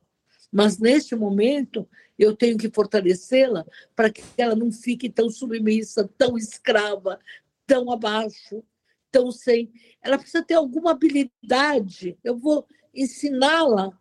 mas 0.51 0.77
neste 0.77 1.15
momento 1.15 1.87
eu 2.17 2.35
tenho 2.35 2.57
que 2.57 2.69
fortalecê-la 2.69 3.65
para 3.95 4.11
que 4.11 4.23
ela 4.37 4.55
não 4.55 4.71
fique 4.71 5.09
tão 5.09 5.29
submissa, 5.29 6.09
tão 6.17 6.37
escrava, 6.37 7.19
tão 7.65 7.91
abaixo, 7.91 8.63
tão 9.11 9.31
sem. 9.31 9.71
Ela 10.01 10.17
precisa 10.17 10.43
ter 10.43 10.55
alguma 10.55 10.91
habilidade. 10.91 12.17
Eu 12.23 12.37
vou 12.37 12.65
ensiná-la, 12.93 13.91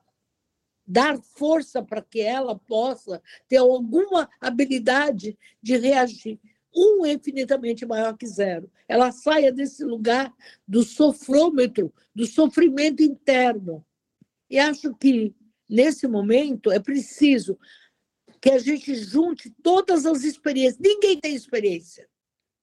dar 0.86 1.20
força 1.20 1.82
para 1.82 2.01
que 2.01 2.20
ela 2.20 2.57
possa 2.57 3.20
ter 3.49 3.57
alguma 3.57 4.30
habilidade 4.40 5.36
de 5.61 5.76
reagir. 5.76 6.38
Um 6.74 7.05
é 7.05 7.12
infinitamente 7.12 7.84
maior 7.84 8.16
que 8.16 8.26
zero. 8.26 8.70
Ela 8.86 9.11
saia 9.11 9.51
desse 9.51 9.82
lugar 9.82 10.32
do 10.68 10.82
sofrômetro, 10.82 11.92
do 12.14 12.26
sofrimento 12.26 13.03
interno. 13.03 13.84
E 14.49 14.59
acho 14.59 14.94
que 14.94 15.34
nesse 15.68 16.06
momento, 16.06 16.70
é 16.70 16.78
preciso 16.78 17.58
que 18.40 18.50
a 18.50 18.58
gente 18.58 18.94
junte 18.94 19.50
todas 19.62 20.06
as 20.06 20.22
experiências. 20.22 20.78
Ninguém 20.80 21.18
tem 21.18 21.34
experiência 21.34 22.08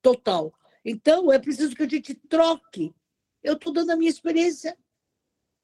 total. 0.02 0.54
Então, 0.86 1.32
é 1.32 1.40
preciso 1.40 1.76
que 1.76 1.84
a 1.84 1.90
gente 1.90 2.14
troque. 2.14 2.94
Eu 3.42 3.54
estou 3.54 3.74
dando 3.74 3.92
a 3.92 3.96
minha 3.96 4.10
experiência 4.10 4.78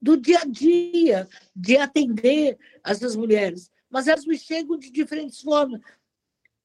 do 0.01 0.15
dia 0.15 0.39
a 0.39 0.45
dia, 0.45 1.27
de 1.55 1.77
atender 1.77 2.57
essas 2.85 3.15
mulheres, 3.15 3.69
mas 3.89 4.07
elas 4.07 4.25
me 4.25 4.37
chegam 4.37 4.77
de 4.77 4.89
diferentes 4.89 5.41
formas. 5.41 5.81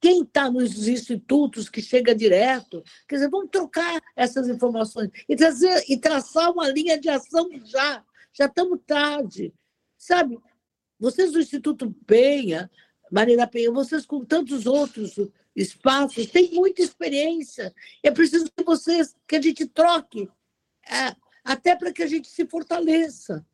Quem 0.00 0.22
está 0.22 0.50
nos 0.50 0.86
institutos 0.86 1.68
que 1.68 1.80
chega 1.80 2.14
direto, 2.14 2.82
quer 3.08 3.16
dizer, 3.16 3.30
vamos 3.30 3.50
trocar 3.50 4.02
essas 4.14 4.48
informações 4.48 5.10
e, 5.28 5.34
trazer, 5.34 5.82
e 5.88 5.96
traçar 5.96 6.52
uma 6.52 6.68
linha 6.68 7.00
de 7.00 7.08
ação 7.08 7.48
já. 7.64 8.04
Já 8.32 8.46
estamos 8.46 8.80
tarde. 8.86 9.52
Sabe, 9.96 10.38
vocês 11.04 11.32
do 11.32 11.40
Instituto 11.40 11.94
Penha, 12.06 12.70
Marina 13.12 13.46
Penha, 13.46 13.70
vocês 13.70 14.06
com 14.06 14.24
tantos 14.24 14.64
outros 14.64 15.18
espaços, 15.54 16.30
têm 16.30 16.52
muita 16.52 16.80
experiência. 16.80 17.74
É 18.02 18.10
preciso 18.10 18.50
que 18.50 18.64
vocês, 18.64 19.14
que 19.28 19.36
a 19.36 19.42
gente 19.42 19.66
troque, 19.66 20.30
é, 20.88 21.14
até 21.44 21.76
para 21.76 21.92
que 21.92 22.02
a 22.02 22.06
gente 22.06 22.26
se 22.26 22.46
fortaleça. 22.46 23.46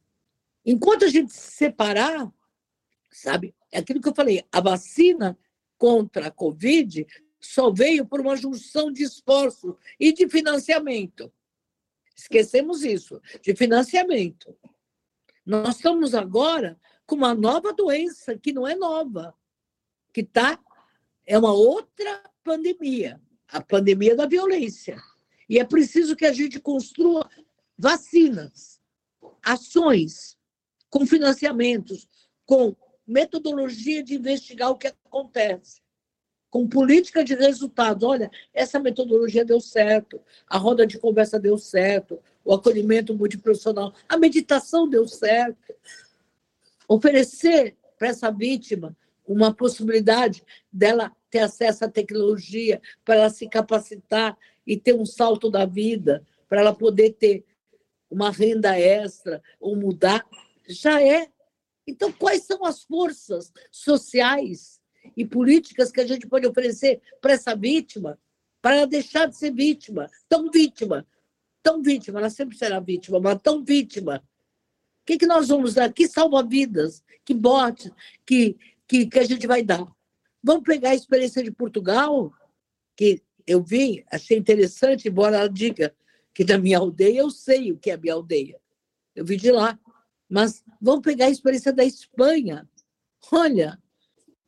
Enquanto 0.65 1.05
a 1.05 1.09
gente 1.09 1.33
se 1.33 1.51
separar, 1.51 2.33
sabe, 3.11 3.53
é 3.73 3.81
aquilo 3.81 4.01
que 4.01 4.09
eu 4.09 4.15
falei, 4.15 4.45
a 4.53 4.61
vacina 4.61 5.37
contra 5.77 6.29
a 6.29 6.31
Covid 6.31 7.05
só 7.41 7.69
veio 7.69 8.07
por 8.07 8.21
uma 8.21 8.37
junção 8.37 8.93
de 8.93 9.03
esforço 9.03 9.77
e 9.99 10.13
de 10.13 10.29
financiamento. 10.29 11.33
Esquecemos 12.15 12.85
isso, 12.85 13.21
de 13.43 13.57
financiamento. 13.57 14.57
Nós 15.45 15.77
estamos 15.77 16.15
agora 16.15 16.79
com 17.11 17.17
uma 17.17 17.35
nova 17.35 17.73
doença 17.73 18.39
que 18.39 18.53
não 18.53 18.69
é 18.69 18.77
nova, 18.77 19.35
que 20.15 20.23
tá 20.23 20.61
é 21.27 21.37
uma 21.37 21.53
outra 21.53 22.23
pandemia, 22.45 23.21
a 23.49 23.61
pandemia 23.61 24.15
da 24.15 24.27
violência. 24.27 24.97
E 25.49 25.59
é 25.59 25.65
preciso 25.65 26.15
que 26.15 26.25
a 26.25 26.33
gente 26.33 26.61
construa 26.61 27.29
vacinas, 27.77 28.81
ações 29.43 30.39
com 30.89 31.05
financiamentos, 31.05 32.09
com 32.47 32.77
metodologia 33.05 34.05
de 34.05 34.15
investigar 34.15 34.71
o 34.71 34.79
que 34.79 34.87
acontece, 34.87 35.83
com 36.49 36.69
política 36.69 37.25
de 37.25 37.35
resultados. 37.35 38.05
Olha, 38.05 38.31
essa 38.55 38.79
metodologia 38.79 39.45
deu 39.45 39.61
certo, 39.61 40.21
a 40.47 40.57
roda 40.57 40.87
de 40.87 40.97
conversa 40.97 41.41
deu 41.41 41.59
certo, 41.59 42.23
o 42.45 42.55
acolhimento 42.55 43.13
multiprofissional, 43.13 43.93
a 44.09 44.17
meditação 44.17 44.89
deu 44.89 45.09
certo 45.09 45.75
oferecer 46.91 47.77
para 47.97 48.09
essa 48.09 48.33
vítima 48.33 48.97
uma 49.25 49.55
possibilidade 49.55 50.43
dela 50.73 51.15
ter 51.31 51.39
acesso 51.39 51.85
à 51.85 51.89
tecnologia, 51.89 52.83
para 53.05 53.15
ela 53.15 53.31
se 53.31 53.49
capacitar 53.49 54.37
e 54.67 54.77
ter 54.77 54.93
um 54.95 55.07
salto 55.07 55.49
da 55.49 55.65
vida, 55.65 56.27
para 56.49 56.61
ela 56.61 56.75
poder 56.75 57.13
ter 57.13 57.45
uma 58.11 58.33
renda 58.33 58.77
extra 58.77 59.41
ou 59.61 59.77
mudar, 59.77 60.27
já 60.69 61.01
é. 61.01 61.29
Então, 61.87 62.11
quais 62.11 62.43
são 62.43 62.65
as 62.65 62.83
forças 62.83 63.53
sociais 63.71 64.81
e 65.17 65.25
políticas 65.25 65.93
que 65.93 66.01
a 66.01 66.07
gente 66.07 66.27
pode 66.27 66.45
oferecer 66.45 67.01
para 67.21 67.35
essa 67.35 67.55
vítima, 67.55 68.19
para 68.61 68.79
ela 68.79 68.87
deixar 68.87 69.27
de 69.27 69.37
ser 69.37 69.53
vítima, 69.53 70.11
tão 70.29 70.51
vítima, 70.51 71.07
tão 71.63 71.81
vítima, 71.81 72.19
ela 72.19 72.31
sempre 72.31 72.59
será 72.59 72.81
vítima, 72.81 73.21
mas 73.21 73.41
tão 73.41 73.63
vítima, 73.63 74.21
o 75.03 75.07
que, 75.07 75.19
que 75.19 75.27
nós 75.27 75.49
vamos 75.49 75.75
dar? 75.75 75.93
Que 75.93 76.07
salva-vidas, 76.07 77.03
que 77.25 77.35
bote 77.35 77.93
que, 78.27 78.57
que, 78.87 79.07
que 79.07 79.19
a 79.19 79.25
gente 79.25 79.47
vai 79.47 79.63
dar? 79.63 79.87
Vamos 80.43 80.63
pegar 80.63 80.91
a 80.91 80.95
experiência 80.95 81.43
de 81.43 81.51
Portugal, 81.51 82.33
que 82.97 83.23
eu 83.47 83.63
vi, 83.63 84.05
achei 84.11 84.39
interessante, 84.39 85.09
embora 85.09 85.37
ela 85.37 85.49
diga 85.49 85.95
que 86.33 86.45
na 86.45 86.59
minha 86.59 86.79
aldeia 86.79 87.21
eu 87.21 87.31
sei 87.31 87.73
o 87.73 87.79
que 87.79 87.91
é 87.91 87.95
a 87.95 87.99
minha 87.99 88.15
aldeia. 88.15 88.61
Eu 89.15 89.25
vim 89.25 89.37
de 89.37 89.51
lá. 89.51 89.79
Mas 90.29 90.65
vamos 90.81 91.03
pegar 91.03 91.27
a 91.27 91.31
experiência 91.31 91.73
da 91.73 91.85
Espanha. 91.85 92.69
Olha, 93.33 93.83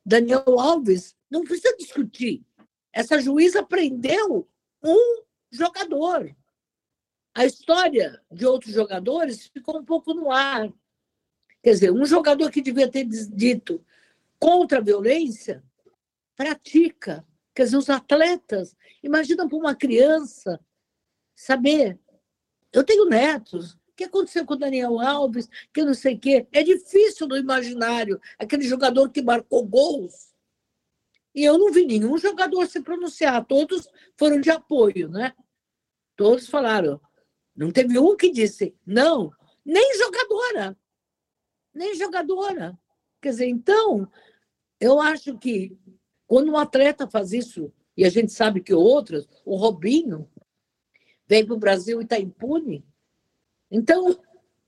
Daniel 0.06 0.58
Alves, 0.58 1.16
não 1.28 1.42
precisa 1.42 1.76
discutir. 1.76 2.44
Essa 2.92 3.20
juíza 3.20 3.64
prendeu 3.64 4.48
um 4.82 5.22
jogador. 5.50 6.34
A 7.34 7.46
história 7.46 8.20
de 8.30 8.44
outros 8.44 8.74
jogadores 8.74 9.46
ficou 9.46 9.78
um 9.78 9.84
pouco 9.84 10.12
no 10.12 10.30
ar. 10.30 10.70
Quer 11.62 11.70
dizer, 11.70 11.92
um 11.92 12.04
jogador 12.04 12.50
que 12.50 12.60
devia 12.60 12.90
ter 12.90 13.04
dito 13.04 13.84
contra 14.38 14.78
a 14.78 14.82
violência 14.82 15.62
pratica. 16.36 17.24
Quer 17.54 17.64
dizer, 17.64 17.76
os 17.76 17.88
atletas, 17.88 18.76
imagina 19.02 19.48
para 19.48 19.56
uma 19.56 19.74
criança 19.74 20.60
saber. 21.34 21.98
Eu 22.72 22.84
tenho 22.84 23.06
netos. 23.06 23.74
O 23.74 23.94
que 23.96 24.04
aconteceu 24.04 24.44
com 24.44 24.54
o 24.54 24.58
Daniel 24.58 25.00
Alves? 25.00 25.48
Que 25.72 25.84
não 25.84 25.94
sei 25.94 26.16
o 26.16 26.18
quê. 26.18 26.46
É 26.52 26.62
difícil 26.62 27.28
no 27.28 27.36
imaginário 27.36 28.20
aquele 28.38 28.64
jogador 28.64 29.10
que 29.10 29.22
marcou 29.22 29.64
gols. 29.66 30.32
E 31.34 31.44
eu 31.44 31.56
não 31.56 31.72
vi 31.72 31.86
nenhum 31.86 32.18
jogador 32.18 32.66
se 32.66 32.80
pronunciar. 32.82 33.44
Todos 33.44 33.88
foram 34.16 34.40
de 34.40 34.50
apoio, 34.50 35.08
né? 35.08 35.34
Todos 36.16 36.48
falaram. 36.48 37.00
Não 37.54 37.70
teve 37.70 37.98
um 37.98 38.16
que 38.16 38.30
disse 38.30 38.74
não, 38.86 39.30
nem 39.64 39.96
jogadora. 39.96 40.76
Nem 41.74 41.94
jogadora. 41.94 42.78
Quer 43.20 43.30
dizer, 43.30 43.46
então, 43.46 44.08
eu 44.80 45.00
acho 45.00 45.38
que 45.38 45.76
quando 46.26 46.50
um 46.50 46.58
atleta 46.58 47.08
faz 47.08 47.32
isso, 47.32 47.72
e 47.96 48.04
a 48.04 48.08
gente 48.08 48.32
sabe 48.32 48.60
que 48.60 48.72
outras, 48.72 49.28
o 49.44 49.54
Robinho, 49.56 50.28
vem 51.26 51.44
para 51.44 51.54
o 51.54 51.58
Brasil 51.58 52.00
e 52.00 52.04
está 52.04 52.18
impune. 52.18 52.84
Então, 53.70 54.18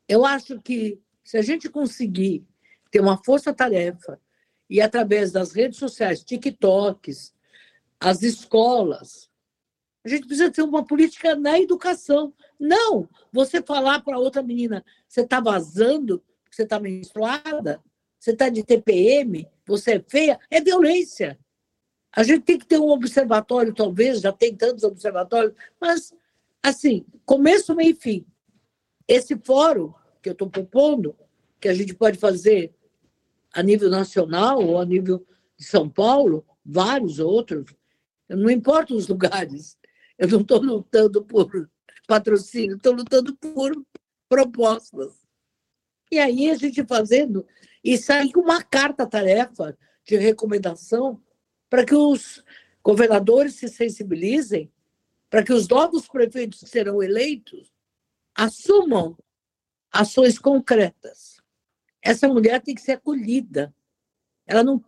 eu 0.09 0.25
acho 0.25 0.61
que 0.61 1.01
se 1.25 1.37
a 1.37 1.43
gente 1.43 1.69
conseguir 1.69 2.47
ter 2.91 3.01
uma 3.01 3.23
força-tarefa 3.23 4.21
e 4.69 4.81
através 4.81 5.33
das 5.33 5.53
redes 5.53 5.79
sociais, 5.79 6.23
TikToks, 6.23 7.35
as 7.99 8.23
escolas, 8.23 9.31
a 10.05 10.09
gente 10.09 10.27
precisa 10.27 10.51
ter 10.51 10.63
uma 10.63 10.85
política 10.85 11.35
na 11.35 11.59
educação. 11.59 12.33
Não 12.61 13.09
você 13.33 13.63
falar 13.63 14.01
para 14.01 14.19
outra 14.19 14.43
menina, 14.43 14.85
você 15.09 15.23
está 15.23 15.41
vazando, 15.41 16.23
você 16.51 16.63
está 16.63 16.79
menstruada, 16.79 17.83
você 18.21 18.33
está 18.33 18.49
de 18.49 18.63
TPM, 18.63 19.49
você 19.67 19.93
é 19.93 20.05
feia, 20.07 20.39
é 20.51 20.61
violência. 20.61 21.39
A 22.13 22.23
gente 22.23 22.43
tem 22.43 22.59
que 22.59 22.67
ter 22.67 22.79
um 22.79 22.91
observatório, 22.91 23.75
talvez, 23.75 24.21
já 24.21 24.31
tem 24.31 24.55
tantos 24.55 24.85
observatórios, 24.85 25.55
mas, 25.81 26.15
assim, 26.63 27.05
começo, 27.25 27.75
meio 27.75 27.91
e 27.91 27.95
fim. 27.95 28.27
Esse 29.09 29.37
fórum 29.37 29.93
que 30.23 30.29
eu 30.29 30.33
estou 30.33 30.49
propondo, 30.49 31.17
que 31.61 31.69
a 31.69 31.75
gente 31.75 31.95
pode 31.95 32.19
fazer 32.19 32.73
a 33.53 33.63
nível 33.63 33.91
nacional 33.91 34.63
ou 34.63 34.79
a 34.79 34.85
nível 34.85 35.27
de 35.57 35.65
São 35.65 35.89
Paulo, 35.89 36.47
vários 36.65 37.19
outros, 37.19 37.75
não 38.29 38.51
importa 38.51 38.95
os 38.95 39.09
lugares, 39.09 39.77
eu 40.19 40.29
não 40.29 40.41
estou 40.41 40.61
lutando 40.61 41.25
por 41.25 41.71
patrocínio, 42.07 42.77
estou 42.77 42.93
lutando 42.93 43.37
por 43.37 43.73
propostas. 44.29 45.13
E 46.11 46.19
aí 46.19 46.51
a 46.51 46.55
gente 46.55 46.85
fazendo, 46.85 47.47
e 47.83 47.99
sair 47.99 48.33
com 48.33 48.41
uma 48.41 48.63
carta-tarefa 48.63 49.77
de 50.05 50.17
recomendação 50.17 51.21
para 51.69 51.85
que 51.85 51.95
os 51.95 52.45
governadores 52.83 53.55
se 53.55 53.69
sensibilizem, 53.69 54.71
para 55.29 55.43
que 55.43 55.53
os 55.53 55.67
novos 55.67 56.07
prefeitos 56.07 56.61
que 56.61 56.69
serão 56.69 57.03
eleitos 57.03 57.73
assumam 58.35 59.17
ações 59.91 60.39
concretas. 60.39 61.41
Essa 62.03 62.29
mulher 62.29 62.61
tem 62.63 62.75
que 62.75 62.81
ser 62.81 62.93
acolhida. 62.93 63.75
Ela 64.47 64.63
não 64.63 64.79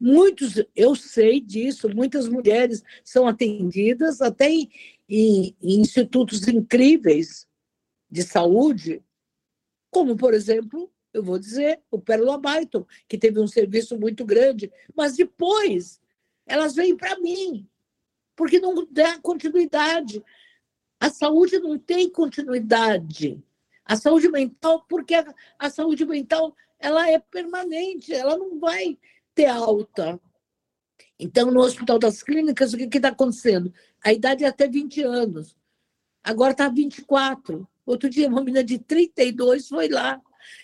muitos, 0.00 0.54
eu 0.74 0.94
sei 0.94 1.40
disso, 1.40 1.88
muitas 1.94 2.26
mulheres 2.26 2.82
são 3.04 3.28
atendidas 3.28 4.22
até 4.22 4.48
em, 4.50 4.70
em, 5.08 5.54
institutos 5.62 6.48
incríveis 6.48 7.46
de 8.10 8.22
saúde, 8.22 9.02
como 9.90 10.16
por 10.16 10.32
exemplo, 10.32 10.90
eu 11.12 11.22
vou 11.22 11.38
dizer, 11.38 11.80
o 11.90 12.00
Pérola 12.00 12.38
Baiton, 12.38 12.86
que 13.06 13.18
teve 13.18 13.38
um 13.38 13.46
serviço 13.46 13.98
muito 13.98 14.24
grande, 14.24 14.72
mas 14.96 15.16
depois 15.16 16.00
elas 16.46 16.74
vêm 16.74 16.96
para 16.96 17.18
mim, 17.20 17.68
porque 18.34 18.58
não 18.58 18.86
dá 18.90 19.18
continuidade. 19.18 20.24
A 20.98 21.10
saúde 21.10 21.58
não 21.58 21.78
tem 21.78 22.08
continuidade. 22.08 23.42
A 23.84 23.96
saúde 23.96 24.28
mental, 24.28 24.84
porque 24.88 25.14
a, 25.14 25.34
a 25.58 25.68
saúde 25.68 26.04
mental 26.06 26.54
ela 26.78 27.08
é 27.10 27.18
permanente, 27.18 28.12
ela 28.12 28.36
não 28.36 28.58
vai 28.58 28.98
ter 29.34 29.46
alta. 29.46 30.20
Então, 31.18 31.50
no 31.50 31.60
Hospital 31.60 31.98
das 31.98 32.22
Clínicas, 32.22 32.72
o 32.72 32.76
que 32.76 32.96
está 32.96 33.08
acontecendo? 33.08 33.72
A 34.04 34.12
idade 34.12 34.44
é 34.44 34.48
até 34.48 34.66
20 34.66 35.02
anos. 35.02 35.56
Agora 36.22 36.52
está 36.52 36.68
24. 36.68 37.68
Outro 37.84 38.08
dia, 38.08 38.28
uma 38.28 38.40
menina 38.40 38.64
de 38.64 38.78
32 38.78 39.68
foi 39.68 39.88
lá 39.88 40.20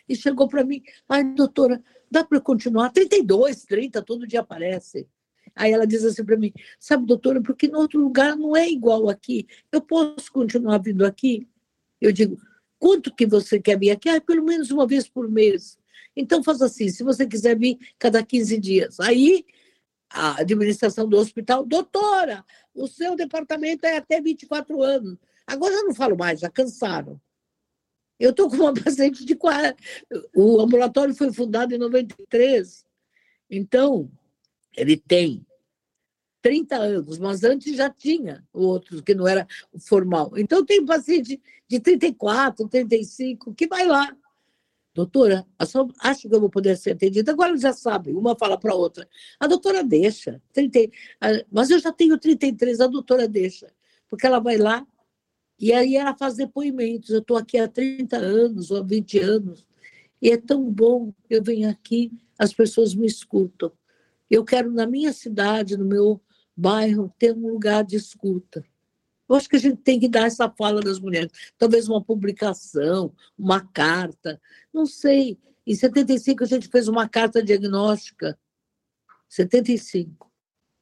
e 0.09 0.15
chegou 0.15 0.49
para 0.49 0.65
mim. 0.65 0.83
Ai, 1.09 1.25
doutora, 1.25 1.83
dá 2.11 2.25
para 2.25 2.41
continuar? 2.41 2.91
32, 2.91 3.65
30, 3.65 4.03
todo 4.03 4.27
dia 4.27 4.41
aparece. 4.41 5.09
Aí 5.55 5.73
ela 5.73 5.87
diz 5.87 6.05
assim 6.05 6.25
para 6.25 6.37
mim: 6.37 6.53
sabe, 6.79 7.07
doutora, 7.07 7.43
porque 7.43 7.69
no 7.69 7.79
outro 7.79 8.01
lugar 8.01 8.37
não 8.37 8.57
é 8.57 8.69
igual 8.69 9.09
aqui. 9.09 9.47
Eu 9.73 9.81
posso 9.81 10.31
continuar 10.33 10.79
vindo 10.79 11.05
aqui? 11.05 11.49
Eu 12.01 12.13
digo: 12.13 12.39
quanto 12.79 13.15
que 13.15 13.27
você 13.27 13.61
quer 13.61 13.79
vir 13.79 13.91
aqui? 13.91 14.09
Ah, 14.09 14.21
pelo 14.21 14.45
menos 14.45 14.71
uma 14.71 14.87
vez 14.87 15.09
por 15.09 15.29
mês. 15.31 15.79
Então, 16.17 16.43
faz 16.43 16.63
assim: 16.63 16.89
se 16.89 17.05
você 17.05 17.27
quiser 17.27 17.59
vir 17.59 17.79
cada 17.99 18.23
15 18.25 18.59
dias. 18.59 18.99
Aí 19.01 19.45
a 20.09 20.41
administração 20.41 21.09
do 21.09 21.19
hospital, 21.19 21.65
doutora, 21.65 22.45
o 22.75 22.87
seu 22.87 23.17
departamento 23.17 23.85
é 23.87 23.99
até 23.99 24.21
24 24.21 24.83
anos. 24.83 25.19
Agora 25.47 25.75
já 25.75 25.83
não 25.83 25.95
falo 25.95 26.17
mais, 26.17 26.41
já 26.41 26.51
cansaram. 26.51 27.21
Eu 28.19 28.31
estou 28.31 28.49
com 28.49 28.57
uma 28.57 28.75
paciente 28.83 29.25
de 29.25 29.35
40. 29.35 29.77
O 30.35 30.61
ambulatório 30.61 31.15
foi 31.15 31.33
fundado 31.33 31.75
em 31.75 31.79
93. 31.79 32.85
Então, 33.51 34.11
ele 34.77 34.97
tem 34.97 35.47
30 36.43 36.77
anos, 36.77 37.19
mas 37.19 37.45
antes 37.45 37.77
já 37.77 37.91
tinha 37.91 38.45
outros 38.53 39.01
que 39.01 39.15
não 39.15 39.27
era 39.27 39.47
formal. 39.81 40.33
Então, 40.37 40.65
tem 40.65 40.85
paciente 40.85 41.41
de 41.69 41.81
34, 41.81 42.69
35, 42.69 43.55
que 43.55 43.67
vai 43.67 43.87
lá. 43.87 44.17
Doutora, 44.97 45.47
acho 45.99 46.27
que 46.27 46.35
eu 46.35 46.41
vou 46.41 46.49
poder 46.49 46.75
ser 46.75 46.93
atendida. 46.93 47.31
Agora 47.31 47.55
já 47.59 47.71
sabe, 47.71 48.15
uma 48.15 48.35
fala 48.35 48.59
para 48.59 48.73
a 48.73 48.75
outra. 48.75 49.07
A 49.39 49.47
doutora 49.47 49.85
deixa. 49.85 50.41
30, 50.55 50.91
mas 51.53 51.69
eu 51.69 51.79
já 51.79 51.93
tenho 51.93 52.17
33, 52.17 52.81
a 52.81 52.87
doutora 52.87 53.29
deixa. 53.29 53.71
Porque 54.09 54.27
ela 54.27 54.39
vai 54.39 54.57
lá 54.57 54.87
e 55.61 55.71
aí 55.71 55.97
ela 55.97 56.17
faz 56.17 56.37
depoimentos. 56.37 57.11
Eu 57.11 57.19
estou 57.19 57.37
aqui 57.37 57.59
há 57.59 57.69
30 57.69 58.17
anos 58.17 58.71
ou 58.71 58.79
há 58.79 58.83
20 58.83 59.19
anos. 59.19 59.67
E 60.23 60.31
é 60.31 60.39
tão 60.39 60.65
bom, 60.73 61.13
eu 61.29 61.43
venho 61.43 61.69
aqui, 61.69 62.11
as 62.39 62.55
pessoas 62.55 62.95
me 62.95 63.07
escutam. 63.07 63.71
Eu 64.31 64.47
quero, 64.47 64.73
na 64.73 64.87
minha 64.87 65.13
cidade, 65.13 65.77
no 65.77 65.85
meu 65.85 66.19
bairro, 66.57 67.13
ter 67.19 67.37
um 67.37 67.49
lugar 67.49 67.85
de 67.85 67.97
escuta. 67.97 68.65
Eu 69.29 69.37
acho 69.37 69.49
que 69.49 69.57
a 69.57 69.61
gente 69.61 69.79
tem 69.79 69.99
que 69.99 70.09
dar 70.09 70.27
essa 70.27 70.49
fala 70.49 70.81
das 70.81 71.01
mulheres. 71.01 71.33
Talvez 71.59 71.89
uma 71.89 72.03
publicação, 72.03 73.13
uma 73.37 73.61
carta, 73.61 74.41
não 74.73 74.87
sei. 74.87 75.39
Em 75.67 75.75
75 75.75 76.45
a 76.45 76.47
gente 76.47 76.69
fez 76.69 76.87
uma 76.87 77.09
carta 77.09 77.43
diagnóstica, 77.43 78.39
75, 79.29 80.31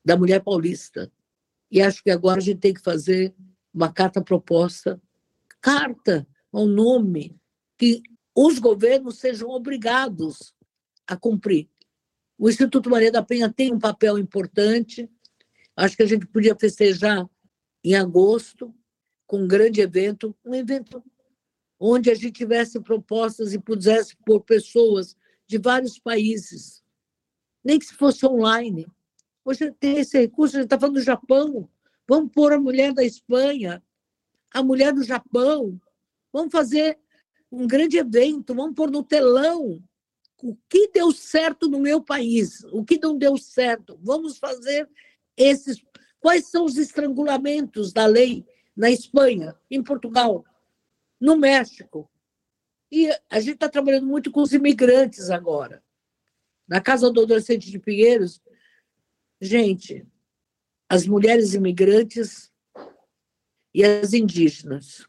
da 0.04 0.16
mulher 0.16 0.42
paulista. 0.42 1.10
E 1.70 1.80
acho 1.80 2.02
que 2.02 2.10
agora 2.10 2.38
a 2.38 2.42
gente 2.42 2.60
tem 2.60 2.74
que 2.74 2.82
fazer 2.82 3.34
uma 3.72 3.92
carta 3.92 4.22
proposta, 4.22 5.00
carta, 5.60 6.26
um 6.52 6.66
nome, 6.66 7.36
que 7.78 8.02
os 8.34 8.58
governos 8.58 9.18
sejam 9.18 9.48
obrigados 9.48 10.54
a 11.06 11.16
cumprir. 11.16 11.68
O 12.38 12.48
Instituto 12.48 12.90
Maria 12.90 13.10
da 13.10 13.22
Penha 13.22 13.52
tem 13.52 13.72
um 13.72 13.78
papel 13.78 14.18
importante. 14.18 15.08
Acho 15.76 15.96
que 15.96 16.02
a 16.02 16.06
gente 16.06 16.26
podia 16.26 16.54
festejar 16.54 17.28
em 17.84 17.94
agosto, 17.94 18.74
com 19.26 19.42
um 19.42 19.48
grande 19.48 19.80
evento, 19.80 20.34
um 20.44 20.54
evento 20.54 21.04
onde 21.78 22.10
a 22.10 22.14
gente 22.14 22.32
tivesse 22.32 22.80
propostas 22.80 23.52
e 23.52 23.58
pudesse 23.58 24.16
pôr 24.24 24.40
pessoas 24.40 25.16
de 25.46 25.58
vários 25.58 25.98
países, 25.98 26.82
nem 27.62 27.78
que 27.78 27.84
se 27.84 27.94
fosse 27.94 28.24
online. 28.24 28.86
Hoje 29.44 29.70
tem 29.72 29.98
esse 29.98 30.18
recurso, 30.18 30.56
a 30.56 30.60
gente 30.60 30.66
está 30.66 30.78
falando 30.78 30.96
do 30.96 31.02
Japão, 31.02 31.68
vamos 32.08 32.32
pôr 32.32 32.52
a 32.52 32.60
mulher 32.60 32.94
da 32.94 33.04
Espanha, 33.04 33.82
a 34.52 34.62
mulher 34.62 34.92
do 34.92 35.02
Japão, 35.02 35.78
vamos 36.32 36.52
fazer 36.52 36.98
um 37.52 37.66
grande 37.66 37.98
evento, 37.98 38.54
vamos 38.54 38.74
pôr 38.74 38.90
no 38.90 39.02
telão 39.02 39.82
o 40.42 40.56
que 40.68 40.88
deu 40.88 41.10
certo 41.10 41.68
no 41.68 41.80
meu 41.80 42.02
país, 42.02 42.62
o 42.64 42.84
que 42.84 42.98
não 42.98 43.16
deu 43.16 43.38
certo. 43.38 43.98
Vamos 44.02 44.36
fazer 44.36 44.88
esses. 45.36 45.82
Quais 46.24 46.46
são 46.46 46.64
os 46.64 46.78
estrangulamentos 46.78 47.92
da 47.92 48.06
lei 48.06 48.46
na 48.74 48.90
Espanha, 48.90 49.54
em 49.70 49.82
Portugal, 49.82 50.42
no 51.20 51.36
México? 51.36 52.10
E 52.90 53.10
a 53.28 53.38
gente 53.40 53.56
está 53.56 53.68
trabalhando 53.68 54.06
muito 54.06 54.30
com 54.30 54.40
os 54.40 54.54
imigrantes 54.54 55.28
agora. 55.28 55.84
Na 56.66 56.80
Casa 56.80 57.10
do 57.10 57.20
Adolescente 57.20 57.70
de 57.70 57.78
Pinheiros, 57.78 58.40
gente, 59.38 60.06
as 60.88 61.06
mulheres 61.06 61.52
imigrantes 61.52 62.50
e 63.74 63.84
as 63.84 64.14
indígenas. 64.14 65.06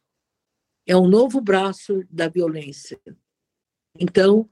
É 0.85 0.97
um 0.97 1.07
novo 1.07 1.39
braço 1.39 2.03
da 2.09 2.27
violência. 2.27 2.99
Então, 3.97 4.49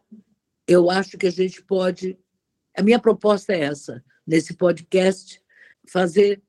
eu 0.66 0.90
acho 0.90 1.18
que 1.18 1.28
a 1.28 1.32
gente 1.32 1.62
pode. 1.62 2.18
A 2.74 2.82
minha 2.82 3.02
proposta 3.02 3.52
é 3.52 3.66
essa, 3.66 4.02
nesse 4.26 4.54
podcast, 4.54 5.44
fazer. 5.90 6.42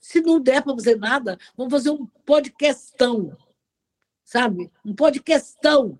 Se 0.00 0.20
não 0.20 0.40
der 0.40 0.62
para 0.62 0.74
fazer 0.74 0.96
nada, 0.96 1.38
vamos 1.56 1.72
fazer 1.72 1.90
um 1.90 2.06
podcastão, 2.24 3.36
sabe? 4.24 4.70
Um 4.84 4.94
podcastão. 4.94 5.98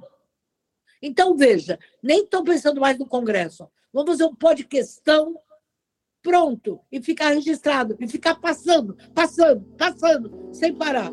Então, 1.02 1.36
veja, 1.36 1.78
nem 2.02 2.24
estou 2.24 2.42
pensando 2.42 2.80
mais 2.80 2.98
no 2.98 3.06
Congresso. 3.06 3.68
Vamos 3.92 4.10
fazer 4.12 4.24
um 4.24 4.34
podcastão 4.34 5.38
pronto 6.22 6.80
e 6.90 7.00
ficar 7.00 7.30
registrado 7.30 7.96
e 8.00 8.08
ficar 8.08 8.36
passando, 8.36 8.96
passando, 9.14 9.64
passando, 9.76 10.50
sem 10.52 10.74
parar. 10.74 11.10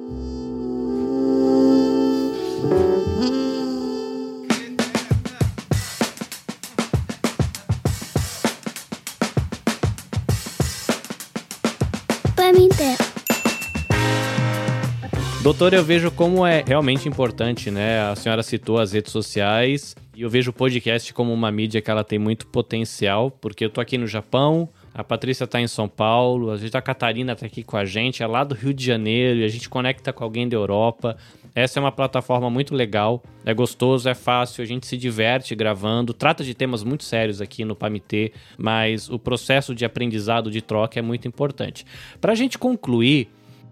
Doutor, 15.45 15.75
eu 15.75 15.83
vejo 15.83 16.09
como 16.09 16.43
é 16.43 16.63
realmente 16.65 17.07
importante, 17.07 17.69
né? 17.69 18.01
A 18.01 18.15
senhora 18.15 18.41
citou 18.41 18.79
as 18.79 18.93
redes 18.93 19.11
sociais 19.11 19.95
e 20.15 20.23
eu 20.23 20.27
vejo 20.27 20.49
o 20.49 20.53
podcast 20.53 21.13
como 21.13 21.31
uma 21.31 21.51
mídia 21.51 21.79
que 21.83 21.91
ela 21.91 22.03
tem 22.03 22.17
muito 22.17 22.47
potencial, 22.47 23.29
porque 23.29 23.63
eu 23.63 23.69
tô 23.69 23.79
aqui 23.79 23.95
no 23.95 24.07
Japão, 24.07 24.67
a 24.91 25.03
Patrícia 25.03 25.45
tá 25.45 25.61
em 25.61 25.67
São 25.67 25.87
Paulo, 25.87 26.49
a 26.49 26.57
gente 26.57 26.75
a 26.75 26.81
Catarina 26.81 27.35
tá 27.35 27.45
aqui 27.45 27.61
com 27.61 27.77
a 27.77 27.85
gente, 27.85 28.23
é 28.23 28.27
lá 28.27 28.43
do 28.43 28.55
Rio 28.55 28.73
de 28.73 28.83
Janeiro, 28.83 29.41
e 29.41 29.43
a 29.43 29.47
gente 29.47 29.69
conecta 29.69 30.11
com 30.11 30.23
alguém 30.23 30.49
da 30.49 30.55
Europa. 30.55 31.15
Essa 31.53 31.77
é 31.77 31.79
uma 31.79 31.91
plataforma 31.91 32.49
muito 32.49 32.73
legal, 32.73 33.21
é 33.45 33.53
gostoso, 33.53 34.09
é 34.09 34.15
fácil, 34.15 34.63
a 34.63 34.65
gente 34.65 34.87
se 34.87 34.97
diverte 34.97 35.53
gravando, 35.53 36.11
trata 36.11 36.43
de 36.43 36.55
temas 36.55 36.83
muito 36.83 37.03
sérios 37.03 37.39
aqui 37.39 37.63
no 37.63 37.75
PAMITê, 37.75 38.33
mas 38.57 39.11
o 39.11 39.19
processo 39.19 39.75
de 39.75 39.85
aprendizado, 39.85 40.49
de 40.49 40.61
troca 40.61 40.97
é 40.97 41.03
muito 41.03 41.27
importante. 41.27 41.85
Para 42.19 42.31
a 42.31 42.35
gente 42.35 42.57
concluir, 42.57 43.29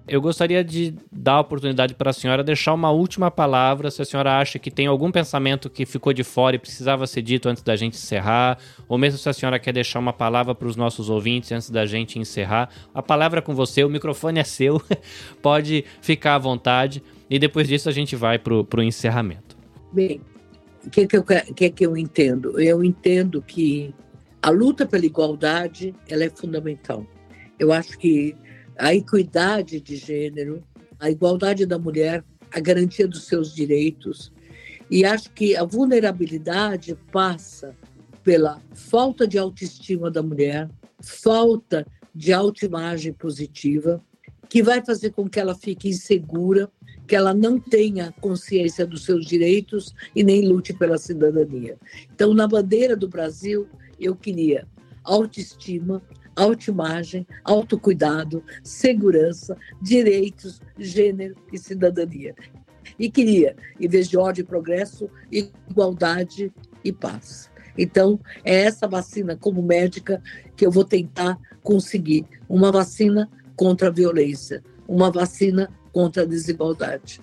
eu 0.07 0.21
gostaria 0.21 0.63
de 0.63 0.93
dar 1.11 1.33
a 1.33 1.39
oportunidade 1.39 1.93
para 1.93 2.09
a 2.09 2.13
senhora 2.13 2.43
deixar 2.43 2.73
uma 2.73 2.91
última 2.91 3.31
palavra, 3.31 3.89
se 3.89 4.01
a 4.01 4.05
senhora 4.05 4.37
acha 4.37 4.59
que 4.59 4.69
tem 4.69 4.85
algum 4.85 5.11
pensamento 5.11 5.69
que 5.69 5.85
ficou 5.85 6.11
de 6.11 6.23
fora 6.23 6.55
e 6.55 6.59
precisava 6.59 7.07
ser 7.07 7.21
dito 7.21 7.47
antes 7.47 7.63
da 7.63 7.75
gente 7.75 7.95
encerrar, 7.95 8.57
ou 8.87 8.97
mesmo 8.97 9.17
se 9.17 9.29
a 9.29 9.33
senhora 9.33 9.57
quer 9.57 9.71
deixar 9.71 9.99
uma 9.99 10.11
palavra 10.11 10.53
para 10.53 10.67
os 10.67 10.75
nossos 10.75 11.09
ouvintes 11.09 11.51
antes 11.51 11.69
da 11.69 11.85
gente 11.85 12.19
encerrar. 12.19 12.69
A 12.93 13.01
palavra 13.01 13.39
é 13.39 13.41
com 13.41 13.55
você, 13.55 13.83
o 13.83 13.89
microfone 13.89 14.39
é 14.39 14.43
seu, 14.43 14.81
pode 15.41 15.85
ficar 16.01 16.35
à 16.35 16.39
vontade, 16.39 17.01
e 17.29 17.39
depois 17.39 17.67
disso 17.67 17.87
a 17.87 17.93
gente 17.93 18.15
vai 18.15 18.37
para 18.37 18.53
o 18.53 18.83
encerramento. 18.83 19.55
Bem, 19.91 20.19
o 20.85 20.89
que, 20.89 21.07
que, 21.07 21.21
que, 21.55 21.69
que 21.69 21.85
eu 21.85 21.95
entendo? 21.95 22.59
Eu 22.59 22.83
entendo 22.83 23.41
que 23.41 23.95
a 24.41 24.49
luta 24.49 24.85
pela 24.85 25.05
igualdade 25.05 25.95
ela 26.09 26.25
é 26.25 26.29
fundamental. 26.29 27.05
Eu 27.57 27.71
acho 27.71 27.97
que 27.97 28.35
a 28.77 28.93
equidade 28.93 29.79
de 29.79 29.95
gênero, 29.95 30.63
a 30.99 31.09
igualdade 31.09 31.65
da 31.65 31.77
mulher, 31.77 32.23
a 32.51 32.59
garantia 32.59 33.07
dos 33.07 33.23
seus 33.23 33.53
direitos. 33.53 34.31
E 34.89 35.05
acho 35.05 35.31
que 35.31 35.55
a 35.55 35.63
vulnerabilidade 35.63 36.97
passa 37.11 37.75
pela 38.23 38.61
falta 38.73 39.27
de 39.27 39.37
autoestima 39.37 40.09
da 40.09 40.23
mulher, 40.23 40.69
falta 41.01 41.85
de 42.13 42.31
autoimagem 42.31 43.11
positiva, 43.11 44.01
que 44.47 44.61
vai 44.61 44.85
fazer 44.85 45.11
com 45.11 45.27
que 45.27 45.39
ela 45.39 45.55
fique 45.55 45.89
insegura, 45.89 46.69
que 47.07 47.15
ela 47.15 47.33
não 47.33 47.59
tenha 47.59 48.13
consciência 48.21 48.85
dos 48.85 49.03
seus 49.03 49.25
direitos 49.25 49.93
e 50.15 50.23
nem 50.23 50.47
lute 50.47 50.73
pela 50.73 50.97
cidadania. 50.97 51.77
Então, 52.13 52.33
na 52.33 52.47
bandeira 52.47 52.95
do 52.95 53.07
Brasil, 53.07 53.67
eu 53.99 54.15
queria 54.15 54.67
autoestima, 55.03 56.01
autoimagem, 56.35 57.25
autocuidado, 57.43 58.43
segurança, 58.63 59.57
direitos, 59.81 60.61
gênero 60.77 61.35
e 61.51 61.57
cidadania. 61.57 62.35
E 62.97 63.09
queria, 63.09 63.55
em 63.79 63.87
vez 63.87 64.07
de 64.07 64.17
ódio 64.17 64.41
e 64.41 64.45
progresso, 64.45 65.09
igualdade 65.31 66.51
e 66.83 66.91
paz. 66.91 67.49
Então, 67.77 68.19
é 68.43 68.63
essa 68.63 68.87
vacina, 68.87 69.35
como 69.35 69.61
médica, 69.61 70.21
que 70.55 70.65
eu 70.65 70.71
vou 70.71 70.83
tentar 70.83 71.39
conseguir. 71.61 72.25
Uma 72.47 72.71
vacina 72.71 73.29
contra 73.55 73.87
a 73.87 73.91
violência, 73.91 74.63
uma 74.87 75.11
vacina 75.11 75.69
contra 75.91 76.23
a 76.23 76.25
desigualdade. 76.25 77.19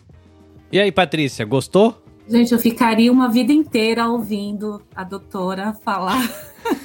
E 0.72 0.80
aí, 0.80 0.90
Patrícia, 0.90 1.44
gostou? 1.44 2.02
Gente, 2.28 2.52
eu 2.52 2.58
ficaria 2.58 3.10
uma 3.10 3.28
vida 3.28 3.52
inteira 3.52 4.08
ouvindo 4.08 4.82
a 4.94 5.02
doutora 5.02 5.72
falar. 5.72 6.28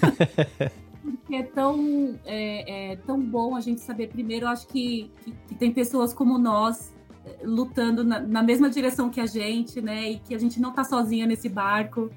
porque 1.12 1.36
é 1.36 1.44
tão, 1.44 2.20
é, 2.26 2.92
é, 2.92 2.96
tão 2.98 3.20
bom 3.20 3.56
a 3.56 3.62
gente 3.62 3.82
saber. 3.82 4.08
Primeiro, 4.08 4.46
eu 4.46 4.50
acho 4.50 4.68
que, 4.68 5.12
que, 5.24 5.32
que 5.48 5.56
tem 5.56 5.72
pessoas 5.72 6.14
como 6.14 6.38
nós 6.38 6.94
é, 7.26 7.46
lutando 7.46 8.04
na, 8.04 8.20
na, 8.20 8.42
mesma 8.42 8.70
direção 8.70 9.10
que 9.10 9.22
a 9.22 9.26
gente, 9.26 9.82
né? 9.82 10.12
E 10.12 10.20
que 10.20 10.34
a 10.34 10.40
gente 10.40 10.60
não 10.60 10.72
está 10.72 10.84
sozinha 10.84 11.26
nesse 11.26 11.48
barco. 11.48 12.10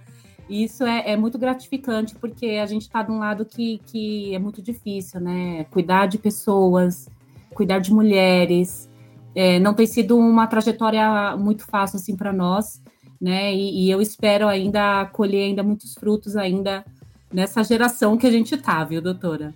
E 0.48 0.64
isso 0.64 0.84
é, 0.84 1.10
é, 1.10 1.16
muito 1.16 1.38
gratificante, 1.38 2.14
porque 2.14 2.46
a 2.62 2.66
gente 2.66 2.82
está 2.82 3.02
de 3.02 3.12
um 3.12 3.18
lado 3.18 3.44
que, 3.44 3.78
que 3.86 4.34
é 4.34 4.38
muito 4.38 4.62
difícil, 4.62 5.20
né? 5.20 5.64
Cuidar 5.64 6.06
de 6.06 6.16
pessoas, 6.16 7.08
cuidar 7.54 7.78
de 7.80 7.92
mulheres. 7.92 8.88
É, 9.34 9.58
não 9.58 9.74
tem 9.74 9.86
sido 9.86 10.16
uma 10.16 10.46
trajetória 10.46 11.36
muito 11.36 11.64
fácil 11.66 11.96
assim 11.96 12.16
para 12.16 12.32
nós, 12.32 12.82
né? 13.20 13.54
E, 13.54 13.84
e 13.84 13.90
eu 13.90 14.00
espero 14.00 14.48
ainda 14.48 15.04
colher 15.06 15.44
ainda 15.44 15.62
muitos 15.62 15.92
frutos 15.94 16.34
ainda 16.34 16.84
nessa 17.32 17.62
geração 17.62 18.16
que 18.16 18.26
a 18.26 18.30
gente 18.30 18.56
tá, 18.56 18.84
viu, 18.84 19.00
doutora? 19.02 19.54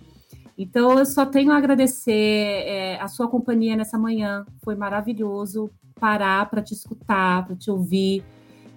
Então, 0.57 0.97
eu 0.99 1.05
só 1.05 1.25
tenho 1.25 1.51
a 1.51 1.57
agradecer 1.57 2.11
é, 2.11 2.99
a 3.01 3.07
sua 3.07 3.27
companhia 3.27 3.75
nessa 3.75 3.97
manhã. 3.97 4.45
Foi 4.63 4.75
maravilhoso 4.75 5.71
parar 5.99 6.49
para 6.49 6.61
te 6.61 6.73
escutar, 6.73 7.45
para 7.45 7.55
te 7.55 7.71
ouvir, 7.71 8.23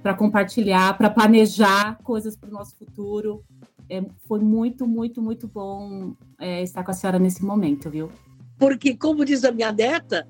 para 0.03 0.15
compartilhar, 0.15 0.97
para 0.97 1.11
planejar 1.11 1.99
coisas 2.03 2.37
para 2.37 2.49
o 2.49 2.53
nosso 2.53 2.77
futuro. 2.77 3.45
É, 3.91 4.03
foi 4.27 4.41
muito, 4.41 4.87
muito, 4.87 5.21
muito 5.21 5.47
bom 5.47 6.15
é, 6.39 6.63
estar 6.63 6.83
com 6.83 6.91
a 6.91 6.95
senhora 6.95 7.19
nesse 7.19 7.45
momento, 7.45 7.91
viu? 7.91 8.11
Porque, 8.59 8.97
como 8.97 9.25
diz 9.25 9.45
a 9.45 9.53
minha 9.53 9.71
neta, 9.71 10.27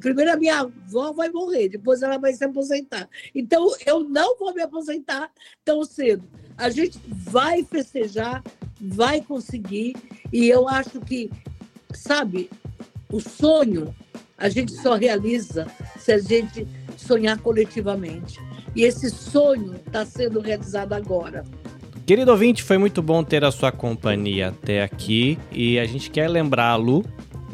primeiro 0.00 0.32
a 0.32 0.36
minha 0.36 0.60
avó 0.60 1.12
vai 1.12 1.28
morrer, 1.28 1.68
depois 1.68 2.02
ela 2.02 2.18
vai 2.18 2.32
se 2.32 2.44
aposentar. 2.44 3.08
Então, 3.34 3.68
eu 3.86 4.08
não 4.08 4.38
vou 4.38 4.54
me 4.54 4.62
aposentar 4.62 5.30
tão 5.64 5.84
cedo. 5.84 6.24
A 6.58 6.70
gente 6.70 6.98
vai 7.08 7.64
festejar, 7.64 8.42
vai 8.80 9.20
conseguir, 9.20 9.96
e 10.32 10.48
eu 10.48 10.68
acho 10.68 11.00
que, 11.00 11.30
sabe, 11.94 12.50
o 13.10 13.20
sonho 13.20 13.94
a 14.36 14.48
gente 14.48 14.72
só 14.72 14.94
realiza 14.94 15.66
se 15.98 16.12
a 16.12 16.18
gente 16.18 16.66
sonhar 16.96 17.38
coletivamente. 17.38 18.38
E 18.74 18.82
esse 18.82 19.10
sonho 19.10 19.74
está 19.74 20.04
sendo 20.04 20.40
realizado 20.40 20.92
agora. 20.92 21.44
Querido 22.06 22.30
ouvinte, 22.30 22.62
foi 22.62 22.78
muito 22.78 23.02
bom 23.02 23.22
ter 23.22 23.44
a 23.44 23.50
sua 23.50 23.70
companhia 23.70 24.48
até 24.48 24.82
aqui 24.82 25.38
e 25.52 25.78
a 25.78 25.84
gente 25.84 26.10
quer 26.10 26.28
lembrá-lo 26.28 27.04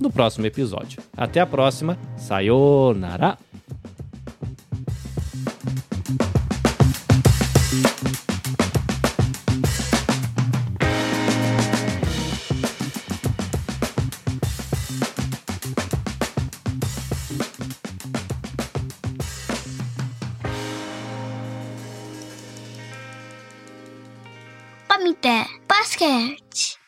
no 0.00 0.10
próximo 0.10 0.46
episódio. 0.46 1.00
Até 1.16 1.40
a 1.40 1.46
próxima. 1.46 1.96
Sayonara! 2.16 3.38
Basquete. 25.68 26.78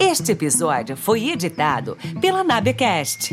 Este 0.00 0.32
episódio 0.32 0.96
foi 0.96 1.28
editado 1.30 1.98
pela 2.18 2.42
Nabecast. 2.42 3.30